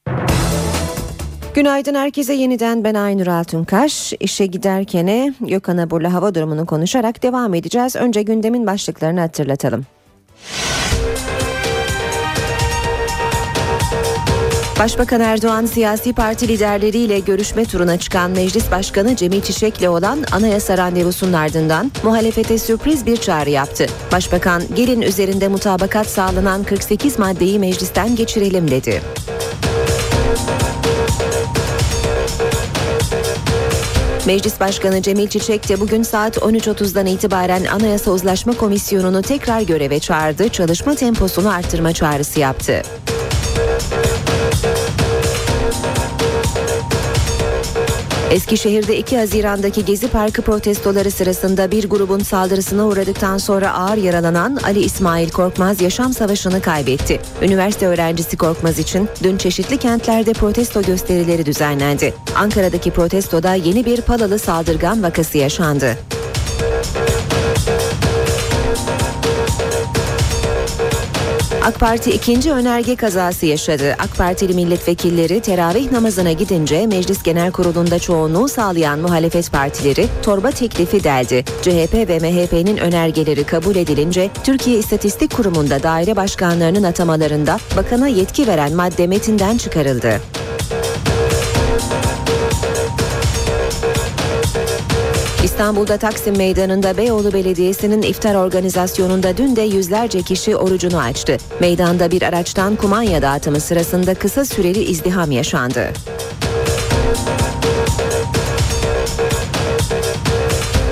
Günaydın 1.55 1.95
herkese 1.95 2.35
yeniden 2.35 2.85
ben 2.85 2.95
Aynur 2.95 3.27
Altunkaş. 3.27 4.13
İşe 4.21 4.47
giderkene 4.47 5.35
Gökhan 5.41 5.77
Abur'la 5.77 6.13
hava 6.13 6.35
durumunu 6.35 6.67
konuşarak 6.67 7.23
devam 7.23 7.55
edeceğiz. 7.55 7.97
Önce 7.97 8.23
gündemin 8.23 8.67
başlıklarını 8.67 9.21
hatırlatalım. 9.21 9.87
Başbakan 14.81 15.21
Erdoğan 15.21 15.67
siyasi 15.67 16.13
parti 16.13 16.49
liderleriyle 16.49 17.19
görüşme 17.19 17.65
turuna 17.65 17.99
çıkan 17.99 18.31
Meclis 18.31 18.71
Başkanı 18.71 19.17
Cemil 19.17 19.41
Çiçek'le 19.41 19.89
olan 19.89 20.25
anayasa 20.33 20.79
randevusunun 20.79 21.33
ardından 21.33 21.93
muhalefete 22.03 22.59
sürpriz 22.59 23.07
bir 23.07 23.17
çağrı 23.17 23.51
yaptı. 23.51 23.87
Başbakan 24.13 24.63
gelin 24.75 25.03
üzerinde 25.03 25.49
mutabakat 25.49 26.07
sağlanan 26.07 26.65
48 26.65 27.19
maddeyi 27.19 27.59
meclisten 27.59 28.17
geçirelim 28.17 28.71
dedi. 28.71 29.03
Meclis 34.27 34.61
Başkanı 34.61 35.03
Cemil 35.03 35.29
Çiçek 35.29 35.69
de 35.69 35.81
bugün 35.81 36.03
saat 36.03 36.37
13.30'dan 36.37 37.07
itibaren 37.07 37.65
Anayasa 37.65 38.11
Uzlaşma 38.11 38.53
Komisyonu'nu 38.53 39.23
tekrar 39.23 39.61
göreve 39.61 39.99
çağırdı, 39.99 40.49
çalışma 40.49 40.95
temposunu 40.95 41.51
arttırma 41.51 41.93
çağrısı 41.93 42.41
yaptı. 42.41 42.83
Eskişehir'de 48.31 48.99
2 48.99 49.19
Haziran'daki 49.19 49.85
Gezi 49.85 50.09
Parkı 50.09 50.43
protestoları 50.43 51.11
sırasında 51.11 51.71
bir 51.71 51.91
grubun 51.91 52.19
saldırısına 52.19 52.87
uğradıktan 52.87 53.39
sonra 53.39 53.75
ağır 53.75 53.97
yaralanan 53.97 54.59
Ali 54.65 54.81
İsmail 54.81 55.31
Korkmaz 55.31 55.81
yaşam 55.81 56.13
savaşını 56.13 56.63
kaybetti. 56.63 57.21
Üniversite 57.43 57.87
öğrencisi 57.87 58.37
Korkmaz 58.37 58.79
için 58.79 59.09
dün 59.23 59.37
çeşitli 59.37 59.77
kentlerde 59.77 60.33
protesto 60.33 60.83
gösterileri 60.83 61.47
düzenlendi. 61.47 62.15
Ankara'daki 62.37 62.91
protestoda 62.91 63.55
yeni 63.55 63.87
bir 63.87 64.01
palalı 64.01 64.39
saldırgan 64.39 65.03
vakası 65.03 65.39
yaşandı. 65.39 65.97
AK 71.65 71.81
Parti 71.81 72.11
ikinci 72.11 72.53
önerge 72.53 72.97
kazası 72.97 73.47
yaşadı. 73.47 73.97
AK 73.99 74.17
Partili 74.17 74.55
milletvekilleri 74.55 75.41
teravih 75.41 75.93
namazına 75.93 76.33
gidince 76.33 76.87
Meclis 76.87 77.23
Genel 77.23 77.53
Kurulu'nda 77.53 77.99
çoğunluğu 77.99 78.49
sağlayan 78.49 78.99
muhalefet 78.99 79.53
partileri 79.53 80.07
torba 80.23 80.51
teklifi 80.51 81.05
deldi. 81.05 81.45
CHP 81.63 81.95
ve 81.95 82.19
MHP'nin 82.19 82.77
önergeleri 82.77 83.45
kabul 83.45 83.77
edilince 83.77 84.31
Türkiye 84.45 84.79
İstatistik 84.79 85.37
Kurumu'nda 85.37 85.83
daire 85.83 86.17
başkanlarının 86.17 86.83
atamalarında 86.83 87.59
bakana 87.77 88.09
yetki 88.09 88.47
veren 88.47 88.75
madde 88.75 89.07
metinden 89.07 89.57
çıkarıldı. 89.57 90.21
İstanbul'da 95.45 95.97
Taksim 95.97 96.37
Meydanı'nda 96.37 96.97
Beyoğlu 96.97 97.33
Belediyesi'nin 97.33 98.03
iftar 98.03 98.35
organizasyonunda 98.35 99.37
dün 99.37 99.57
de 99.57 99.63
yüzlerce 99.63 100.23
kişi 100.23 100.57
orucunu 100.57 100.99
açtı. 100.99 101.37
Meydanda 101.61 102.11
bir 102.11 102.23
araçtan 102.23 102.77
kumanya 102.77 103.23
dağıtımı 103.23 103.61
sırasında 103.61 104.15
kısa 104.15 104.45
süreli 104.45 104.85
izdiham 104.85 105.31
yaşandı. 105.31 105.93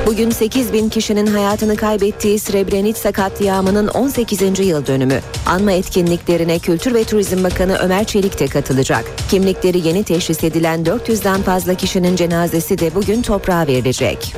Bugün 0.08 0.30
8 0.30 0.72
bin 0.72 0.88
kişinin 0.88 1.26
hayatını 1.26 1.76
kaybettiği 1.76 2.38
Srebrenica 2.38 3.12
katliamının 3.12 3.88
18. 3.88 4.66
yıl 4.66 4.86
dönümü. 4.86 5.20
Anma 5.46 5.72
etkinliklerine 5.72 6.58
Kültür 6.58 6.94
ve 6.94 7.04
Turizm 7.04 7.44
Bakanı 7.44 7.78
Ömer 7.78 8.04
Çelik 8.04 8.40
de 8.40 8.46
katılacak. 8.46 9.04
Kimlikleri 9.30 9.86
yeni 9.88 10.04
teşhis 10.04 10.44
edilen 10.44 10.84
400'den 10.84 11.42
fazla 11.42 11.74
kişinin 11.74 12.16
cenazesi 12.16 12.78
de 12.78 12.94
bugün 12.94 13.22
toprağa 13.22 13.66
verilecek. 13.66 14.34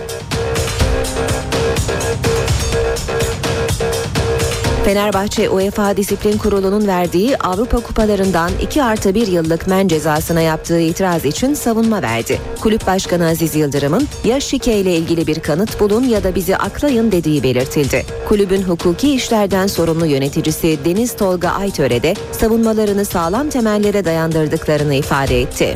Fenerbahçe 4.91 5.51
UEFA 5.51 5.97
Disiplin 5.97 6.38
Kurulu'nun 6.38 6.86
verdiği 6.86 7.38
Avrupa 7.38 7.80
Kupalarından 7.80 8.51
2 8.62 8.82
artı 8.82 9.14
1 9.14 9.26
yıllık 9.26 9.66
men 9.66 9.88
cezasına 9.88 10.41
yaptığı 10.41 10.80
itiraz 10.80 11.24
için 11.24 11.55
savunma 11.55 12.03
verdi. 12.03 12.38
Kulüp 12.61 12.86
Başkanı 12.86 13.26
Aziz 13.26 13.57
Yıldırım'ın 13.57 14.09
ya 14.24 14.41
şike 14.41 14.76
ile 14.76 14.97
ilgili 14.97 15.26
bir 15.26 15.41
kanıt 15.41 15.80
bulun 15.80 16.05
ya 16.05 16.24
da 16.24 16.34
bizi 16.34 16.57
aklayın 16.57 17.12
dediği 17.12 17.43
belirtildi. 17.43 18.07
Kulübün 18.28 18.62
hukuki 18.62 19.14
işlerden 19.14 19.66
sorumlu 19.66 20.07
yöneticisi 20.07 20.78
Deniz 20.84 21.16
Tolga 21.16 21.49
Aytöre 21.49 22.03
de 22.03 22.14
savunmalarını 22.32 23.05
sağlam 23.05 23.51
temellere 23.51 24.05
dayandırdıklarını 24.05 24.95
ifade 24.95 25.41
etti. 25.41 25.74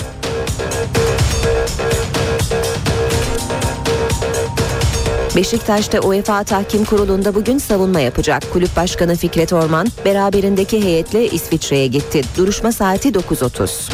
Beşiktaş'ta 5.37 6.01
UEFA 6.01 6.45
Tahkim 6.45 6.85
Kurulu'nda 6.85 7.35
bugün 7.35 7.59
savunma 7.59 8.01
yapacak. 8.01 8.43
Kulüp 8.53 8.76
Başkanı 8.76 9.16
Fikret 9.16 9.53
Orman 9.53 9.87
beraberindeki 10.05 10.85
heyetle 10.85 11.26
İsviçre'ye 11.26 11.87
gitti. 11.87 12.22
Duruşma 12.37 12.72
saati 12.72 13.09
9.30. 13.09 13.91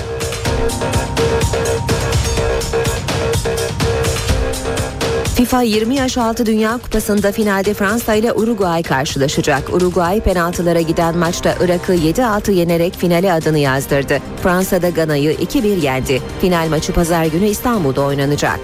FIFA 5.35 5.63
20 5.63 5.95
yaş 5.95 6.19
altı 6.19 6.47
Dünya 6.47 6.79
Kupası'nda 6.79 7.33
finalde 7.33 7.75
Fransa 7.75 8.15
ile 8.15 8.33
Uruguay 8.33 8.83
karşılaşacak. 8.83 9.75
Uruguay 9.75 10.21
penaltılara 10.21 10.81
giden 10.81 11.19
maçta 11.19 11.55
Irak'ı 11.61 11.95
7-6 11.95 12.53
yenerek 12.53 12.95
finale 12.95 13.33
adını 13.33 13.59
yazdırdı. 13.59 14.19
Fransa'da 14.43 14.89
Gana'yı 14.89 15.33
2-1 15.33 15.81
yendi. 15.81 16.23
Final 16.41 16.69
maçı 16.69 16.93
pazar 16.93 17.25
günü 17.25 17.47
İstanbul'da 17.47 18.03
oynanacak. 18.03 18.61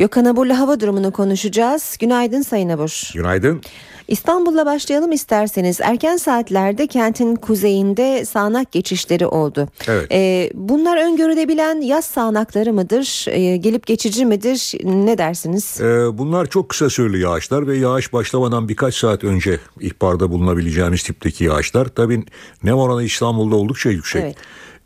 Gökhan 0.00 0.24
Abur'la 0.24 0.58
hava 0.58 0.80
durumunu 0.80 1.12
konuşacağız. 1.12 1.96
Günaydın 2.00 2.42
Sayın 2.42 2.68
Abur. 2.68 3.10
Günaydın. 3.14 3.60
İstanbul'la 4.08 4.66
başlayalım 4.66 5.12
isterseniz. 5.12 5.80
Erken 5.80 6.16
saatlerde 6.16 6.86
kentin 6.86 7.36
kuzeyinde 7.36 8.24
sağanak 8.24 8.72
geçişleri 8.72 9.26
oldu. 9.26 9.68
Evet. 9.88 10.06
Ee, 10.12 10.50
bunlar 10.54 11.06
öngörülebilen 11.06 11.80
yaz 11.80 12.04
sağanakları 12.04 12.72
mıdır? 12.72 13.24
Ee, 13.28 13.56
gelip 13.56 13.86
geçici 13.86 14.26
midir? 14.26 14.72
Ne 14.84 15.18
dersiniz? 15.18 15.80
Ee, 15.80 16.18
bunlar 16.18 16.46
çok 16.46 16.68
kısa 16.68 16.90
süreli 16.90 17.20
yağışlar 17.20 17.66
ve 17.66 17.76
yağış 17.76 18.12
başlamadan 18.12 18.68
birkaç 18.68 18.94
saat 18.94 19.24
önce 19.24 19.60
ihbarda 19.80 20.30
bulunabileceğimiz 20.30 21.02
tipteki 21.02 21.44
yağışlar. 21.44 21.86
Tabii 21.86 22.24
nem 22.62 22.76
oranı 22.76 23.02
İstanbul'da 23.02 23.56
oldukça 23.56 23.90
yüksek. 23.90 24.22
Evet. 24.22 24.36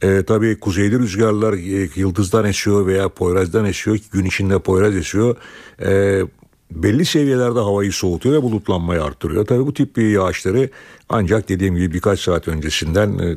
Ee, 0.04 0.22
tabii 0.26 0.60
kuzeyli 0.60 0.98
rüzgarlar 0.98 1.52
e, 1.52 1.88
yıldızdan 1.94 2.44
esiyor 2.44 2.86
veya 2.86 3.08
Poyraz'dan 3.08 3.64
esiyor. 3.64 3.98
Gün 4.12 4.24
içinde 4.24 4.58
Poyraz 4.58 4.96
esiyor. 4.96 5.36
Ee, 5.82 6.22
belli 6.70 7.04
seviyelerde 7.04 7.58
havayı 7.58 7.92
soğutuyor 7.92 8.34
ve 8.34 8.42
bulutlanmayı 8.42 9.02
arttırıyor. 9.02 9.46
Tabii 9.46 9.66
bu 9.66 9.74
tip 9.74 9.96
bir 9.96 10.08
yağışları 10.08 10.70
ancak 11.08 11.48
dediğim 11.48 11.76
gibi 11.76 11.94
birkaç 11.94 12.20
saat 12.20 12.48
öncesinden 12.48 13.18
e, 13.18 13.36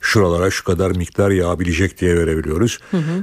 şuralara 0.00 0.50
şu 0.50 0.64
kadar 0.64 0.90
miktar 0.90 1.30
yağabilecek 1.30 2.00
diye 2.00 2.16
verebiliyoruz. 2.16 2.78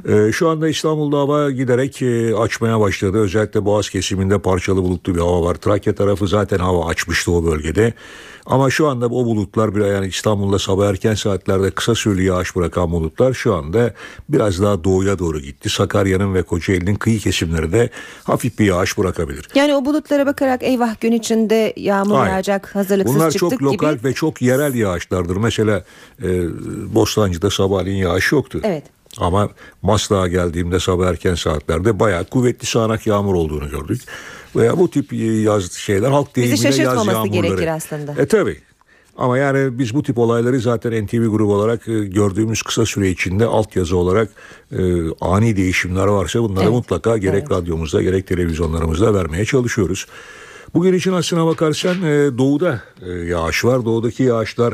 E, 0.07 0.31
şu 0.31 0.49
anda 0.49 0.69
İstanbul'da 0.69 1.17
hava 1.17 1.51
giderek 1.51 2.01
e, 2.01 2.35
açmaya 2.35 2.79
başladı. 2.79 3.17
Özellikle 3.17 3.65
Boğaz 3.65 3.89
kesiminde 3.89 4.39
parçalı 4.39 4.83
bulutlu 4.83 5.15
bir 5.15 5.19
hava 5.19 5.41
var. 5.41 5.55
Trakya 5.55 5.95
tarafı 5.95 6.27
zaten 6.27 6.59
hava 6.59 6.87
açmıştı 6.87 7.31
o 7.31 7.45
bölgede. 7.45 7.93
Ama 8.45 8.69
şu 8.69 8.87
anda 8.87 9.05
o 9.05 9.25
bulutlar 9.25 9.75
bir 9.75 9.85
yani 9.85 10.07
İstanbul'da 10.07 10.59
sabah 10.59 10.89
erken 10.89 11.13
saatlerde 11.13 11.71
kısa 11.71 11.95
süreli 11.95 12.23
yağış 12.25 12.55
bırakan 12.55 12.91
bulutlar 12.91 13.33
şu 13.33 13.55
anda 13.55 13.93
biraz 14.29 14.61
daha 14.61 14.83
doğuya 14.83 15.19
doğru 15.19 15.39
gitti. 15.39 15.69
Sakarya'nın 15.69 16.33
ve 16.33 16.43
Kocaeli'nin 16.43 16.95
kıyı 16.95 17.19
kesimlerinde 17.19 17.89
hafif 18.23 18.59
bir 18.59 18.65
yağış 18.65 18.97
bırakabilir. 18.97 19.47
Yani 19.55 19.75
o 19.75 19.85
bulutlara 19.85 20.25
bakarak 20.25 20.63
eyvah 20.63 21.01
gün 21.01 21.11
içinde 21.11 21.73
yağmur 21.77 22.15
Hayır. 22.15 22.31
yağacak 22.31 22.75
hazırlıksız 22.75 23.15
Bunlar 23.15 23.31
çıktık 23.31 23.49
çok 23.49 23.63
lokal 23.63 23.95
gibi. 23.95 24.03
ve 24.03 24.13
çok 24.13 24.41
yerel 24.41 24.75
yağışlardır. 24.75 25.37
Mesela 25.37 25.83
e, 26.23 26.27
Bostancı'da 26.95 27.49
sabahleyin 27.49 27.97
yağış 27.97 28.31
yoktu. 28.31 28.59
Evet. 28.63 28.83
Ama 29.17 29.49
Maslak'a 29.81 30.27
geldiğimde 30.27 30.79
sabah 30.79 31.07
erken 31.07 31.35
saatlerde 31.35 31.99
bayağı 31.99 32.25
kuvvetli 32.25 32.65
sağanak 32.65 33.07
yağmur 33.07 33.35
olduğunu 33.35 33.69
gördük. 33.69 34.01
Veya 34.55 34.77
bu 34.79 34.89
tip 34.89 35.13
yaz 35.43 35.71
şeyler 35.71 36.11
halk 36.11 36.35
Bizi 36.35 36.63
deyimiyle 36.63 36.83
yaz 36.83 37.07
yağmurları. 37.07 37.27
gerekir 37.47 37.67
aslında. 37.67 38.15
E 38.17 38.25
tabi. 38.25 38.57
Ama 39.17 39.37
yani 39.37 39.79
biz 39.79 39.93
bu 39.93 40.03
tip 40.03 40.17
olayları 40.17 40.59
zaten 40.59 41.05
NTV 41.05 41.27
grubu 41.27 41.53
olarak 41.53 41.87
e, 41.87 42.05
gördüğümüz 42.05 42.61
kısa 42.61 42.85
süre 42.85 43.09
içinde 43.09 43.45
altyazı 43.45 43.97
olarak 43.97 44.29
e, 44.71 44.77
ani 45.21 45.57
değişimler 45.57 46.05
varsa 46.07 46.39
bunları 46.39 46.63
Evet. 46.63 46.73
mutlaka 46.73 47.17
gerek 47.17 47.51
radyomuzda 47.51 48.01
gerek 48.01 48.27
televizyonlarımızda 48.27 49.13
vermeye 49.13 49.45
çalışıyoruz. 49.45 50.05
Bugün 50.73 50.93
için 50.93 51.13
aslına 51.13 51.45
bakarsan 51.45 52.01
e, 52.03 52.37
doğuda 52.37 52.81
e, 53.01 53.09
yağış 53.11 53.65
var. 53.65 53.85
Doğudaki 53.85 54.23
yağışlar 54.23 54.73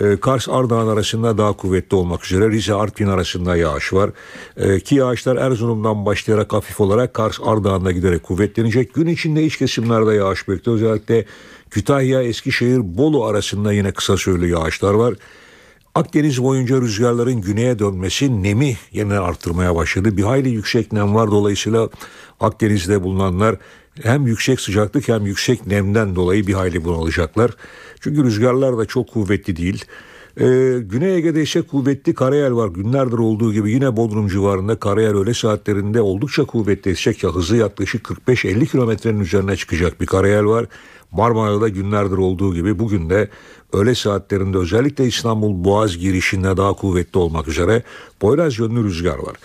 e, 0.00 0.16
Kars 0.16 0.48
Ardahan 0.48 0.86
arasında 0.86 1.38
daha 1.38 1.52
kuvvetli 1.52 1.96
olmak 1.96 2.24
üzere 2.24 2.50
Rize 2.50 2.74
Artvin 2.74 3.06
arasında 3.06 3.56
yağış 3.56 3.92
var. 3.92 4.10
E, 4.56 4.80
ki 4.80 4.94
yağışlar 4.94 5.36
Erzurum'dan 5.36 6.06
başlayarak 6.06 6.52
hafif 6.52 6.80
olarak 6.80 7.14
Kars 7.14 7.38
Ardahan'da 7.44 7.92
giderek 7.92 8.22
kuvvetlenecek. 8.22 8.94
Gün 8.94 9.06
içinde 9.06 9.44
iç 9.44 9.56
kesimlerde 9.56 10.14
yağış 10.14 10.48
bekliyor. 10.48 10.76
Özellikle 10.76 11.24
Kütahya, 11.70 12.22
Eskişehir, 12.22 12.98
Bolu 12.98 13.24
arasında 13.24 13.72
yine 13.72 13.92
kısa 13.92 14.16
süreli 14.16 14.50
yağışlar 14.50 14.94
var. 14.94 15.14
Akdeniz 15.94 16.42
boyunca 16.42 16.80
rüzgarların 16.80 17.40
güneye 17.40 17.78
dönmesi 17.78 18.42
nemi 18.42 18.76
yeniden 18.92 19.22
arttırmaya 19.22 19.76
başladı. 19.76 20.16
Bir 20.16 20.22
hayli 20.22 20.48
yüksek 20.48 20.92
nem 20.92 21.14
var 21.14 21.30
dolayısıyla 21.30 21.88
Akdeniz'de 22.40 23.02
bulunanlar 23.02 23.56
hem 24.02 24.26
yüksek 24.26 24.60
sıcaklık 24.60 25.08
hem 25.08 25.26
yüksek 25.26 25.66
nemden 25.66 26.16
dolayı 26.16 26.46
bir 26.46 26.54
hayli 26.54 26.84
bunalacaklar. 26.84 27.50
Çünkü 28.00 28.24
rüzgarlar 28.24 28.78
da 28.78 28.86
çok 28.86 29.08
kuvvetli 29.08 29.56
değil. 29.56 29.84
Ee, 30.40 30.44
Güney 30.80 31.16
Ege'de 31.16 31.42
ise 31.42 31.62
kuvvetli 31.62 32.14
karayel 32.14 32.54
var. 32.54 32.68
Günlerdir 32.68 33.18
olduğu 33.18 33.52
gibi 33.52 33.70
yine 33.70 33.96
Bodrum 33.96 34.28
civarında 34.28 34.78
karayel 34.78 35.14
öğle 35.14 35.34
saatlerinde 35.34 36.00
oldukça 36.00 36.44
kuvvetli 36.44 36.90
esecek. 36.90 37.22
Ya, 37.22 37.30
hızı 37.30 37.56
yaklaşık 37.56 38.04
45-50 38.04 38.66
kilometrenin 38.66 39.20
üzerine 39.20 39.56
çıkacak 39.56 40.00
bir 40.00 40.06
karayel 40.06 40.44
var. 40.44 40.66
Marmara'da 41.10 41.68
günlerdir 41.68 42.16
olduğu 42.16 42.54
gibi 42.54 42.78
bugün 42.78 43.10
de 43.10 43.28
öğle 43.72 43.94
saatlerinde 43.94 44.58
özellikle 44.58 45.06
İstanbul 45.06 45.64
Boğaz 45.64 45.98
girişinde 45.98 46.56
daha 46.56 46.72
kuvvetli 46.72 47.18
olmak 47.18 47.48
üzere 47.48 47.82
Poyraz 48.20 48.58
yönlü 48.58 48.84
rüzgar 48.84 49.18
var. 49.18 49.36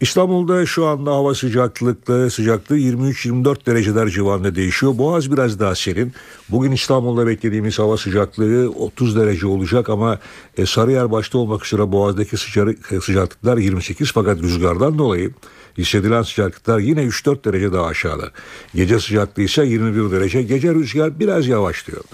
İstanbul'da 0.00 0.66
şu 0.66 0.86
anda 0.86 1.10
hava 1.10 1.34
sıcaklıklı 1.34 2.30
sıcaklığı 2.30 2.78
23-24 2.78 3.66
dereceler 3.66 4.08
civarında 4.08 4.54
değişiyor. 4.54 4.98
Boğaz 4.98 5.32
biraz 5.32 5.60
daha 5.60 5.74
serin. 5.74 6.12
Bugün 6.48 6.72
İstanbul'da 6.72 7.26
beklediğimiz 7.26 7.78
hava 7.78 7.96
sıcaklığı 7.96 8.70
30 8.70 9.16
derece 9.16 9.46
olacak 9.46 9.88
ama 9.88 10.18
e, 10.58 10.66
Sarıyer 10.66 11.10
başta 11.10 11.38
olmak 11.38 11.66
üzere 11.66 11.92
Boğaz'daki 11.92 12.36
sıcak, 12.36 12.86
sıcaklıklar 13.04 13.58
28 13.58 14.12
fakat 14.12 14.42
rüzgardan 14.42 14.98
dolayı 14.98 15.30
hissedilen 15.78 16.22
sıcaklıklar 16.22 16.78
yine 16.78 17.00
3-4 17.00 17.44
derece 17.44 17.72
daha 17.72 17.86
aşağıda. 17.86 18.30
Gece 18.74 19.00
sıcaklığı 19.00 19.42
ise 19.42 19.64
21 19.64 20.10
derece. 20.10 20.42
Gece 20.42 20.74
rüzgar 20.74 21.20
biraz 21.20 21.46
yavaşlıyor. 21.46 22.04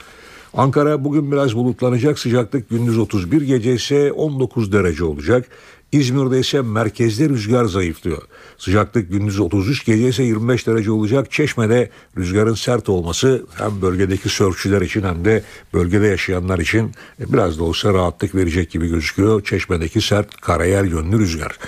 Ankara 0.54 1.04
bugün 1.04 1.32
biraz 1.32 1.56
bulutlanacak. 1.56 2.18
Sıcaklık 2.18 2.70
gündüz 2.70 2.98
31, 2.98 3.42
gece 3.42 3.74
ise 3.74 4.12
19 4.12 4.72
derece 4.72 5.04
olacak. 5.04 5.48
İzmir'de 5.92 6.40
ise 6.40 6.62
merkezde 6.62 7.28
rüzgar 7.28 7.64
zayıflıyor. 7.64 8.22
Sıcaklık 8.58 9.10
gündüz 9.10 9.40
33, 9.40 9.84
gece 9.84 10.08
ise 10.08 10.22
25 10.22 10.66
derece 10.66 10.90
olacak. 10.90 11.30
Çeşme'de 11.30 11.90
rüzgarın 12.18 12.54
sert 12.54 12.88
olması 12.88 13.46
hem 13.54 13.82
bölgedeki 13.82 14.28
sörfçüler 14.28 14.82
için 14.82 15.02
hem 15.02 15.24
de 15.24 15.44
bölgede 15.74 16.06
yaşayanlar 16.06 16.58
için 16.58 16.92
biraz 17.18 17.58
da 17.58 17.64
olsa 17.64 17.94
rahatlık 17.94 18.34
verecek 18.34 18.70
gibi 18.70 18.88
gözüküyor. 18.88 19.44
Çeşme'deki 19.44 20.00
sert 20.00 20.40
karayel 20.40 20.86
yönlü 20.86 21.18
rüzgar. 21.18 21.58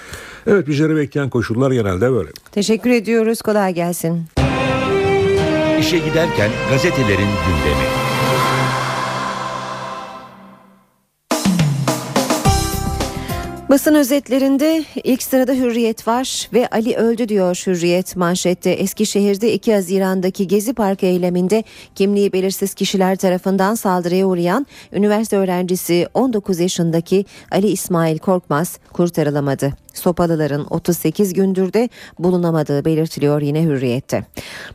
Evet 0.47 0.69
bizleri 0.69 0.97
bekleyen 0.97 1.31
koşullar 1.31 1.71
genelde 1.71 2.13
böyle. 2.13 2.31
Teşekkür 2.53 2.91
ediyoruz. 2.91 3.43
Kolay 3.43 3.75
gelsin. 3.75 4.25
İşe 5.81 5.99
giderken 5.99 6.51
gazetelerin 6.71 7.19
gündemi. 7.19 8.02
Basın 13.73 13.95
özetlerinde 13.95 14.85
ilk 15.05 15.23
sırada 15.23 15.53
Hürriyet 15.53 16.09
var 16.09 16.49
ve 16.53 16.69
Ali 16.69 16.97
öldü 16.97 17.29
diyor 17.29 17.63
Hürriyet 17.67 18.17
manşette. 18.17 18.71
Eskişehir'de 18.71 19.53
2 19.53 19.75
Haziran'daki 19.75 20.49
Gezi 20.49 20.73
Parkı 20.75 21.07
eyleminde 21.07 21.65
kimliği 21.95 22.33
belirsiz 22.33 22.75
kişiler 22.75 23.17
tarafından 23.17 23.75
saldırıya 23.75 24.27
uğrayan 24.27 24.67
üniversite 24.93 25.37
öğrencisi 25.37 26.09
19 26.15 26.61
yaşındaki 26.61 27.25
Ali 27.51 27.69
İsmail 27.69 28.19
Korkmaz 28.19 28.79
kurtarılamadı. 28.93 29.73
Sopalıların 29.95 30.67
38 30.71 31.33
gündür 31.33 31.73
de 31.73 31.89
bulunamadığı 32.19 32.85
belirtiliyor 32.85 33.43
yine 33.43 33.63
Hürriyet'te. 33.63 34.25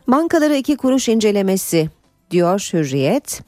Bankaları 0.08 0.56
iki 0.56 0.76
kuruş 0.76 1.08
incelemesi 1.08 1.90
diyor 2.30 2.70
Hürriyet. 2.72 3.40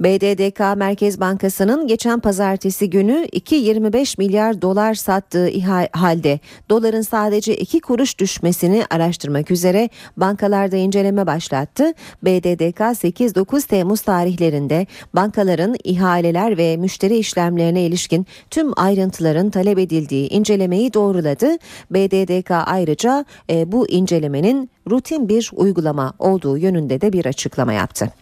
BDDK 0.00 0.76
Merkez 0.76 1.20
Bankası'nın 1.20 1.86
geçen 1.86 2.20
pazartesi 2.20 2.90
günü 2.90 3.26
2.25 3.32 4.14
milyar 4.18 4.62
dolar 4.62 4.94
sattığı 4.94 5.50
halde 5.92 6.40
doların 6.70 7.00
sadece 7.02 7.56
2 7.56 7.80
kuruş 7.80 8.18
düşmesini 8.18 8.84
araştırmak 8.90 9.50
üzere 9.50 9.88
bankalarda 10.16 10.76
inceleme 10.76 11.26
başlattı. 11.26 11.92
BDDK 12.22 12.80
8-9 12.80 13.66
Temmuz 13.66 14.00
tarihlerinde 14.00 14.86
bankaların 15.14 15.76
ihaleler 15.84 16.58
ve 16.58 16.76
müşteri 16.76 17.16
işlemlerine 17.16 17.82
ilişkin 17.82 18.26
tüm 18.50 18.72
ayrıntıların 18.76 19.50
talep 19.50 19.78
edildiği 19.78 20.28
incelemeyi 20.28 20.94
doğruladı. 20.94 21.56
BDDK 21.90 22.50
ayrıca 22.50 23.24
e, 23.50 23.72
bu 23.72 23.88
incelemenin 23.88 24.70
rutin 24.90 25.28
bir 25.28 25.50
uygulama 25.54 26.12
olduğu 26.18 26.58
yönünde 26.58 27.00
de 27.00 27.12
bir 27.12 27.26
açıklama 27.26 27.72
yaptı. 27.72 28.12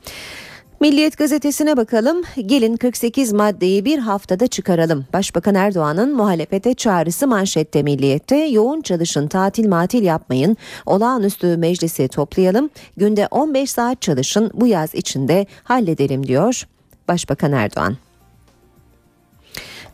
Milliyet 0.85 1.19
gazetesine 1.19 1.77
bakalım. 1.77 2.23
Gelin 2.47 2.77
48 2.77 3.33
maddeyi 3.33 3.85
bir 3.85 3.99
haftada 3.99 4.47
çıkaralım. 4.47 5.07
Başbakan 5.13 5.55
Erdoğan'ın 5.55 6.17
muhalefete 6.17 6.75
çağrısı 6.75 7.27
manşette 7.27 7.83
Milliyet'te 7.83 8.37
yoğun 8.37 8.81
çalışın 8.81 9.29
tatil 9.29 9.69
matil 9.69 10.03
yapmayın. 10.03 10.57
Olağanüstü 10.87 11.57
meclisi 11.57 12.09
toplayalım. 12.09 12.71
Günde 12.97 13.29
15 13.31 13.71
saat 13.71 14.03
çalışın 14.03 14.51
bu 14.55 14.67
yaz 14.67 14.95
içinde 14.95 15.47
halledelim 15.63 16.27
diyor 16.27 16.63
Başbakan 17.09 17.53
Erdoğan. 17.53 17.97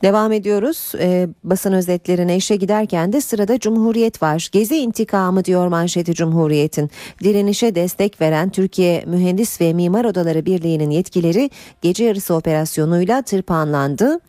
Devam 0.03 0.33
ediyoruz. 0.33 0.93
Ee, 0.99 1.29
basın 1.45 1.73
özetlerine 1.73 2.37
işe 2.37 2.57
giderken 2.57 3.13
de 3.13 3.21
sırada 3.21 3.59
Cumhuriyet 3.59 4.23
var. 4.23 4.49
Gezi 4.53 4.77
intikamı 4.77 5.45
diyor 5.45 5.67
manşeti 5.69 6.15
Cumhuriyet'in. 6.15 6.91
Direnişe 7.25 7.75
destek 7.75 8.21
veren 8.21 8.51
Türkiye 8.51 9.05
Mühendis 9.07 9.61
ve 9.61 9.73
Mimar 9.73 10.05
Odaları 10.05 10.47
Birliği'nin 10.47 10.91
yetkileri 10.91 11.51
gece 11.83 12.05
yarısı 12.05 12.35
operasyonuyla 12.35 13.23
tırpanlandı. 13.23 14.21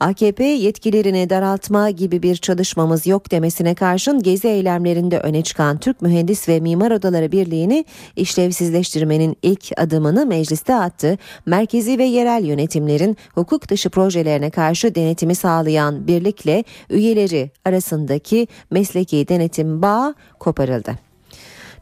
AKP 0.00 0.44
yetkilerini 0.44 1.30
daraltma 1.30 1.90
gibi 1.90 2.22
bir 2.22 2.36
çalışmamız 2.36 3.06
yok 3.06 3.30
demesine 3.30 3.74
karşın 3.74 4.22
gezi 4.22 4.48
eylemlerinde 4.48 5.18
öne 5.18 5.42
çıkan 5.42 5.78
Türk 5.78 6.02
Mühendis 6.02 6.48
ve 6.48 6.60
Mimar 6.60 6.90
Odaları 6.90 7.32
Birliği'ni 7.32 7.84
işlevsizleştirmenin 8.16 9.36
ilk 9.42 9.70
adımını 9.76 10.26
mecliste 10.26 10.74
attı. 10.74 11.18
Merkezi 11.46 11.98
ve 11.98 12.04
yerel 12.04 12.44
yönetimlerin 12.44 13.16
hukuk 13.34 13.68
dışı 13.68 13.90
projelerine 13.90 14.50
karşı 14.50 14.94
denetimi 14.94 15.34
sağlayan 15.34 16.06
birlikle 16.06 16.64
üyeleri 16.90 17.50
arasındaki 17.64 18.48
mesleki 18.70 19.28
denetim 19.28 19.82
bağı 19.82 20.14
koparıldı. 20.38 21.07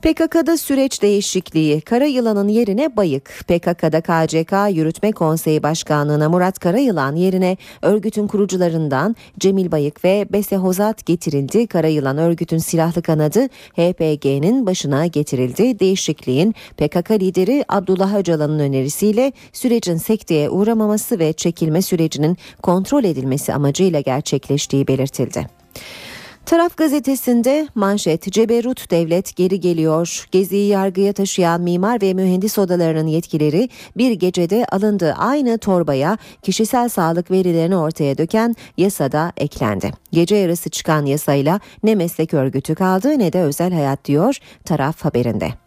PKK'da 0.06 0.56
süreç 0.56 1.02
değişikliği, 1.02 1.80
Karayılan'ın 1.80 2.48
yerine 2.48 2.96
Bayık. 2.96 3.24
PKK'da 3.24 4.00
KCK 4.00 4.76
Yürütme 4.76 5.12
Konseyi 5.12 5.62
Başkanlığı'na 5.62 6.28
Murat 6.28 6.58
Karayılan 6.58 7.16
yerine 7.16 7.56
örgütün 7.82 8.26
kurucularından 8.26 9.16
Cemil 9.38 9.70
Bayık 9.70 10.04
ve 10.04 10.26
Bese 10.32 10.56
Hozat 10.56 11.06
getirildi. 11.06 11.66
Karayılan 11.66 12.18
örgütün 12.18 12.58
silahlı 12.58 13.02
kanadı 13.02 13.46
HPG'nin 13.74 14.66
başına 14.66 15.06
getirildi. 15.06 15.78
Değişikliğin 15.78 16.54
PKK 16.76 17.10
lideri 17.10 17.64
Abdullah 17.68 18.14
Öcalan'ın 18.14 18.58
önerisiyle 18.58 19.32
sürecin 19.52 19.96
sekteye 19.96 20.50
uğramaması 20.50 21.18
ve 21.18 21.32
çekilme 21.32 21.82
sürecinin 21.82 22.36
kontrol 22.62 23.04
edilmesi 23.04 23.54
amacıyla 23.54 24.00
gerçekleştiği 24.00 24.88
belirtildi. 24.88 25.46
Taraf 26.46 26.76
gazetesinde 26.76 27.68
manşet 27.74 28.32
Ceberut 28.32 28.90
devlet 28.90 29.36
geri 29.36 29.60
geliyor. 29.60 30.26
Geziyi 30.30 30.68
yargıya 30.68 31.12
taşıyan 31.12 31.60
mimar 31.60 32.02
ve 32.02 32.14
mühendis 32.14 32.58
odalarının 32.58 33.06
yetkileri 33.06 33.68
bir 33.96 34.12
gecede 34.12 34.64
alındığı 34.72 35.12
aynı 35.12 35.58
torbaya 35.58 36.18
kişisel 36.42 36.88
sağlık 36.88 37.30
verilerini 37.30 37.76
ortaya 37.76 38.18
döken 38.18 38.54
yasada 38.76 39.32
eklendi. 39.36 39.92
Gece 40.12 40.36
yarısı 40.36 40.70
çıkan 40.70 41.06
yasayla 41.06 41.60
ne 41.82 41.94
meslek 41.94 42.34
örgütü 42.34 42.74
kaldı 42.74 43.18
ne 43.18 43.32
de 43.32 43.42
özel 43.42 43.72
hayat 43.72 44.04
diyor 44.04 44.38
taraf 44.64 45.04
haberinde. 45.04 45.65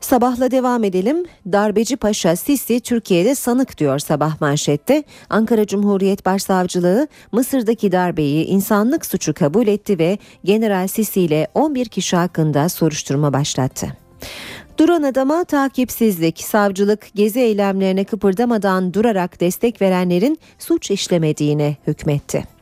Sabahla 0.00 0.50
devam 0.50 0.84
edelim. 0.84 1.24
Darbeci 1.52 1.96
Paşa 1.96 2.36
Sisi 2.36 2.80
Türkiye'de 2.80 3.34
sanık 3.34 3.78
diyor 3.78 3.98
sabah 3.98 4.40
manşette. 4.40 5.04
Ankara 5.30 5.66
Cumhuriyet 5.66 6.26
Başsavcılığı 6.26 7.08
Mısır'daki 7.32 7.92
darbeyi 7.92 8.44
insanlık 8.44 9.06
suçu 9.06 9.34
kabul 9.34 9.66
etti 9.66 9.98
ve 9.98 10.18
General 10.44 10.88
Sisi 10.88 11.20
ile 11.20 11.48
11 11.54 11.86
kişi 11.86 12.16
hakkında 12.16 12.68
soruşturma 12.68 13.32
başlattı. 13.32 13.86
Duran 14.78 15.02
adama 15.02 15.44
takipsizlik, 15.44 16.40
savcılık 16.40 17.06
gezi 17.14 17.40
eylemlerine 17.40 18.04
kıpırdamadan 18.04 18.94
durarak 18.94 19.40
destek 19.40 19.82
verenlerin 19.82 20.38
suç 20.58 20.90
işlemediğine 20.90 21.76
hükmetti. 21.86 22.55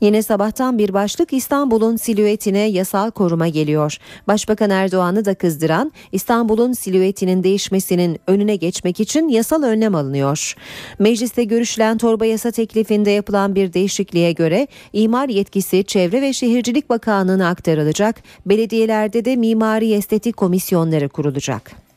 Yine 0.00 0.22
sabahtan 0.22 0.78
bir 0.78 0.94
başlık 0.94 1.32
İstanbul'un 1.32 1.96
silüetine 1.96 2.58
yasal 2.58 3.10
koruma 3.10 3.48
geliyor. 3.48 3.96
Başbakan 4.28 4.70
Erdoğan'ı 4.70 5.24
da 5.24 5.34
kızdıran 5.34 5.92
İstanbul'un 6.12 6.72
silüetinin 6.72 7.42
değişmesinin 7.42 8.18
önüne 8.26 8.56
geçmek 8.56 9.00
için 9.00 9.28
yasal 9.28 9.62
önlem 9.62 9.94
alınıyor. 9.94 10.54
Mecliste 10.98 11.44
görüşülen 11.44 11.98
torba 11.98 12.26
yasa 12.26 12.50
teklifinde 12.50 13.10
yapılan 13.10 13.54
bir 13.54 13.72
değişikliğe 13.72 14.32
göre 14.32 14.66
imar 14.92 15.28
yetkisi 15.28 15.84
Çevre 15.84 16.22
ve 16.22 16.32
Şehircilik 16.32 16.90
Bakanlığı'na 16.90 17.48
aktarılacak. 17.48 18.22
Belediyelerde 18.46 19.24
de 19.24 19.36
mimari 19.36 19.92
estetik 19.92 20.36
komisyonları 20.36 21.08
kurulacak. 21.08 21.91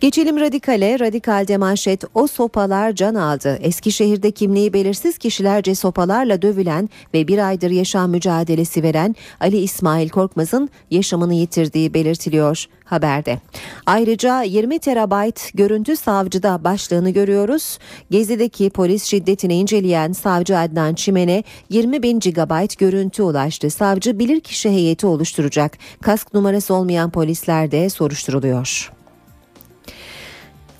Geçelim 0.00 0.40
radikale. 0.40 0.98
Radikalde 1.00 1.56
manşet 1.56 2.04
o 2.14 2.26
sopalar 2.26 2.92
can 2.92 3.14
aldı. 3.14 3.58
Eskişehir'de 3.62 4.30
kimliği 4.30 4.72
belirsiz 4.72 5.18
kişilerce 5.18 5.74
sopalarla 5.74 6.42
dövülen 6.42 6.88
ve 7.14 7.28
bir 7.28 7.48
aydır 7.48 7.70
yaşam 7.70 8.10
mücadelesi 8.10 8.82
veren 8.82 9.16
Ali 9.40 9.58
İsmail 9.58 10.08
Korkmaz'ın 10.08 10.68
yaşamını 10.90 11.34
yitirdiği 11.34 11.94
belirtiliyor 11.94 12.64
haberde. 12.84 13.40
Ayrıca 13.86 14.42
20 14.42 14.78
terabayt 14.78 15.50
görüntü 15.54 15.96
savcıda 15.96 16.64
başlığını 16.64 17.10
görüyoruz. 17.10 17.78
Gezi'deki 18.10 18.70
polis 18.70 19.04
şiddetini 19.04 19.54
inceleyen 19.54 20.12
savcı 20.12 20.58
Adnan 20.58 20.94
Çimen'e 20.94 21.44
20 21.70 22.02
bin 22.02 22.20
gigabayt 22.20 22.78
görüntü 22.78 23.22
ulaştı. 23.22 23.70
Savcı 23.70 24.18
bilirkişi 24.18 24.70
heyeti 24.70 25.06
oluşturacak. 25.06 25.78
Kask 26.02 26.34
numarası 26.34 26.74
olmayan 26.74 27.10
polisler 27.10 27.70
de 27.70 27.90
soruşturuluyor. 27.90 28.97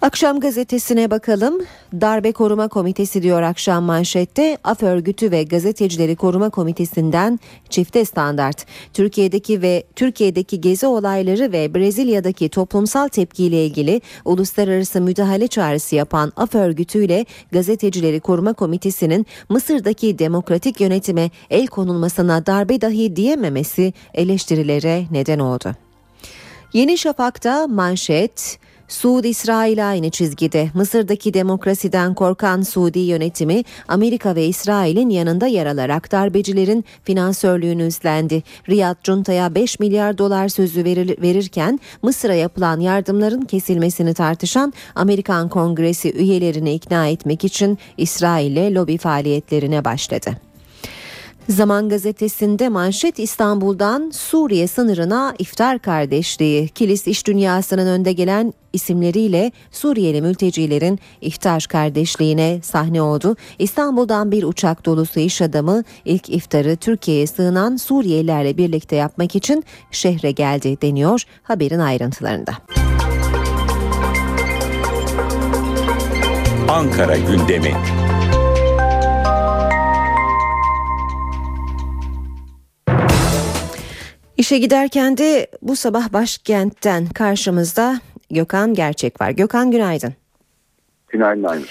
Akşam 0.03 0.41
gazetesine 0.41 1.11
bakalım. 1.11 1.59
Darbe 1.93 2.33
Koruma 2.33 2.69
Komitesi 2.69 3.23
diyor 3.23 3.43
akşam 3.43 3.85
manşette. 3.85 4.59
Af 4.65 4.83
örgütü 4.83 5.31
ve 5.31 5.43
gazetecileri 5.43 6.17
koruma 6.17 6.51
komitesinden 6.51 7.41
çifte 7.69 8.05
standart. 8.05 8.67
Türkiye'deki 8.95 9.63
ve 9.63 9.85
Türkiye'deki 9.97 10.61
gezi 10.61 10.87
olayları 10.87 11.53
ve 11.53 11.75
Brezilya'daki 11.75 12.49
toplumsal 12.49 13.09
tepkiyle 13.09 13.67
ilgili 13.67 14.01
uluslararası 14.25 15.01
müdahale 15.01 15.49
çağrısı 15.49 15.97
yapan 15.97 16.33
Af 16.37 16.55
örgütüyle 16.55 17.27
gazetecileri 17.53 18.21
koruma 18.21 18.53
komitesinin 18.53 19.27
Mısır'daki 19.49 20.19
demokratik 20.19 20.81
yönetime 20.81 21.31
el 21.51 21.67
konulmasına 21.67 22.47
darbe 22.47 22.81
dahi 22.81 23.17
diyememesi 23.17 23.93
eleştirilere 24.15 25.05
neden 25.11 25.39
oldu. 25.39 25.75
Yeni 26.73 26.99
Şafak'ta 26.99 27.67
manşet 27.67 28.59
Suud 28.89 29.24
İsrail 29.24 29.91
aynı 29.91 30.11
çizgide. 30.11 30.70
Mısır'daki 30.74 31.34
demokrasiden 31.34 32.14
korkan 32.14 32.62
Suudi 32.62 32.99
yönetimi 32.99 33.62
Amerika 33.89 34.34
ve 34.34 34.47
İsrail'in 34.47 35.11
yanında 35.11 35.47
yer 35.47 35.66
alarak 35.66 36.12
darbecilerin 36.12 36.84
finansörlüğünü 37.05 37.86
üstlendi. 37.86 38.43
Riyad 38.68 38.97
Cunta'ya 39.03 39.55
5 39.55 39.80
milyar 39.80 40.18
dolar 40.18 40.49
sözü 40.49 40.84
verir, 40.84 41.22
verirken 41.22 41.80
Mısır'a 42.03 42.34
yapılan 42.34 42.80
yardımların 42.80 43.43
kesilmesini 43.43 44.14
tartışan 44.14 44.72
Amerikan 44.95 45.49
Kongresi 45.49 46.12
üyelerini 46.12 46.74
ikna 46.74 47.09
etmek 47.09 47.45
için 47.45 47.78
İsrail'e 47.97 48.74
lobi 48.74 48.99
faaliyetlerine 48.99 49.84
başladı. 49.84 50.48
Zaman 51.49 51.89
gazetesinde 51.89 52.69
manşet 52.69 53.19
İstanbul'dan 53.19 54.11
Suriye 54.11 54.67
sınırına 54.67 55.35
iftar 55.39 55.79
kardeşliği, 55.79 56.69
kilis 56.69 57.07
iş 57.07 57.27
dünyasının 57.27 57.87
önde 57.87 58.13
gelen 58.13 58.55
isimleriyle 58.73 59.53
Suriyeli 59.71 60.23
mültecilerin 60.23 60.99
iftar 61.21 61.67
kardeşliğine 61.69 62.61
sahne 62.63 63.03
oldu. 63.03 63.37
İstanbul'dan 63.59 64.33
bir 64.33 64.43
uçak 64.43 64.87
dolusu 64.87 65.21
iş 65.21 65.43
adamı 65.43 65.85
ilk 66.05 66.31
iftarı 66.31 66.77
Türkiye'ye 66.77 67.27
sığınan 67.27 67.77
Suriyelilerle 67.77 68.57
birlikte 68.57 68.97
yapmak 68.97 69.37
için 69.37 69.65
şehre 69.91 70.31
geldi 70.31 70.81
deniyor 70.83 71.23
haberin 71.43 71.79
ayrıntılarında. 71.79 72.53
Ankara 76.69 77.17
gündemi. 77.17 77.75
İşe 84.39 84.59
giderken 84.59 85.16
de 85.16 85.47
bu 85.62 85.76
sabah 85.76 86.12
başkentten 86.12 87.07
karşımızda 87.07 87.95
Gökhan 88.30 88.74
Gerçek 88.74 89.20
var. 89.20 89.30
Gökhan 89.30 89.70
günaydın. 89.70 90.14
Günaydın 91.09 91.45
aynı. 91.45 91.62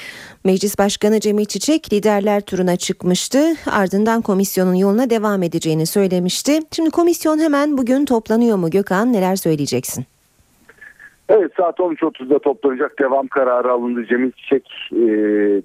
Meclis 0.44 0.80
Başkanı 0.80 1.20
Cemil 1.20 1.46
Çiçek 1.46 1.94
liderler 1.94 2.42
turuna 2.42 2.76
çıkmıştı. 2.76 3.40
Ardından 3.72 4.22
komisyonun 4.22 4.74
yoluna 4.74 5.10
devam 5.10 5.44
edeceğini 5.44 5.86
söylemişti. 5.86 6.60
Şimdi 6.72 6.90
komisyon 6.90 7.40
hemen 7.40 7.78
bugün 7.78 8.06
toplanıyor 8.06 8.58
mu 8.58 8.70
Gökhan? 8.70 9.14
Neler 9.14 9.36
söyleyeceksin? 9.36 10.06
Evet 11.30 11.52
saat 11.58 11.80
13.30'da 11.80 12.40
toplanacak 12.40 13.00
devam 13.00 13.28
kararı 13.28 13.72
alındı. 13.72 14.06
Cemil 14.06 14.32
Çiçek 14.32 14.72
e, 14.92 14.98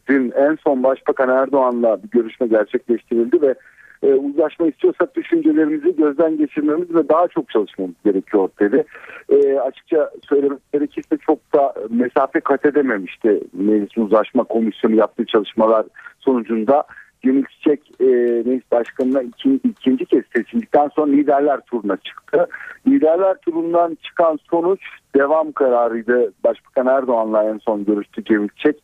dün 0.09 0.31
en 0.31 0.59
son 0.65 0.83
Başbakan 0.83 1.29
Erdoğan'la 1.29 2.03
bir 2.03 2.11
görüşme 2.11 2.47
gerçekleştirildi 2.47 3.43
ve 3.43 3.55
e, 4.03 4.15
uzlaşma 4.15 4.67
istiyorsak 4.67 5.17
düşüncelerimizi 5.17 5.97
gözden 5.97 6.37
geçirmemiz 6.37 6.95
ve 6.95 7.09
daha 7.09 7.29
çok 7.29 7.51
çalışmamız 7.51 7.95
gerekiyor 8.05 8.49
dedi. 8.61 8.85
E, 9.29 9.59
açıkça 9.59 10.11
söylemek 10.29 10.73
gerekirse 10.73 11.17
çok 11.27 11.55
da 11.55 11.75
mesafe 11.91 12.41
kat 12.41 12.67
edememişti 12.67 13.41
meclis 13.53 13.99
uzlaşma 13.99 14.45
komisyonu 14.45 14.97
yaptığı 14.97 15.27
çalışmalar 15.27 15.87
sonucunda. 16.19 16.85
Cemil 17.25 17.45
Çiçek 17.45 18.01
e, 18.01 18.05
meclis 18.47 18.71
başkanına 18.73 19.23
iki, 19.23 19.61
ikinci 19.65 20.05
kez 20.05 20.23
seçildikten 20.37 20.89
sonra 20.89 21.11
liderler 21.13 21.61
turuna 21.61 21.97
çıktı. 21.97 22.47
Liderler 22.87 23.35
turundan 23.35 23.97
çıkan 24.03 24.39
sonuç 24.51 24.81
devam 25.17 25.53
kararıydı. 25.53 26.33
Başbakan 26.45 26.87
Erdoğan'la 26.87 27.45
en 27.45 27.59
son 27.59 27.85
görüştü 27.85 28.25
Cemil 28.25 28.49
Çiçek 28.49 28.77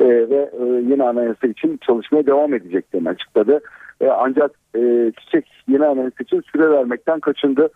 e, 0.00 0.06
ve 0.06 0.50
e, 0.60 0.64
yeni 0.64 1.04
anayasa 1.04 1.46
için 1.46 1.80
çalışmaya 1.86 2.26
devam 2.26 2.54
edeceklerini 2.54 3.08
açıkladı. 3.08 3.60
E, 4.04 4.08
ancak 4.08 4.50
e, 4.76 5.12
Çiçek 5.20 5.46
yeni 5.68 5.86
anayasa 5.86 6.24
için 6.24 6.42
süre 6.52 6.70
vermekten 6.70 7.20
kaçındı. 7.20 7.68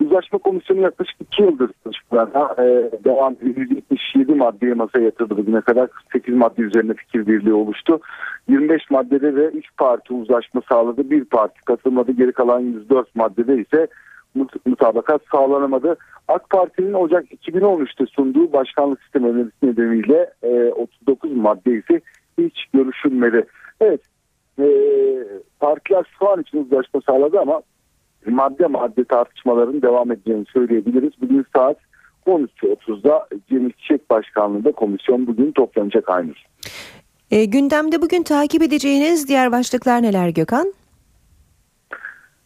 Uzlaşma 0.00 0.38
komisyonu 0.38 0.80
yaklaşık 0.80 1.16
iki 1.20 1.42
yıldır 1.42 1.70
çalışmalarına 1.84 2.54
e, 2.58 2.90
devam 3.04 3.32
ediyor. 3.32 3.56
177 3.56 4.34
maddeye 4.34 4.74
masaya 4.74 5.04
yatırdı 5.04 5.36
bugüne 5.36 5.60
kadar 5.60 5.86
48 5.86 6.34
madde 6.34 6.62
üzerine 6.62 6.94
fikir 6.94 7.26
birliği 7.26 7.52
oluştu. 7.52 8.00
25 8.48 8.90
maddede 8.90 9.36
de 9.36 9.44
3 9.46 9.66
parti 9.78 10.14
uzlaşma 10.14 10.62
sağladı. 10.68 11.10
Bir 11.10 11.24
parti 11.24 11.60
katılmadı. 11.64 12.12
Geri 12.12 12.32
kalan 12.32 12.60
104 12.60 13.16
maddede 13.16 13.60
ise 13.60 13.86
mutabakat 14.66 15.22
sağlanamadı. 15.32 15.96
AK 16.28 16.50
Parti'nin 16.50 16.92
Ocak 16.92 17.32
2013'te 17.32 18.06
sunduğu 18.06 18.52
başkanlık 18.52 19.02
sistemi 19.02 19.28
önerisi 19.28 19.66
nedeniyle 19.66 20.30
e, 20.42 20.72
39 20.72 21.32
madde 21.32 21.72
ise 21.72 22.00
hiç 22.38 22.64
görüşülmedi. 22.74 23.46
Evet 23.80 24.00
e, 24.58 24.66
partiler 25.60 26.04
şu 26.18 26.28
an 26.28 26.40
için 26.40 26.64
uzlaşma 26.64 27.00
sağladı 27.06 27.40
ama 27.40 27.62
madde 28.26 28.66
madde 28.66 29.04
tartışmaların 29.04 29.82
devam 29.82 30.12
edeceğini 30.12 30.44
söyleyebiliriz. 30.52 31.12
Bugün 31.20 31.46
saat 31.56 31.76
13.30'da 32.26 33.28
Cemil 33.48 33.70
Çiçek 33.70 34.10
Başkanlığı'nda 34.10 34.72
komisyon 34.72 35.26
bugün 35.26 35.52
toplanacak 35.52 36.08
Aynur. 36.08 36.44
E, 37.30 37.44
gündemde 37.44 38.02
bugün 38.02 38.22
takip 38.22 38.62
edeceğiniz 38.62 39.28
diğer 39.28 39.52
başlıklar 39.52 40.02
neler 40.02 40.28
Gökhan? 40.28 40.72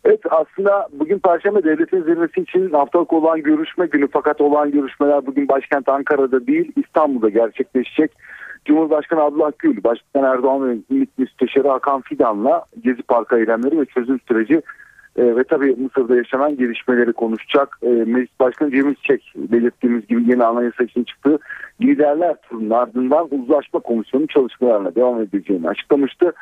Evet 0.05 0.21
aslında 0.31 0.89
bugün 0.93 1.19
Perşembe 1.19 1.65
Devletin 1.65 2.03
Zirvesi 2.03 2.41
için 2.41 2.71
haftalık 2.71 3.13
olan 3.13 3.43
görüşme 3.43 3.87
günü 3.87 4.09
fakat 4.13 4.41
olan 4.41 4.71
görüşmeler 4.71 5.27
bugün 5.27 5.49
başkent 5.49 5.89
Ankara'da 5.89 6.47
değil 6.47 6.73
İstanbul'da 6.77 7.29
gerçekleşecek. 7.29 8.13
Cumhurbaşkanı 8.65 9.21
Abdullah 9.21 9.53
Gül, 9.59 9.85
Başkan 9.85 10.25
Erdoğan 10.25 10.71
ve 10.71 10.79
İmit 10.91 11.19
Müsteşarı 11.19 11.69
Hakan 11.69 12.01
Fidan'la 12.01 12.65
Gezi 12.85 13.03
Parkı 13.03 13.39
eylemleri 13.39 13.81
ve 13.81 13.85
çözüm 13.85 14.21
süreci 14.29 14.63
e, 15.17 15.37
ve 15.37 15.45
tabii 15.45 15.77
Mısır'da 15.77 16.17
yaşanan 16.17 16.57
gelişmeleri 16.57 17.13
konuşacak. 17.13 17.79
E, 17.83 17.89
Meclis 17.89 18.41
Başkanı 18.41 18.71
Cemil 18.71 18.95
Çiçek 18.95 19.33
belirttiğimiz 19.37 20.07
gibi 20.07 20.31
yeni 20.31 20.45
anayasa 20.45 20.85
için 20.85 21.05
çıktığı 21.05 21.39
liderler 21.81 22.37
turunun 22.43 22.71
ardından 22.71 23.29
uzlaşma 23.31 23.81
komisyonu 23.81 24.27
çalışmalarına 24.27 24.95
devam 24.95 25.23
edeceğini 25.23 25.69
açıklamıştı. 25.69 26.33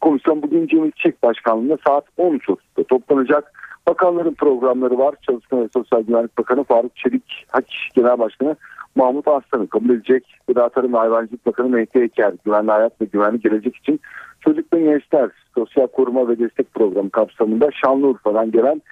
Komisyon 0.00 0.42
bugün 0.42 0.66
Cemil 0.66 0.90
Çiçek 0.90 1.22
Başkanlığı'nda 1.22 1.78
saat 1.86 2.04
13.30'da 2.18 2.84
toplanacak. 2.84 3.52
Bakanların 3.88 4.34
programları 4.34 4.98
var. 4.98 5.14
Çalışma 5.22 5.60
ve 5.60 5.68
Sosyal 5.74 6.02
Güvenlik 6.02 6.38
Bakanı 6.38 6.64
Faruk 6.64 6.96
Çelik, 6.96 7.46
Hak 7.48 7.64
Genel 7.94 8.18
Başkanı 8.18 8.56
Mahmut 8.96 9.28
Aslan'ı 9.28 9.66
kabul 9.66 9.90
edecek. 9.90 10.38
Gıda 10.48 10.68
Tarım 10.68 10.92
ve 10.92 10.96
Hayvancılık 10.96 11.46
Bakanı 11.46 11.68
Mehdi 11.68 11.98
Eker, 11.98 12.32
Güvenli 12.44 12.70
Hayat 12.70 13.00
ve 13.00 13.04
Güvenli 13.04 13.40
Gelecek 13.40 13.76
için 13.76 14.00
Çocuk 14.40 14.72
ve 14.72 14.80
Gençler 14.80 15.30
Sosyal 15.54 15.86
Koruma 15.86 16.28
ve 16.28 16.38
Destek 16.38 16.74
Programı 16.74 17.10
kapsamında 17.10 17.70
Şanlıurfa'dan 17.84 18.50
gelen 18.50 18.82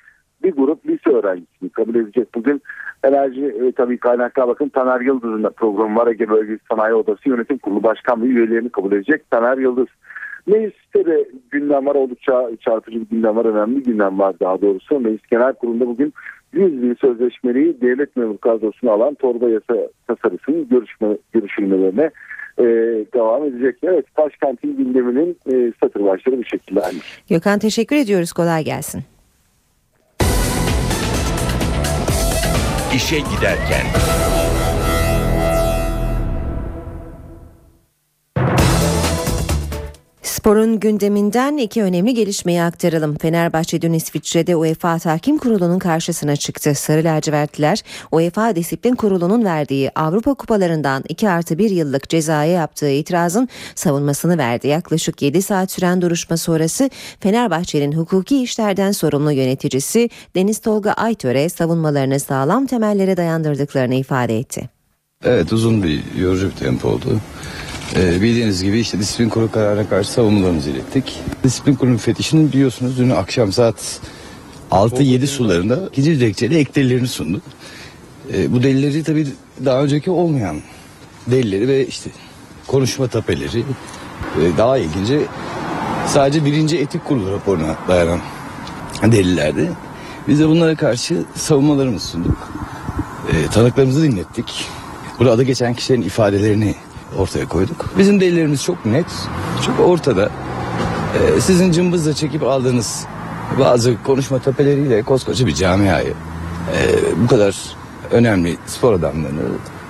bir 0.43 0.53
grup 0.53 0.87
lise 0.87 1.11
öğrencisini 1.11 1.71
kabul 1.71 1.95
edecek. 1.95 2.35
Bugün 2.35 2.63
Enerji 3.05 3.43
ve 3.61 3.73
tabii 3.73 3.99
kaynaklar 3.99 4.49
bakın 4.49 4.69
Taner 4.69 5.01
Yıldız'ın 5.01 5.43
da 5.43 5.51
programı 5.51 5.97
var. 5.97 6.07
Ege 6.07 6.29
Bölgesi 6.29 6.65
Sanayi 6.71 6.95
Odası 6.95 7.29
Yönetim 7.29 7.59
Kurulu 7.59 7.83
Başkan 7.83 8.23
üyelerini 8.23 8.69
kabul 8.69 8.93
edecek 8.93 9.31
Taner 9.31 9.59
Yıldız. 9.59 9.89
Mecliste 10.47 11.07
de 11.07 11.29
gündem 11.51 11.87
var 11.87 11.95
oldukça 11.95 12.51
çarpıcı 12.61 13.01
bir 13.01 13.07
gündem 13.07 13.37
var 13.37 13.45
önemli 13.45 13.77
bir 13.77 13.85
gündem 13.85 14.19
var 14.19 14.41
daha 14.41 14.61
doğrusu. 14.61 15.01
Meclis 15.01 15.27
Genel 15.31 15.53
Kurulu'nda 15.53 15.87
bugün 15.87 16.15
100 16.53 16.83
bin 16.83 16.95
sözleşmeliği 16.95 17.81
devlet 17.81 18.17
memur 18.17 18.39
kadrosuna 18.39 18.93
alan 18.93 19.15
torba 19.15 19.49
yasa 19.49 19.75
tasarısının 20.07 20.69
görüşme, 20.69 21.09
görüşülmelerine 21.33 22.11
e, 22.59 22.65
devam 23.15 23.45
edecek. 23.45 23.77
Evet 23.83 24.07
başkentin 24.19 24.77
gündeminin 24.77 25.37
e, 25.53 25.73
satır 25.83 26.05
başları 26.05 26.39
bu 26.39 26.45
şekilde. 26.45 26.81
Gökhan 27.31 27.59
teşekkür 27.59 27.97
ediyoruz 27.97 28.33
kolay 28.33 28.65
gelsin. 28.65 29.01
İşe 32.95 33.17
giderken. 33.17 33.87
Sporun 40.35 40.81
gündeminden 40.81 41.57
iki 41.57 41.83
önemli 41.83 42.15
gelişmeyi 42.15 42.63
aktaralım. 42.63 43.19
Fenerbahçe 43.19 43.83
dün 43.83 43.93
İsviçre'de 43.93 44.57
UEFA 44.57 44.99
Tahkim 44.99 45.39
Kurulu'nun 45.39 45.79
karşısına 45.79 46.37
çıktı. 46.37 46.75
Sarı 46.75 47.05
lacivertliler 47.05 47.83
UEFA 48.13 48.57
Disiplin 48.57 48.95
Kurulu'nun 48.95 49.45
verdiği 49.45 49.91
Avrupa 49.95 50.35
Kupalarından 50.35 51.05
2 51.09 51.29
artı 51.29 51.59
1 51.59 51.71
yıllık 51.71 52.09
cezaya 52.09 52.53
yaptığı 52.53 52.91
itirazın 52.91 53.49
savunmasını 53.75 54.39
verdi. 54.39 54.69
Yaklaşık 54.69 55.23
7 55.23 55.43
saat 55.43 55.71
süren 55.71 56.03
duruşma 56.03 56.37
sonrası 56.37 56.91
Fenerbahçe'nin 57.21 57.93
hukuki 57.93 58.43
işlerden 58.43 58.93
sorumlu 58.93 59.33
yöneticisi 59.33 60.11
Deniz 60.35 60.59
Tolga 60.59 60.93
Aytöre 60.93 61.49
savunmalarını 61.49 62.21
sağlam 62.21 62.67
temellere 62.67 63.17
dayandırdıklarını 63.17 63.95
ifade 63.95 64.39
etti. 64.39 64.69
Evet 65.25 65.53
uzun 65.53 65.83
bir 65.83 66.03
yorucu 66.19 66.51
bir 66.51 66.57
tempo 66.57 66.89
oldu. 66.89 67.21
Ee, 67.97 68.23
bildiğiniz 68.23 68.63
gibi 68.63 68.81
işte 68.81 68.99
disiplin 68.99 69.29
kurulu 69.29 69.51
kararına 69.51 69.89
karşı 69.89 70.11
savunmalarımızı 70.11 70.71
ilettik. 70.71 71.21
Disiplin 71.45 71.75
kurulu 71.75 71.93
müfettişinin 71.93 72.53
biliyorsunuz 72.53 72.99
dün 72.99 73.11
akşam 73.11 73.53
saat 73.53 74.01
6-7 74.71 75.27
sularında 75.27 75.89
ikinci 75.93 76.11
dilekçeyle 76.11 76.59
ek 76.59 76.75
delillerini 76.75 77.09
sundu. 77.09 77.43
Ee, 78.33 78.53
bu 78.53 78.63
delilleri 78.63 79.03
tabii 79.03 79.27
daha 79.65 79.83
önceki 79.83 80.11
olmayan 80.11 80.61
delilleri 81.27 81.69
ve 81.69 81.87
işte 81.87 82.11
konuşma 82.67 83.09
tapeleri 83.09 83.61
e, 83.61 84.59
daha 84.59 84.79
ilginci 84.79 85.21
sadece 86.07 86.45
birinci 86.45 86.79
etik 86.79 87.05
kurulu 87.05 87.33
raporuna 87.33 87.77
dayanan 87.89 88.21
delillerdi. 89.03 89.71
Biz 90.29 90.41
de 90.41 90.49
bunlara 90.49 90.77
karşı 90.77 91.25
savunmalarımızı 91.35 92.07
sunduk. 92.07 92.53
E, 93.33 93.47
tanıklarımızı 93.47 94.03
dinlettik. 94.03 94.67
Burada 95.19 95.33
adı 95.33 95.43
geçen 95.43 95.75
kişilerin 95.75 96.03
ifadelerini 96.03 96.75
ortaya 97.19 97.49
koyduk. 97.49 97.91
Bizim 97.99 98.21
delillerimiz 98.21 98.63
çok 98.63 98.87
net, 98.87 99.07
çok 99.67 99.81
ortada. 99.81 100.31
Ee, 101.15 101.41
sizin 101.41 101.73
cımbızla 101.73 102.15
çekip 102.15 102.43
aldığınız 102.43 103.07
bazı 103.59 104.03
konuşma 104.03 104.39
tepeleriyle 104.39 105.03
koskoca 105.03 105.47
bir 105.47 105.55
camiayı 105.55 106.15
e, 106.75 106.83
bu 107.23 107.27
kadar 107.27 107.57
önemli 108.11 108.57
spor 108.67 108.93
adamlarını 108.93 109.41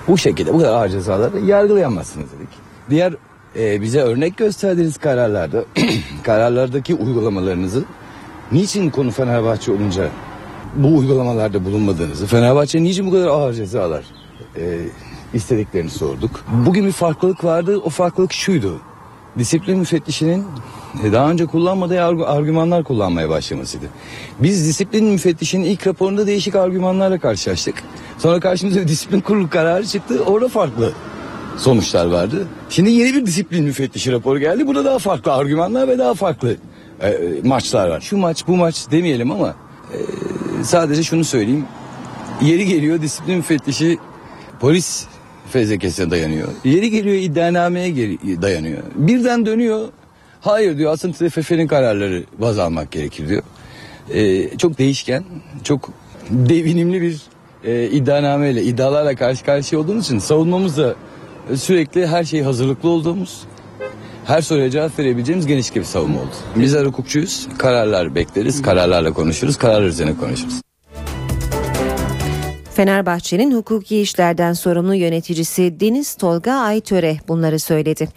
bu 0.08 0.18
şekilde 0.18 0.54
bu 0.54 0.58
kadar 0.58 0.72
ağır 0.72 0.88
cezalarla 0.88 1.38
yargılayamazsınız 1.38 2.26
dedik. 2.32 2.48
Diğer 2.90 3.14
e, 3.56 3.80
bize 3.80 4.00
örnek 4.00 4.36
gösterdiğiniz 4.36 4.98
kararlarda 4.98 5.64
kararlardaki 6.22 6.94
uygulamalarınızı 6.94 7.84
niçin 8.52 8.90
konu 8.90 9.10
Fenerbahçe 9.10 9.72
olunca 9.72 10.08
bu 10.76 10.98
uygulamalarda 10.98 11.64
bulunmadığınızı 11.64 12.26
Fenerbahçe 12.26 12.82
niçin 12.82 13.06
bu 13.06 13.10
kadar 13.12 13.26
ağır 13.26 13.52
cezalar 13.52 14.04
e, 14.56 14.78
istediklerini 15.34 15.90
sorduk. 15.90 16.44
Bugün 16.66 16.86
bir 16.86 16.92
farklılık 16.92 17.44
vardı. 17.44 17.78
O 17.84 17.90
farklılık 17.90 18.32
şuydu. 18.32 18.80
Disiplin 19.38 19.78
müfettişinin 19.78 20.44
e, 21.04 21.12
daha 21.12 21.30
önce 21.30 21.46
kullanmadığı 21.46 22.04
argümanlar 22.26 22.84
kullanmaya 22.84 23.28
başlamasıydı. 23.28 23.86
Biz 24.38 24.68
disiplin 24.68 25.04
müfettişinin 25.04 25.64
ilk 25.64 25.86
raporunda 25.86 26.26
değişik 26.26 26.54
argümanlarla 26.54 27.18
karşılaştık. 27.18 27.82
Sonra 28.18 28.40
karşımıza 28.40 28.80
bir 28.80 28.88
disiplin 28.88 29.20
kurulu 29.20 29.50
kararı 29.50 29.86
çıktı. 29.86 30.22
Orada 30.26 30.48
farklı 30.48 30.92
sonuçlar 31.56 32.06
vardı. 32.06 32.46
Şimdi 32.70 32.90
yeni 32.90 33.14
bir 33.14 33.26
disiplin 33.26 33.64
müfettişi 33.64 34.12
raporu 34.12 34.38
geldi. 34.38 34.66
Burada 34.66 34.84
daha 34.84 34.98
farklı 34.98 35.32
argümanlar 35.32 35.88
ve 35.88 35.98
daha 35.98 36.14
farklı 36.14 36.56
e, 37.02 37.18
maçlar 37.44 37.88
var. 37.88 38.00
Şu 38.00 38.16
maç 38.16 38.44
bu 38.48 38.56
maç 38.56 38.90
demeyelim 38.90 39.30
ama 39.30 39.54
e, 39.92 39.98
sadece 40.64 41.02
şunu 41.02 41.24
söyleyeyim. 41.24 41.64
Yeri 42.42 42.66
geliyor 42.66 43.02
disiplin 43.02 43.36
müfettişi 43.36 43.98
polis 44.60 45.06
fezlekesine 45.50 46.10
dayanıyor. 46.10 46.48
Yeri 46.64 46.90
geliyor 46.90 47.16
iddianameye 47.16 47.94
dayanıyor. 48.42 48.82
Birden 48.94 49.46
dönüyor. 49.46 49.88
Hayır 50.40 50.78
diyor 50.78 50.92
aslında 50.92 51.14
TFF'nin 51.14 51.66
kararları 51.66 52.24
baz 52.38 52.58
almak 52.58 52.90
gerekir 52.90 53.28
diyor. 53.28 53.42
Ee, 54.14 54.58
çok 54.58 54.78
değişken, 54.78 55.24
çok 55.62 55.90
devinimli 56.30 57.02
bir 57.02 57.22
e, 57.64 57.88
iddianameyle, 57.88 58.62
iddialarla 58.62 59.16
karşı 59.16 59.44
karşıya 59.44 59.80
olduğumuz 59.80 60.04
için 60.04 60.18
savunmamız 60.18 60.76
da 60.76 60.94
sürekli 61.54 62.06
her 62.06 62.24
şeyi 62.24 62.42
hazırlıklı 62.42 62.88
olduğumuz, 62.88 63.40
her 64.24 64.42
soruya 64.42 64.70
cevap 64.70 64.98
verebileceğimiz 64.98 65.46
geniş 65.46 65.76
bir 65.76 65.84
savunma 65.84 66.20
oldu. 66.20 66.30
Bizler 66.56 66.86
hukukçuyuz, 66.86 67.48
kararlar 67.58 68.14
bekleriz, 68.14 68.62
kararlarla 68.62 69.12
konuşuruz, 69.12 69.56
kararlar 69.56 69.86
üzerine 69.86 70.16
konuşuruz. 70.16 70.60
Fenerbahçe'nin 72.74 73.56
hukuki 73.56 74.00
işlerden 74.00 74.52
sorumlu 74.52 74.94
yöneticisi 74.94 75.80
Deniz 75.80 76.14
Tolga 76.14 76.52
Aytöre 76.52 77.16
bunları 77.28 77.58
söyledi. 77.58 78.08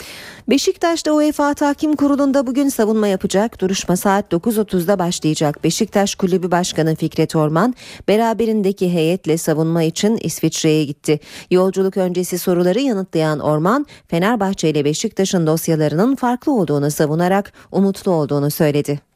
Beşiktaş'ta 0.50 1.12
UEFA 1.12 1.54
Tahkim 1.54 1.96
Kurulu'nda 1.96 2.48
bugün 2.48 2.70
savunma 2.70 3.08
yapacak. 3.08 3.62
Duruşma 3.62 3.96
saat 3.96 4.34
9.30'da 4.34 5.00
başlayacak. 5.00 5.64
Beşiktaş 5.64 6.16
Kulübü 6.16 6.52
Başkanı 6.52 6.96
Fikret 6.96 7.36
Orman 7.36 7.76
beraberindeki 8.08 8.94
heyetle 8.94 9.38
savunma 9.38 9.84
için 9.84 10.18
İsviçre'ye 10.22 10.86
gitti. 10.86 11.20
Yolculuk 11.52 11.98
öncesi 11.98 12.40
soruları 12.40 12.80
yanıtlayan 12.80 13.40
Orman, 13.40 13.86
Fenerbahçe 14.08 14.70
ile 14.70 14.86
Beşiktaş'ın 14.86 15.48
dosyalarının 15.48 16.16
farklı 16.16 16.52
olduğunu 16.52 16.92
savunarak 16.92 17.54
umutlu 17.72 18.12
olduğunu 18.12 18.52
söyledi. 18.52 19.07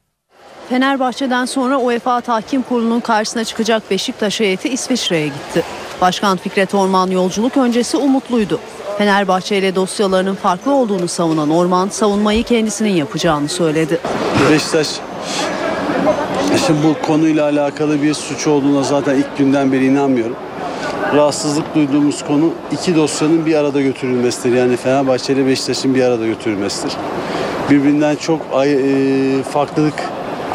Fenerbahçe'den 0.72 1.46
sonra 1.46 1.78
UEFA 1.78 2.22
Tahkim 2.22 2.62
Kurulu'nun 2.62 3.00
karşısına 3.00 3.44
çıkacak 3.44 3.92
Beşiktaş 3.92 4.40
heyeti 4.40 4.70
İsviçre'ye 4.70 5.28
gitti. 5.28 5.64
Başkan 6.02 6.38
Fikret 6.38 6.76
Orman 6.76 7.08
yolculuk 7.12 7.58
öncesi 7.58 7.98
umutluydu. 7.98 8.60
Fenerbahçe 8.98 9.58
ile 9.58 9.76
dosyalarının 9.76 10.36
farklı 10.36 10.74
olduğunu 10.74 11.08
savunan 11.08 11.50
Orman 11.50 11.90
savunmayı 11.90 12.44
kendisinin 12.44 12.90
yapacağını 12.90 13.50
söyledi. 13.50 14.00
Beşiktaş 14.52 14.88
Şimdi 16.68 16.80
bu 16.84 17.08
konuyla 17.08 17.44
alakalı 17.44 18.02
bir 18.02 18.14
suç 18.14 18.48
olduğuna 18.48 18.84
zaten 18.84 19.16
ilk 19.16 19.38
günden 19.38 19.72
beri 19.72 19.86
inanmıyorum. 19.86 20.36
Rahatsızlık 21.16 21.76
duyduğumuz 21.76 22.26
konu 22.26 22.54
iki 22.72 22.96
dosyanın 22.96 23.46
bir 23.46 23.56
arada 23.56 23.82
götürülmesidir. 23.82 24.58
Yani 24.58 24.78
Fenerbahçe 24.78 25.34
ile 25.34 25.46
Beşiktaş'ın 25.46 25.96
bir 25.96 26.04
arada 26.04 26.26
götürülmesidir. 26.26 26.94
Birbirinden 27.70 28.16
çok 28.16 28.42
ay, 28.54 28.74
e, 28.74 29.44
farklılık 29.44 29.94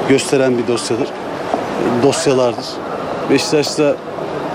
gösteren 0.08 0.58
bir 0.58 0.66
dosyadır. 0.66 1.08
Dosyalardır. 2.02 2.66
Beşiktaş'ta 3.30 3.96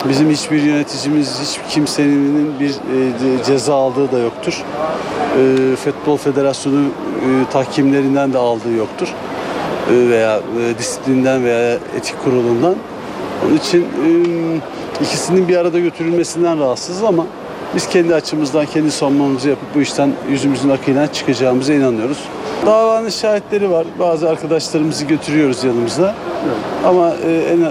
bizim 0.09 0.29
hiçbir 0.29 0.61
yöneticimiz, 0.61 1.39
hiç 1.41 1.73
kimsenin 1.73 2.59
bir 2.59 2.69
e, 2.69 3.43
ceza 3.43 3.75
aldığı 3.75 4.11
da 4.11 4.19
yoktur. 4.19 4.63
E, 5.37 5.75
Futbol 5.75 6.17
Federasyonu 6.17 6.81
e, 6.85 7.51
tahkimlerinden 7.51 8.33
de 8.33 8.37
aldığı 8.37 8.71
yoktur 8.71 9.07
veya 9.89 10.41
disiplinden 10.79 11.43
veya 11.43 11.73
etik 11.97 12.23
kurulundan. 12.23 12.75
Onun 13.45 13.57
için 13.57 13.87
ikisinin 15.01 15.47
bir 15.47 15.57
arada 15.57 15.79
götürülmesinden 15.79 16.59
rahatsızız 16.59 17.03
ama 17.03 17.25
biz 17.75 17.89
kendi 17.89 18.15
açımızdan 18.15 18.65
kendi 18.65 18.91
savunmamızı 18.91 19.49
yapıp 19.49 19.75
bu 19.75 19.81
işten 19.81 20.11
yüzümüzün 20.29 20.69
akıyla 20.69 21.13
çıkacağımıza 21.13 21.73
inanıyoruz. 21.73 22.17
Davanın 22.65 23.09
şahitleri 23.09 23.71
var. 23.71 23.85
Bazı 23.99 24.29
arkadaşlarımızı 24.29 25.05
götürüyoruz 25.05 25.63
yanımızda. 25.63 26.15
Ama 26.85 27.13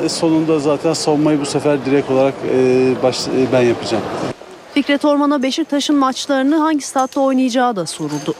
en 0.03 0.09
sonunda 0.09 0.59
zaten 0.59 0.93
savunmayı 0.93 1.41
bu 1.41 1.47
sefer 1.47 1.85
direkt 1.85 2.11
olarak 2.11 2.35
baş, 3.03 3.27
ben 3.53 3.63
yapacağım. 3.63 4.03
Fikret 4.75 5.05
Orman'a 5.05 5.43
Beşiktaş'ın 5.43 5.97
maçlarını 5.97 6.57
hangi 6.57 6.83
statta 6.83 7.21
oynayacağı 7.21 7.77
da 7.77 7.87
soruldu. 7.87 8.35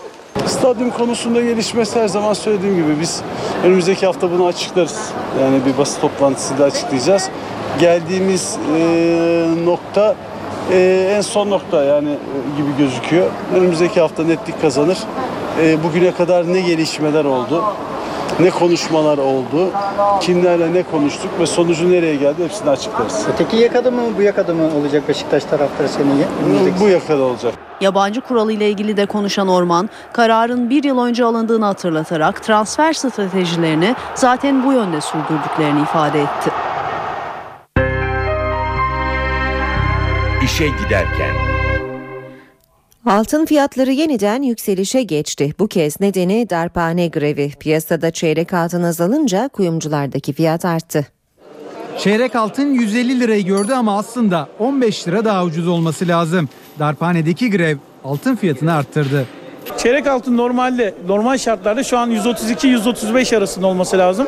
Stadyum 0.47 0.91
konusunda 0.91 1.41
gelişmesi 1.41 2.01
her 2.01 2.09
zaman 2.09 2.33
söylediğim 2.33 2.77
gibi 2.77 3.01
biz 3.01 3.23
önümüzdeki 3.65 4.07
hafta 4.07 4.31
bunu 4.31 4.47
açıklarız. 4.47 5.11
Yani 5.41 5.59
bir 5.67 5.79
basın 5.79 6.01
toplantısıyla 6.01 6.65
açıklayacağız. 6.65 7.29
Geldiğimiz 7.81 8.59
e, 8.77 9.47
nokta 9.65 10.15
e, 10.73 11.13
en 11.17 11.21
son 11.21 11.51
nokta 11.51 11.85
yani 11.85 12.09
e, 12.09 12.57
gibi 12.57 12.77
gözüküyor. 12.79 13.27
Önümüzdeki 13.57 14.01
hafta 14.01 14.23
netlik 14.25 14.63
kazanır. 14.63 14.99
E, 15.63 15.85
bugüne 15.85 16.13
kadar 16.15 16.53
ne 16.53 16.61
gelişmeler 16.61 17.25
oldu, 17.25 17.65
ne 18.41 18.51
konuşmalar 18.51 19.19
oldu, 19.19 19.71
kimlerle 20.21 20.75
ne 20.75 20.83
konuştuk 20.83 21.31
ve 21.41 21.47
sonucu 21.47 21.91
nereye 21.91 22.17
geldi 22.17 22.45
hepsini 22.45 22.71
açıklarız. 22.71 23.27
Öteki 23.35 23.57
yakada 23.57 23.91
mı 23.91 24.03
bu 24.19 24.23
yakada 24.23 24.55
mı 24.55 24.63
olacak 24.79 25.09
Beşiktaş 25.09 25.45
taraftarı 25.45 25.89
senin? 25.89 26.25
Bu 26.81 26.89
yakada 26.89 27.23
olacak. 27.23 27.55
Yabancı 27.81 28.21
kuralı 28.21 28.53
ile 28.53 28.71
ilgili 28.71 28.97
de 28.97 29.07
konuşan 29.07 29.49
Orman, 29.49 29.91
kararın 30.13 30.71
bir 30.71 30.85
yıl 30.85 30.99
önce 30.99 31.25
alındığını 31.25 31.65
hatırlatarak 31.65 32.43
transfer 32.43 32.93
stratejilerini 32.93 33.97
zaten 34.15 34.65
bu 34.65 34.73
yönde 34.73 35.01
sürdürdüklerini 35.01 35.83
ifade 35.83 36.21
etti. 36.21 36.51
İşe 40.45 40.67
giderken 40.69 41.50
Altın 43.07 43.47
fiyatları 43.47 43.93
yeniden 43.93 44.43
yükselişe 44.43 45.03
geçti. 45.03 45.55
Bu 45.59 45.69
kez 45.69 46.01
nedeni 46.01 46.51
darphane 46.51 47.09
grevi. 47.09 47.51
Piyasada 47.61 48.11
çeyrek 48.11 48.55
altın 48.55 48.83
azalınca 48.83 49.49
kuyumculardaki 49.49 50.33
fiyat 50.33 50.65
arttı. 50.65 51.07
Çeyrek 51.99 52.37
altın 52.37 52.73
150 52.73 53.21
lirayı 53.21 53.45
gördü 53.45 53.73
ama 53.73 53.99
aslında 53.99 54.49
15 54.59 55.09
lira 55.09 55.25
daha 55.25 55.45
ucuz 55.45 55.69
olması 55.69 56.09
lazım. 56.09 56.49
Darphanedeki 56.79 57.51
grev 57.51 57.77
altın 58.05 58.37
fiyatını 58.37 58.73
arttırdı. 58.75 59.27
Çeyrek 59.79 60.07
altın 60.07 60.37
normalde 60.37 60.95
normal 61.09 61.39
şartlarda 61.39 61.83
şu 61.83 61.99
an 61.99 62.11
132-135 62.11 63.37
arasında 63.37 63.67
olması 63.67 63.99
lazım. 63.99 64.27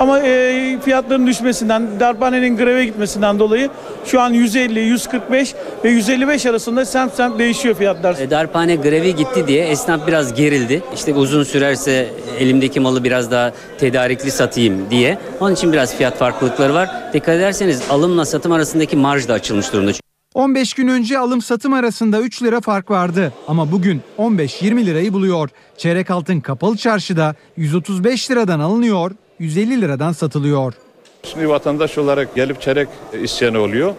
Ama 0.00 0.20
e, 0.20 0.78
fiyatların 0.84 1.26
düşmesinden, 1.26 2.00
darphanenin 2.00 2.56
greve 2.56 2.84
gitmesinden 2.84 3.38
dolayı 3.38 3.70
şu 4.04 4.20
an 4.20 4.30
150, 4.30 4.80
145 4.80 5.54
ve 5.84 5.90
155 5.90 6.46
arasında 6.46 6.84
semt 6.84 7.14
semt 7.14 7.38
değişiyor 7.38 7.74
fiyatlar. 7.74 8.16
E, 8.18 8.30
darphane 8.30 8.76
grevi 8.76 9.16
gitti 9.16 9.46
diye 9.46 9.64
esnaf 9.66 10.06
biraz 10.06 10.34
gerildi. 10.34 10.82
İşte 10.94 11.14
uzun 11.14 11.42
sürerse 11.42 12.08
elimdeki 12.38 12.80
malı 12.80 13.04
biraz 13.04 13.30
daha 13.30 13.52
tedarikli 13.78 14.30
satayım 14.30 14.90
diye. 14.90 15.18
Onun 15.40 15.54
için 15.54 15.72
biraz 15.72 15.94
fiyat 15.96 16.18
farklılıkları 16.18 16.74
var. 16.74 16.90
Dikkat 17.12 17.34
ederseniz 17.34 17.82
alımla 17.90 18.24
satım 18.24 18.52
arasındaki 18.52 18.96
marj 18.96 19.28
da 19.28 19.32
açılmış 19.32 19.72
durumda. 19.72 20.01
15 20.34 20.74
gün 20.74 20.88
önce 20.88 21.18
alım 21.18 21.42
satım 21.42 21.72
arasında 21.72 22.20
3 22.20 22.42
lira 22.42 22.60
fark 22.60 22.90
vardı 22.90 23.32
ama 23.48 23.72
bugün 23.72 24.00
15-20 24.18 24.86
lirayı 24.86 25.12
buluyor. 25.12 25.48
Çeyrek 25.76 26.10
altın 26.10 26.40
kapalı 26.40 26.76
çarşıda 26.76 27.34
135 27.56 28.30
liradan 28.30 28.60
alınıyor, 28.60 29.10
150 29.38 29.80
liradan 29.80 30.12
satılıyor. 30.12 30.74
Şimdi 31.22 31.48
vatandaş 31.48 31.98
olarak 31.98 32.34
gelip 32.34 32.60
çeyrek 32.60 32.88
isyanı 33.22 33.58
oluyor. 33.58 33.94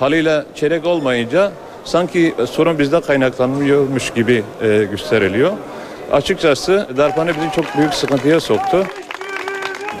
Haliyle 0.00 0.44
çeyrek 0.54 0.86
olmayınca 0.86 1.52
sanki 1.84 2.34
sorun 2.50 2.78
bizde 2.78 3.00
kaynaklanmıyormuş 3.00 4.10
gibi 4.10 4.44
e, 4.62 4.86
gösteriliyor. 4.90 5.52
Açıkçası 6.12 6.88
darphane 6.96 7.30
bizi 7.36 7.50
çok 7.56 7.76
büyük 7.78 7.94
sıkıntıya 7.94 8.40
soktu. 8.40 8.86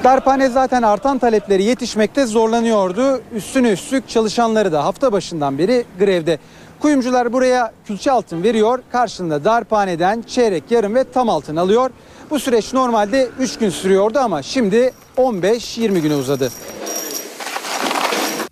Darphane 0.04 0.48
zaten 0.48 0.82
artan 0.82 1.18
talepleri 1.18 1.62
yetişmekte 1.62 2.26
zorlanıyordu. 2.26 3.20
Üstüne 3.34 3.72
üstlük 3.72 4.08
çalışanları 4.08 4.72
da 4.72 4.84
hafta 4.84 5.12
başından 5.12 5.58
beri 5.58 5.84
grevde. 5.98 6.38
Kuyumcular 6.80 7.32
buraya 7.32 7.72
külçe 7.86 8.10
altın 8.12 8.42
veriyor. 8.42 8.82
Karşılığında 8.92 9.44
darphaneden 9.44 10.22
çeyrek, 10.22 10.70
yarım 10.70 10.94
ve 10.94 11.04
tam 11.04 11.28
altın 11.28 11.56
alıyor. 11.56 11.90
Bu 12.30 12.38
süreç 12.38 12.72
normalde 12.72 13.28
3 13.38 13.58
gün 13.58 13.70
sürüyordu 13.70 14.18
ama 14.18 14.42
şimdi 14.42 14.92
15-20 15.16 15.98
güne 15.98 16.14
uzadı. 16.14 16.50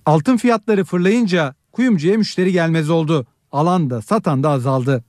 Altın 0.07 0.37
fiyatları 0.37 0.85
fırlayınca 0.85 1.55
kuyumcuya 1.73 2.19
müşteri 2.19 2.53
gelmez 2.53 2.91
oldu. 2.91 3.27
Alan 3.53 3.91
da 3.91 4.03
satan 4.03 4.43
da 4.43 4.51
azaldı. 4.51 5.05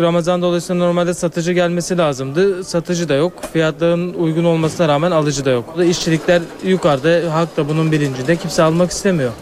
Ramazan 0.00 0.42
dolayısıyla 0.42 0.84
normalde 0.84 1.14
satıcı 1.14 1.52
gelmesi 1.52 1.98
lazımdı. 1.98 2.64
Satıcı 2.64 3.08
da 3.08 3.14
yok. 3.14 3.32
Fiyatların 3.52 4.14
uygun 4.14 4.44
olmasına 4.44 4.88
rağmen 4.88 5.10
alıcı 5.10 5.44
da 5.44 5.50
yok. 5.50 5.74
İşçilikler 5.84 6.42
yukarıda. 6.64 7.34
Halk 7.34 7.56
da 7.56 7.68
bunun 7.68 7.92
bilincinde. 7.92 8.36
Kimse 8.36 8.62
almak 8.62 8.90
istemiyor. 8.90 9.32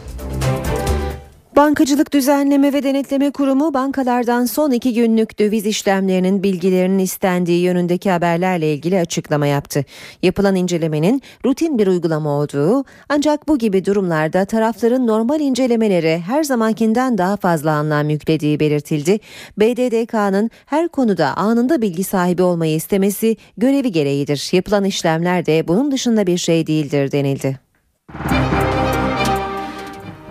Bankacılık 1.56 2.12
Düzenleme 2.12 2.72
ve 2.72 2.82
Denetleme 2.82 3.30
Kurumu 3.30 3.74
bankalardan 3.74 4.44
son 4.44 4.70
iki 4.70 4.94
günlük 4.94 5.38
döviz 5.38 5.66
işlemlerinin 5.66 6.42
bilgilerinin 6.42 6.98
istendiği 6.98 7.62
yönündeki 7.62 8.10
haberlerle 8.10 8.74
ilgili 8.74 9.00
açıklama 9.00 9.46
yaptı. 9.46 9.84
Yapılan 10.22 10.56
incelemenin 10.56 11.22
rutin 11.44 11.78
bir 11.78 11.86
uygulama 11.86 12.30
olduğu 12.30 12.84
ancak 13.08 13.48
bu 13.48 13.58
gibi 13.58 13.84
durumlarda 13.84 14.44
tarafların 14.44 15.06
normal 15.06 15.40
incelemelere 15.40 16.18
her 16.18 16.44
zamankinden 16.44 17.18
daha 17.18 17.36
fazla 17.36 17.70
anlam 17.70 18.10
yüklediği 18.10 18.60
belirtildi. 18.60 19.20
BDDK'nın 19.58 20.50
her 20.66 20.88
konuda 20.88 21.36
anında 21.36 21.82
bilgi 21.82 22.04
sahibi 22.04 22.42
olmayı 22.42 22.74
istemesi 22.74 23.36
görevi 23.56 23.92
gereğidir. 23.92 24.48
Yapılan 24.52 24.84
işlemler 24.84 25.46
de 25.46 25.68
bunun 25.68 25.90
dışında 25.90 26.26
bir 26.26 26.38
şey 26.38 26.66
değildir 26.66 27.12
denildi. 27.12 27.60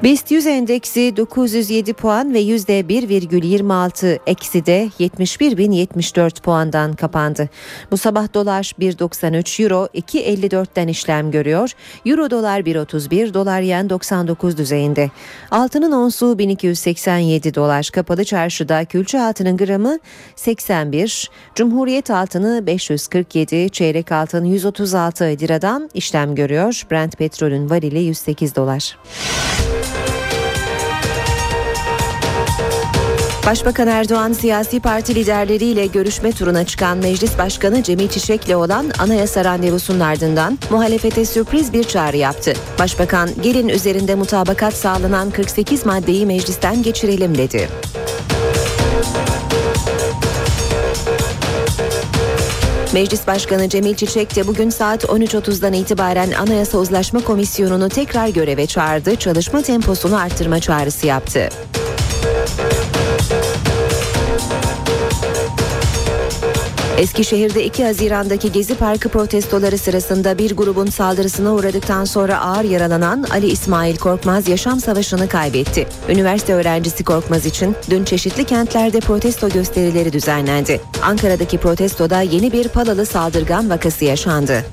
BIST 0.04 0.32
100 0.32 0.48
endeksi 0.48 1.18
907 1.18 1.94
puan 1.94 2.34
ve 2.34 2.42
%1,26 2.42 4.20
eksi 4.28 4.66
de 4.66 4.90
71.074 5.00 6.42
puandan 6.42 6.94
kapandı. 6.94 7.50
Bu 7.92 7.98
sabah 7.98 8.34
dolar 8.34 8.72
1.93 8.80 9.64
euro 9.64 9.88
2.54'ten 9.96 10.88
işlem 10.88 11.32
görüyor. 11.32 11.72
Euro 12.06 12.30
dolar 12.30 12.60
1.31 12.60 13.34
dolar 13.34 13.62
yen 13.62 13.90
99 13.90 14.58
düzeyinde. 14.58 15.10
Altının 15.52 15.92
onsu 15.92 16.38
1287 16.38 17.56
dolar. 17.56 17.90
Kapalı 17.94 18.24
çarşıda 18.24 18.86
külçe 18.86 19.22
altının 19.22 19.58
gramı 19.58 20.00
81. 20.36 21.30
Cumhuriyet 21.56 22.10
altını 22.10 22.64
547. 22.68 23.70
Çeyrek 23.70 24.12
altın 24.12 24.46
136 24.46 25.24
liradan 25.24 25.90
işlem 25.94 26.36
görüyor. 26.36 26.84
Brent 26.92 27.18
petrolün 27.18 27.70
varili 27.70 28.00
108 28.00 28.56
dolar. 28.56 28.98
Başbakan 33.46 33.88
Erdoğan 33.88 34.34
siyasi 34.34 34.80
parti 34.80 35.16
liderleriyle 35.16 35.86
görüşme 35.86 36.32
turuna 36.32 36.66
çıkan 36.66 36.98
Meclis 36.98 37.38
Başkanı 37.38 37.84
Cemil 37.84 38.08
Çiçek'le 38.08 38.56
olan 38.56 38.92
anayasa 39.00 39.46
randevusunun 39.46 40.00
ardından 40.00 40.60
muhalefete 40.70 41.26
sürpriz 41.26 41.74
bir 41.74 41.84
çağrı 41.84 42.18
yaptı. 42.18 42.54
Başbakan 42.80 43.30
gelin 43.42 43.70
üzerinde 43.70 44.16
mutabakat 44.16 44.74
sağlanan 44.74 45.32
48 45.32 45.86
maddeyi 45.86 46.26
meclisten 46.26 46.84
geçirelim 46.84 47.38
dedi. 47.38 47.70
Meclis 52.94 53.28
Başkanı 53.28 53.70
Cemil 53.70 53.96
Çiçek 53.96 54.36
de 54.36 54.48
bugün 54.48 54.70
saat 54.70 55.04
13.30'dan 55.04 55.74
itibaren 55.74 56.32
Anayasa 56.32 56.78
Uzlaşma 56.78 57.24
Komisyonu'nu 57.24 57.90
tekrar 57.90 58.28
göreve 58.28 58.68
çağırdı, 58.68 59.16
çalışma 59.16 59.62
temposunu 59.62 60.18
arttırma 60.18 60.60
çağrısı 60.60 61.08
yaptı. 61.08 61.50
Eskişehir'de 66.98 67.66
2 67.66 67.86
Haziran'daki 67.86 68.52
Gezi 68.52 68.76
Parkı 68.76 69.10
protestoları 69.10 69.78
sırasında 69.78 70.38
bir 70.38 70.56
grubun 70.58 70.86
saldırısına 70.86 71.54
uğradıktan 71.54 72.06
sonra 72.06 72.42
ağır 72.42 72.64
yaralanan 72.64 73.26
Ali 73.32 73.48
İsmail 73.48 73.98
Korkmaz 73.98 74.48
yaşam 74.48 74.80
savaşını 74.80 75.28
kaybetti. 75.28 75.88
Üniversite 76.10 76.54
öğrencisi 76.54 77.04
Korkmaz 77.04 77.46
için 77.46 77.76
dün 77.90 78.04
çeşitli 78.04 78.44
kentlerde 78.44 79.00
protesto 79.00 79.50
gösterileri 79.50 80.14
düzenlendi. 80.14 80.82
Ankara'daki 81.04 81.58
protestoda 81.58 82.22
yeni 82.22 82.52
bir 82.52 82.68
Palalı 82.68 83.06
saldırgan 83.06 83.70
vakası 83.70 84.06
yaşandı. 84.06 84.66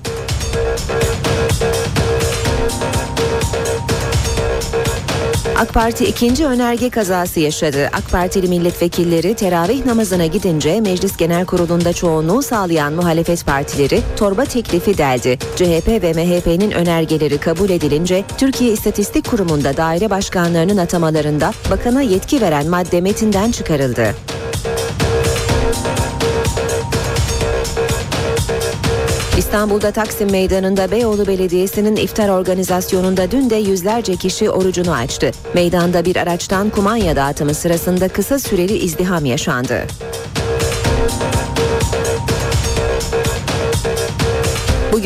AK 5.59 5.75
Parti 5.75 6.05
ikinci 6.05 6.47
önerge 6.47 6.91
kazası 6.91 7.41
yaşadı. 7.41 7.87
AK 7.93 8.11
Partili 8.11 8.49
milletvekilleri 8.49 9.35
teravih 9.35 9.87
namazına 9.87 10.27
gidince 10.27 10.81
Meclis 10.81 11.17
Genel 11.17 11.47
Kurulu'nda 11.47 11.93
çoğunluğu 11.93 12.43
sağlayan 12.43 12.93
muhalefet 12.93 13.47
partileri 13.47 14.01
torba 14.17 14.45
teklifi 14.45 14.99
deldi. 14.99 15.39
CHP 15.57 15.89
ve 16.03 16.13
MHP'nin 16.13 16.71
önergeleri 16.71 17.39
kabul 17.39 17.71
edilince 17.71 18.25
Türkiye 18.39 18.73
İstatistik 18.73 19.31
Kurumu'nda 19.31 19.77
daire 19.77 20.11
başkanlarının 20.11 20.77
atamalarında 20.77 21.53
bakana 21.71 22.03
yetki 22.03 22.41
veren 22.41 22.69
madde 22.69 23.01
metinden 23.01 23.51
çıkarıldı. 23.51 24.15
İstanbul'da 29.49 29.91
Taksim 29.91 30.31
Meydanı'nda 30.31 30.91
Beyoğlu 30.91 31.27
Belediyesi'nin 31.27 31.97
iftar 31.97 32.29
organizasyonunda 32.29 33.31
dün 33.31 33.51
de 33.51 33.57
yüzlerce 33.57 34.17
kişi 34.17 34.51
orucunu 34.51 34.93
açtı. 34.93 35.31
Meydanda 35.55 36.05
bir 36.05 36.17
araçtan 36.17 36.71
kumanya 36.71 37.17
dağıtımı 37.17 37.55
sırasında 37.55 38.09
kısa 38.09 38.39
süreli 38.39 38.79
izdiham 38.79 39.25
yaşandı. 39.25 39.87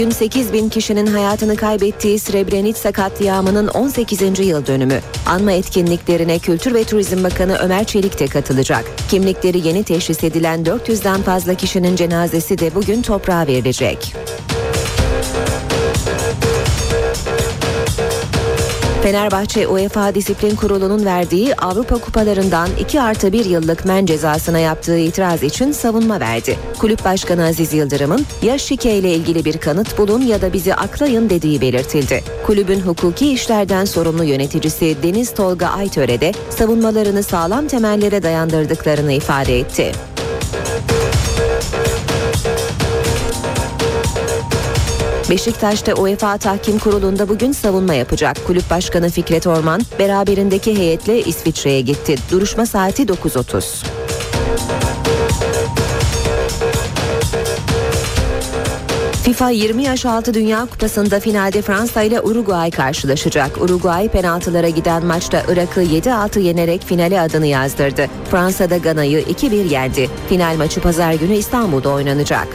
Bugün 0.03 0.11
8 0.11 0.53
bin 0.53 0.69
kişinin 0.69 1.07
hayatını 1.07 1.57
kaybettiği 1.57 2.19
Srebrenica 2.19 2.93
katliamının 2.93 3.69
18. 3.69 4.47
yıl 4.47 4.67
dönümü. 4.67 5.01
Anma 5.27 5.53
etkinliklerine 5.53 6.39
Kültür 6.39 6.75
ve 6.75 6.85
Turizm 6.85 7.25
Bakanı 7.25 7.57
Ömer 7.57 7.85
Çelik 7.85 8.21
de 8.21 8.27
katılacak. 8.27 8.85
Kimlikleri 9.11 9.69
yeni 9.69 9.85
teşhis 9.85 10.25
edilen 10.25 10.65
400'den 10.65 11.23
fazla 11.23 11.55
kişinin 11.55 11.97
cenazesi 11.97 12.59
de 12.59 12.75
bugün 12.75 13.03
toprağa 13.03 13.47
verilecek. 13.47 14.15
Fenerbahçe 19.13 19.69
UEFA 19.69 20.15
Disiplin 20.15 20.57
Kurulu'nun 20.57 21.05
verdiği 21.05 21.55
Avrupa 21.55 21.99
Kupalarından 21.99 22.69
2 22.81 23.01
artı 23.01 23.33
1 23.33 23.45
yıllık 23.45 23.85
men 23.85 24.07
cezasına 24.07 24.59
yaptığı 24.59 24.99
itiraz 24.99 25.43
için 25.43 25.73
savunma 25.73 26.21
verdi. 26.21 26.59
Kulüp 26.79 27.05
Başkanı 27.05 27.47
Aziz 27.47 27.73
Yıldırım'ın 27.73 28.27
ya 28.43 28.59
şike 28.59 28.95
ile 28.95 29.15
ilgili 29.15 29.45
bir 29.45 29.59
kanıt 29.59 29.99
bulun 29.99 30.23
ya 30.23 30.43
da 30.43 30.53
bizi 30.53 30.75
aklayın 30.75 31.31
dediği 31.31 31.61
belirtildi. 31.61 32.25
Kulübün 32.47 32.81
hukuki 32.81 33.33
işlerden 33.33 33.85
sorumlu 33.85 34.25
yöneticisi 34.25 34.97
Deniz 35.03 35.35
Tolga 35.35 35.67
Aytöre 35.67 36.21
de 36.21 36.33
savunmalarını 36.51 37.23
sağlam 37.23 37.69
temellere 37.69 38.23
dayandırdıklarını 38.23 39.13
ifade 39.13 39.59
etti. 39.59 39.93
Beşiktaş'ta 45.33 45.95
UEFA 45.95 46.39
Tahkim 46.39 46.79
Kurulu'nda 46.79 47.29
bugün 47.29 47.53
savunma 47.53 47.95
yapacak. 47.95 48.47
Kulüp 48.47 48.71
Başkanı 48.71 49.11
Fikret 49.11 49.47
Orman 49.47 49.81
beraberindeki 49.99 50.79
heyetle 50.79 51.23
İsviçre'ye 51.23 51.81
gitti. 51.81 52.17
Duruşma 52.31 52.67
saati 52.67 53.03
9.30. 53.03 53.87
FIFA 59.23 59.51
20 59.51 59.83
yaş 59.83 60.07
altı 60.07 60.35
Dünya 60.35 60.67
Kupası'nda 60.67 61.21
finalde 61.21 61.63
Fransa 61.63 62.03
ile 62.03 62.21
Uruguay 62.21 62.71
karşılaşacak. 62.71 63.63
Uruguay 63.63 64.09
penaltılara 64.09 64.69
giden 64.69 65.07
maçta 65.07 65.43
Irak'ı 65.49 65.83
7-6 65.83 66.41
yenerek 66.41 66.85
finale 66.85 67.21
adını 67.21 67.47
yazdırdı. 67.47 68.07
Fransa'da 68.31 68.77
Gana'yı 68.77 69.21
2-1 69.21 69.69
yendi. 69.69 70.09
Final 70.29 70.57
maçı 70.57 70.81
pazar 70.81 71.13
günü 71.13 71.35
İstanbul'da 71.35 71.91
oynanacak. 71.91 72.49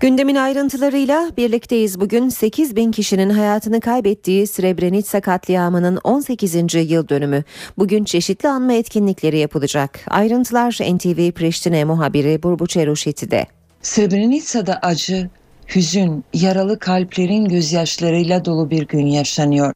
Gündemin 0.00 0.34
ayrıntılarıyla 0.34 1.30
birlikteyiz. 1.36 2.00
Bugün 2.00 2.28
8 2.28 2.76
bin 2.76 2.92
kişinin 2.92 3.30
hayatını 3.30 3.80
kaybettiği 3.80 4.46
Srebrenica 4.46 5.20
katliamının 5.20 5.96
18. 6.04 6.54
yıl 6.74 7.08
dönümü. 7.08 7.44
Bugün 7.78 8.04
çeşitli 8.04 8.48
anma 8.48 8.72
etkinlikleri 8.72 9.38
yapılacak. 9.38 10.00
Ayrıntılar 10.08 10.72
NTV 10.72 11.32
Priştine 11.32 11.84
muhabiri 11.84 12.42
Burbu 12.42 12.66
Çeruşeti'de. 12.66 13.46
Srebrenica'da 13.82 14.78
acı, 14.82 15.30
hüzün, 15.74 16.24
yaralı 16.34 16.78
kalplerin 16.78 17.44
gözyaşlarıyla 17.44 18.44
dolu 18.44 18.70
bir 18.70 18.86
gün 18.86 19.06
yaşanıyor. 19.06 19.72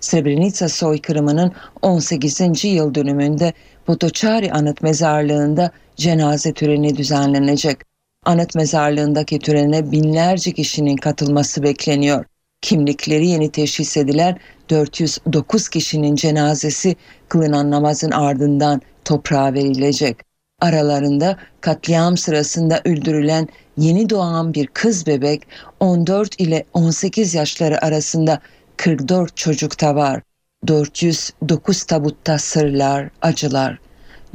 Srebrenica 0.00 0.68
soykırımının 0.68 1.52
18. 1.82 2.64
yıl 2.64 2.94
dönümünde 2.94 3.52
Potoçari 3.86 4.52
Anıt 4.52 4.82
Mezarlığı'nda 4.82 5.70
cenaze 5.96 6.52
töreni 6.52 6.96
düzenlenecek. 6.96 7.87
Anıt 8.28 8.54
mezarlığındaki 8.54 9.38
törene 9.38 9.92
binlerce 9.92 10.52
kişinin 10.52 10.96
katılması 10.96 11.62
bekleniyor. 11.62 12.24
Kimlikleri 12.60 13.26
yeni 13.26 13.52
teşhis 13.52 13.96
edilen 13.96 14.38
409 14.70 15.68
kişinin 15.68 16.14
cenazesi 16.14 16.96
kılınan 17.28 17.70
namazın 17.70 18.10
ardından 18.10 18.80
toprağa 19.04 19.54
verilecek. 19.54 20.16
Aralarında 20.60 21.36
katliam 21.60 22.16
sırasında 22.16 22.80
öldürülen 22.84 23.48
yeni 23.76 24.10
doğan 24.10 24.54
bir 24.54 24.66
kız 24.66 25.06
bebek 25.06 25.42
14 25.80 26.40
ile 26.40 26.64
18 26.74 27.34
yaşları 27.34 27.84
arasında 27.84 28.40
44 28.76 29.36
çocuk 29.36 29.80
da 29.80 29.94
var. 29.94 30.22
409 30.66 31.84
tabutta 31.84 32.38
sırlar, 32.38 33.08
acılar. 33.22 33.78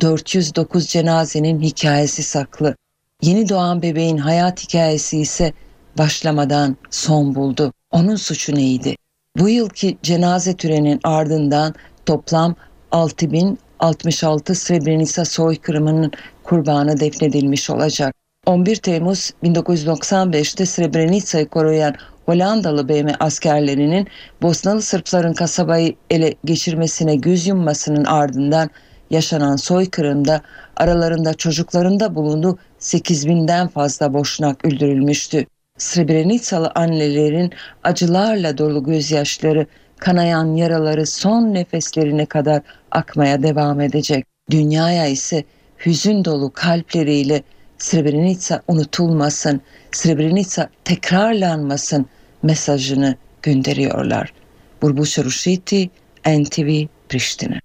409 0.01 0.87
cenazenin 0.87 1.61
hikayesi 1.61 2.23
saklı. 2.23 2.75
Yeni 3.23 3.49
doğan 3.49 3.81
bebeğin 3.81 4.17
hayat 4.17 4.63
hikayesi 4.63 5.19
ise 5.19 5.53
başlamadan 5.97 6.77
son 6.89 7.35
buldu. 7.35 7.73
Onun 7.91 8.15
suçu 8.15 8.55
neydi? 8.55 8.95
Bu 9.37 9.49
yılki 9.49 9.97
cenaze 10.03 10.53
töreninin 10.53 10.99
ardından 11.03 11.75
toplam 12.05 12.55
6066 12.91 14.55
Srebrenica 14.55 15.25
soykırımının 15.25 16.11
kurbanı 16.43 16.99
defnedilmiş 16.99 17.69
olacak. 17.69 18.15
11 18.45 18.75
Temmuz 18.75 19.31
1995'te 19.43 20.65
Srebrenica'yı 20.65 21.47
koruyan 21.47 21.95
Hollandalı 22.25 22.89
BM 22.89 23.15
askerlerinin 23.19 24.07
Bosnalı 24.41 24.81
Sırpların 24.81 25.33
kasabayı 25.33 25.95
ele 26.09 26.33
geçirmesine 26.45 27.15
göz 27.15 27.47
yummasının 27.47 28.05
ardından 28.05 28.69
yaşanan 29.09 29.55
soykırımda 29.55 30.41
aralarında 30.77 31.33
çocuklarında 31.33 32.15
bulunduğu 32.15 32.57
8 32.79 33.27
binden 33.27 33.67
fazla 33.67 34.13
boşnak 34.13 34.65
öldürülmüştü. 34.65 35.45
Srebrenicalı 35.77 36.71
annelerin 36.75 37.53
acılarla 37.83 38.57
dolu 38.57 38.83
gözyaşları, 38.83 39.65
kanayan 39.97 40.55
yaraları 40.55 41.05
son 41.05 41.53
nefeslerine 41.53 42.25
kadar 42.25 42.61
akmaya 42.91 43.43
devam 43.43 43.81
edecek. 43.81 44.25
Dünyaya 44.51 45.07
ise 45.07 45.43
hüzün 45.85 46.25
dolu 46.25 46.51
kalpleriyle 46.53 47.43
Srebrenica 47.77 48.61
unutulmasın, 48.67 49.61
Srebrenica 49.91 50.69
tekrarlanmasın 50.83 52.05
mesajını 52.43 53.15
gönderiyorlar. 53.41 54.33
Burbuša 54.81 55.23
Rušiti, 55.23 55.89
NTV, 56.25 56.87
Priştine. 57.09 57.59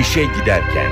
İşe 0.00 0.22
giderken 0.22 0.90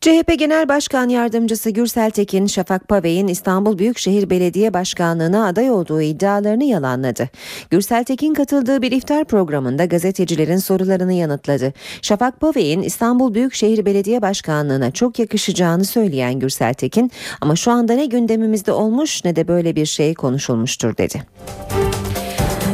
CHP 0.00 0.38
Genel 0.38 0.68
Başkan 0.68 1.08
Yardımcısı 1.08 1.70
Gürsel 1.70 2.10
Tekin, 2.10 2.46
Şafak 2.46 2.88
Pavey'in 2.88 3.28
İstanbul 3.28 3.78
Büyükşehir 3.78 4.30
Belediye 4.30 4.74
Başkanlığı'na 4.74 5.46
aday 5.46 5.70
olduğu 5.70 6.02
iddialarını 6.02 6.64
yalanladı. 6.64 7.28
Gürsel 7.70 8.04
Tekin 8.04 8.34
katıldığı 8.34 8.82
bir 8.82 8.92
iftar 8.92 9.24
programında 9.24 9.84
gazetecilerin 9.84 10.56
sorularını 10.56 11.12
yanıtladı. 11.12 11.72
Şafak 12.02 12.40
Pavey'in 12.40 12.82
İstanbul 12.82 13.34
Büyükşehir 13.34 13.84
Belediye 13.84 14.22
Başkanlığı'na 14.22 14.90
çok 14.90 15.18
yakışacağını 15.18 15.84
söyleyen 15.84 16.34
Gürsel 16.34 16.74
Tekin, 16.74 17.10
ama 17.40 17.56
şu 17.56 17.70
anda 17.70 17.94
ne 17.94 18.06
gündemimizde 18.06 18.72
olmuş 18.72 19.24
ne 19.24 19.36
de 19.36 19.48
böyle 19.48 19.76
bir 19.76 19.86
şey 19.86 20.14
konuşulmuştur 20.14 20.96
dedi. 20.96 21.22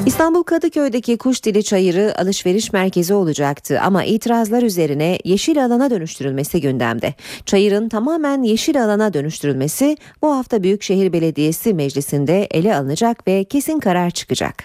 İstanbul 0.07 0.43
Kadıköy'deki 0.43 1.19
Kuş 1.19 1.45
Dili 1.45 1.65
Çayırı 1.65 2.15
alışveriş 2.19 2.73
merkezi 2.73 3.15
olacaktı 3.15 3.81
ama 3.81 4.05
itirazlar 4.05 4.63
üzerine 4.63 5.19
yeşil 5.25 5.65
alana 5.65 5.91
dönüştürülmesi 5.91 6.61
gündemde. 6.61 7.15
Çayırın 7.47 7.89
tamamen 7.89 8.43
yeşil 8.43 8.85
alana 8.85 9.15
dönüştürülmesi 9.15 9.97
bu 10.23 10.37
hafta 10.37 10.63
Büyükşehir 10.63 11.13
Belediyesi 11.13 11.75
Meclisi'nde 11.75 12.45
ele 12.45 12.77
alınacak 12.77 13.29
ve 13.29 13.45
kesin 13.45 13.81
karar 13.81 14.11
çıkacak. 14.11 14.65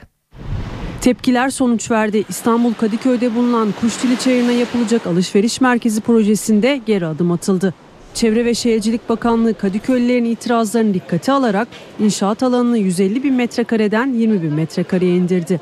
Tepkiler 1.02 1.50
sonuç 1.50 1.92
verdi. 1.92 2.24
İstanbul 2.30 2.74
Kadıköy'de 2.74 3.36
bulunan 3.36 3.74
Kuşdili 3.82 4.20
Çayırı'na 4.20 4.52
yapılacak 4.52 5.08
alışveriş 5.08 5.62
merkezi 5.62 6.02
projesinde 6.02 6.82
geri 6.86 7.06
adım 7.06 7.32
atıldı. 7.32 7.74
Çevre 8.20 8.46
ve 8.46 8.56
Şehircilik 8.56 9.10
Bakanlığı 9.10 9.54
Kadıköylülerin 9.54 10.26
itirazlarını 10.26 10.94
dikkate 10.94 11.32
alarak 11.32 11.68
inşaat 12.00 12.44
alanını 12.44 12.78
150 12.78 13.24
bin 13.24 13.34
metrekareden 13.34 14.14
20 14.14 14.42
bin 14.42 14.54
metrekareye 14.54 15.16
indirdi. 15.16 15.62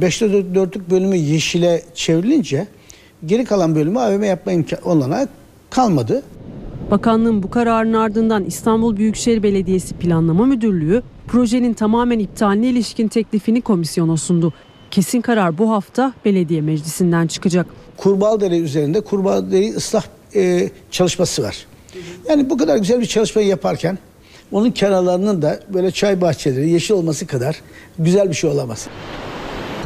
5'te 0.00 0.26
4'lük 0.26 0.90
bölümü 0.90 1.16
yeşile 1.16 1.82
çevrilince 1.94 2.66
geri 3.26 3.44
kalan 3.44 3.74
bölümü 3.74 3.98
AVM 3.98 4.22
yapma 4.22 4.52
imkanı 4.52 4.80
olana 4.84 5.28
kalmadı. 5.70 6.22
Bakanlığın 6.90 7.42
bu 7.42 7.50
kararının 7.50 7.98
ardından 7.98 8.44
İstanbul 8.44 8.96
Büyükşehir 8.96 9.42
Belediyesi 9.42 9.94
Planlama 9.94 10.46
Müdürlüğü 10.46 11.02
projenin 11.26 11.74
tamamen 11.74 12.18
iptaline 12.18 12.66
ilişkin 12.66 13.08
teklifini 13.08 13.60
komisyona 13.60 14.16
sundu. 14.16 14.52
Kesin 14.90 15.20
karar 15.20 15.58
bu 15.58 15.70
hafta 15.70 16.12
belediye 16.24 16.60
meclisinden 16.60 17.26
çıkacak. 17.26 17.66
Kurbağadere 17.96 18.58
üzerinde 18.58 19.00
Kurbağadere 19.00 19.70
ıslah 19.70 20.02
e, 20.34 20.70
çalışması 20.90 21.42
var. 21.42 21.66
Yani 22.28 22.50
bu 22.50 22.58
kadar 22.58 22.76
güzel 22.76 23.00
bir 23.00 23.06
çalışmayı 23.06 23.48
yaparken 23.48 23.98
onun 24.52 24.70
kenarlarının 24.70 25.42
da 25.42 25.60
böyle 25.68 25.90
çay 25.90 26.20
bahçeleri 26.20 26.70
yeşil 26.70 26.94
olması 26.94 27.26
kadar 27.26 27.60
güzel 27.98 28.28
bir 28.28 28.34
şey 28.34 28.50
olamaz. 28.50 28.88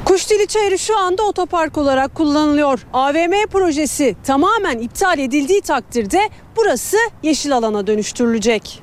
Kuşdili 0.05 0.47
Çayırı 0.47 0.79
şu 0.79 0.99
anda 0.99 1.23
otopark 1.23 1.79
olarak 1.79 2.15
kullanılıyor. 2.15 2.87
AVM 2.93 3.47
projesi 3.51 4.17
tamamen 4.25 4.79
iptal 4.79 5.19
edildiği 5.19 5.61
takdirde 5.61 6.21
burası 6.57 6.97
yeşil 7.23 7.57
alana 7.57 7.87
dönüştürülecek. 7.87 8.83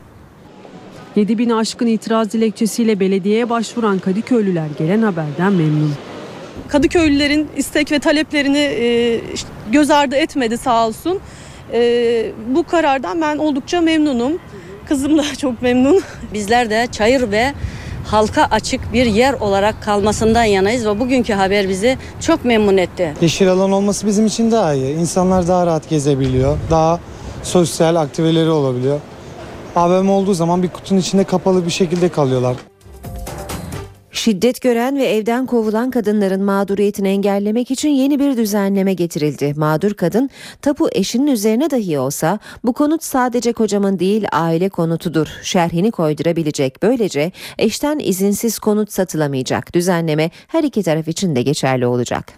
7 1.15 1.37
bin 1.37 1.49
aşkın 1.49 1.87
itiraz 1.87 2.31
dilekçesiyle 2.31 2.99
belediyeye 2.99 3.49
başvuran 3.49 3.99
Kadıköylüler 3.99 4.67
gelen 4.77 5.01
haberden 5.01 5.53
memnun. 5.53 5.93
Kadıköylülerin 6.67 7.47
istek 7.57 7.91
ve 7.91 7.99
taleplerini 7.99 8.57
e, 8.57 9.21
göz 9.71 9.91
ardı 9.91 10.15
etmedi 10.15 10.57
sağ 10.57 10.87
olsun. 10.87 11.19
E, 11.73 12.31
bu 12.55 12.63
karardan 12.63 13.21
ben 13.21 13.37
oldukça 13.37 13.81
memnunum. 13.81 14.33
Kızım 14.87 15.17
da 15.17 15.23
çok 15.37 15.61
memnun. 15.61 16.01
Bizler 16.33 16.69
de 16.69 16.87
çayır 16.91 17.31
ve 17.31 17.53
halka 18.07 18.47
açık 18.51 18.93
bir 18.93 19.05
yer 19.05 19.33
olarak 19.33 19.83
kalmasından 19.83 20.43
yanayız 20.43 20.85
ve 20.85 20.99
bugünkü 20.99 21.33
haber 21.33 21.69
bizi 21.69 21.97
çok 22.21 22.45
memnun 22.45 22.77
etti. 22.77 23.13
Yeşil 23.21 23.51
alan 23.51 23.71
olması 23.71 24.07
bizim 24.07 24.25
için 24.25 24.51
daha 24.51 24.73
iyi. 24.73 24.95
İnsanlar 24.95 25.47
daha 25.47 25.65
rahat 25.65 25.89
gezebiliyor. 25.89 26.57
Daha 26.71 26.99
sosyal 27.43 27.95
aktiveleri 27.95 28.49
olabiliyor. 28.49 28.99
AVM 29.75 30.09
olduğu 30.09 30.33
zaman 30.33 30.63
bir 30.63 30.69
kutunun 30.69 30.99
içinde 30.99 31.23
kapalı 31.23 31.65
bir 31.65 31.71
şekilde 31.71 32.09
kalıyorlar. 32.09 32.55
Şiddet 34.23 34.61
gören 34.61 34.97
ve 34.97 35.05
evden 35.05 35.45
kovulan 35.45 35.91
kadınların 35.91 36.43
mağduriyetini 36.43 37.07
engellemek 37.07 37.71
için 37.71 37.89
yeni 37.89 38.19
bir 38.19 38.37
düzenleme 38.37 38.93
getirildi. 38.93 39.53
Mağdur 39.57 39.93
kadın 39.93 40.29
tapu 40.61 40.89
eşinin 40.91 41.27
üzerine 41.27 41.71
dahi 41.71 41.99
olsa 41.99 42.39
bu 42.63 42.73
konut 42.73 43.03
sadece 43.03 43.53
kocamın 43.53 43.99
değil 43.99 44.25
aile 44.31 44.69
konutudur 44.69 45.27
şerhini 45.41 45.91
koydurabilecek. 45.91 46.83
Böylece 46.83 47.31
eşten 47.57 47.99
izinsiz 47.99 48.59
konut 48.59 48.91
satılamayacak. 48.91 49.73
Düzenleme 49.73 50.29
her 50.47 50.63
iki 50.63 50.83
taraf 50.83 51.07
için 51.07 51.35
de 51.35 51.41
geçerli 51.41 51.85
olacak. 51.85 52.33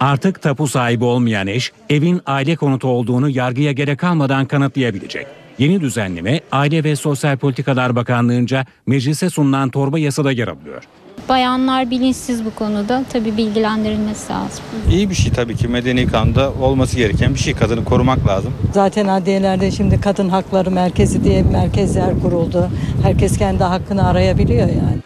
Artık 0.00 0.42
tapu 0.42 0.68
sahibi 0.68 1.04
olmayan 1.04 1.46
eş 1.46 1.72
evin 1.90 2.20
aile 2.26 2.56
konutu 2.56 2.88
olduğunu 2.88 3.28
yargıya 3.28 3.72
gerek 3.72 3.98
kalmadan 3.98 4.46
kanıtlayabilecek. 4.46 5.41
Yeni 5.58 5.80
düzenleme 5.80 6.40
Aile 6.52 6.84
ve 6.84 6.96
Sosyal 6.96 7.36
Politikalar 7.36 7.96
Bakanlığı'nca 7.96 8.66
meclise 8.86 9.30
sunulan 9.30 9.70
torba 9.70 9.98
yasada 9.98 10.32
yer 10.32 10.48
alıyor. 10.48 10.82
Bayanlar 11.28 11.90
bilinçsiz 11.90 12.44
bu 12.44 12.54
konuda. 12.54 13.04
Tabii 13.12 13.36
bilgilendirilmesi 13.36 14.32
lazım. 14.32 14.64
İyi 14.90 15.10
bir 15.10 15.14
şey 15.14 15.32
tabii 15.32 15.56
ki 15.56 15.68
medeni 15.68 16.06
kanunda 16.06 16.52
olması 16.52 16.96
gereken 16.96 17.34
bir 17.34 17.38
şey. 17.38 17.54
Kadını 17.54 17.84
korumak 17.84 18.26
lazım. 18.26 18.54
Zaten 18.72 19.08
adliyelerde 19.08 19.70
şimdi 19.70 20.00
kadın 20.00 20.28
hakları 20.28 20.70
merkezi 20.70 21.24
diye 21.24 21.42
merkezler 21.42 22.20
kuruldu. 22.20 22.70
Herkes 23.02 23.38
kendi 23.38 23.64
hakkını 23.64 24.08
arayabiliyor 24.08 24.68
yani. 24.68 24.98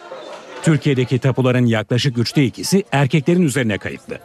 Türkiye'deki 0.63 1.19
tapuların 1.19 1.65
yaklaşık 1.65 2.17
üçte 2.17 2.43
ikisi 2.45 2.83
erkeklerin 2.91 3.41
üzerine 3.41 3.77
kayıtlı. 3.77 4.17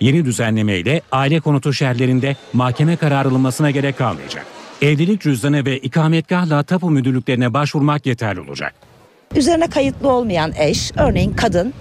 Yeni 0.00 0.24
düzenlemeyle 0.24 1.02
aile 1.12 1.40
konutu 1.40 1.72
şerlerinde 1.72 2.36
mahkeme 2.52 2.96
kararı 2.96 3.28
alınmasına 3.28 3.70
gerek 3.70 3.98
kalmayacak. 3.98 4.46
Evlilik 4.82 5.20
cüzdanı 5.20 5.66
ve 5.66 5.78
ikametgahla 5.78 6.62
tapu 6.62 6.90
müdürlüklerine 6.90 7.54
başvurmak 7.54 8.06
yeterli 8.06 8.40
olacak. 8.40 8.74
Üzerine 9.36 9.66
kayıtlı 9.66 10.08
olmayan 10.12 10.52
eş, 10.58 10.92
örneğin 10.96 11.32
kadın 11.32 11.74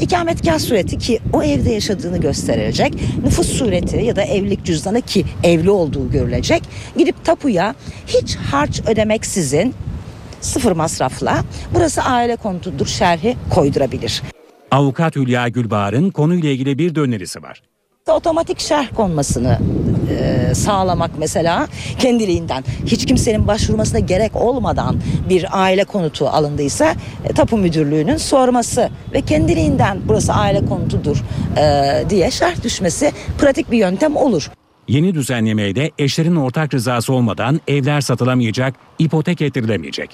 ikametgah 0.00 0.58
sureti 0.58 0.98
ki 0.98 1.18
o 1.32 1.42
evde 1.42 1.70
yaşadığını 1.70 2.20
gösterilecek. 2.20 2.94
Nüfus 3.24 3.48
sureti 3.48 3.96
ya 3.96 4.16
da 4.16 4.22
evlilik 4.22 4.64
cüzdanı 4.64 5.00
ki 5.00 5.24
evli 5.42 5.70
olduğu 5.70 6.10
görülecek. 6.10 6.62
Gidip 6.98 7.24
tapuya 7.24 7.74
hiç 8.06 8.36
harç 8.36 8.80
ödemeksizin 8.86 9.74
sıfır 10.40 10.72
masrafla 10.72 11.44
burası 11.74 12.02
aile 12.02 12.36
konutudur 12.36 12.86
şerhi 12.86 13.36
koydurabilir. 13.50 14.22
Avukat 14.70 15.16
Hülya 15.16 15.48
Gülbahar'ın 15.48 16.10
konuyla 16.10 16.50
ilgili 16.50 16.78
bir 16.78 16.94
de 16.94 17.00
önerisi 17.00 17.42
var. 17.42 17.62
Otomatik 18.10 18.60
şerh 18.60 18.94
konmasını 18.94 19.58
e, 20.10 20.54
sağlamak 20.54 21.10
mesela 21.18 21.68
kendiliğinden 21.98 22.64
hiç 22.86 23.06
kimsenin 23.06 23.46
başvurmasına 23.46 23.98
gerek 23.98 24.36
olmadan 24.36 24.96
bir 25.28 25.46
aile 25.50 25.84
konutu 25.84 26.28
alındıysa 26.28 26.94
e, 27.24 27.28
tapu 27.28 27.56
müdürlüğünün 27.56 28.16
sorması 28.16 28.90
ve 29.12 29.20
kendiliğinden 29.20 30.00
burası 30.08 30.32
aile 30.32 30.66
konutudur 30.66 31.22
e, 31.56 32.04
diye 32.10 32.30
şerh 32.30 32.62
düşmesi 32.62 33.12
pratik 33.38 33.70
bir 33.70 33.78
yöntem 33.78 34.16
olur. 34.16 34.50
Yeni 34.88 35.14
düzenlemeyle 35.14 35.90
eşlerin 35.98 36.36
ortak 36.36 36.74
rızası 36.74 37.12
olmadan 37.12 37.60
evler 37.68 38.00
satılamayacak, 38.00 38.74
ipotek 38.98 39.42
ettirilemeyecek. 39.42 40.10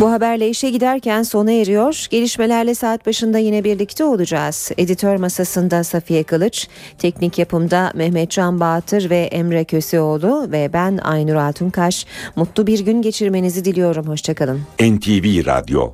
Bu 0.00 0.12
haberle 0.12 0.48
işe 0.48 0.70
giderken 0.70 1.22
sona 1.22 1.52
eriyor. 1.52 2.06
Gelişmelerle 2.10 2.74
saat 2.74 3.06
başında 3.06 3.38
yine 3.38 3.64
birlikte 3.64 4.04
olacağız. 4.04 4.70
Editör 4.78 5.16
masasında 5.16 5.84
Safiye 5.84 6.22
Kılıç, 6.22 6.68
teknik 6.98 7.38
yapımda 7.38 7.92
Mehmet 7.94 8.30
Can 8.30 8.60
Bağatır 8.60 9.10
ve 9.10 9.18
Emre 9.18 9.64
Köseoğlu 9.64 10.48
ve 10.52 10.70
ben 10.72 10.98
Aynur 11.02 11.34
Altunkaş. 11.34 12.06
Mutlu 12.36 12.66
bir 12.66 12.80
gün 12.80 13.02
geçirmenizi 13.02 13.64
diliyorum. 13.64 14.06
Hoşçakalın. 14.06 14.60
NTV 14.80 15.46
Radyo 15.46 15.92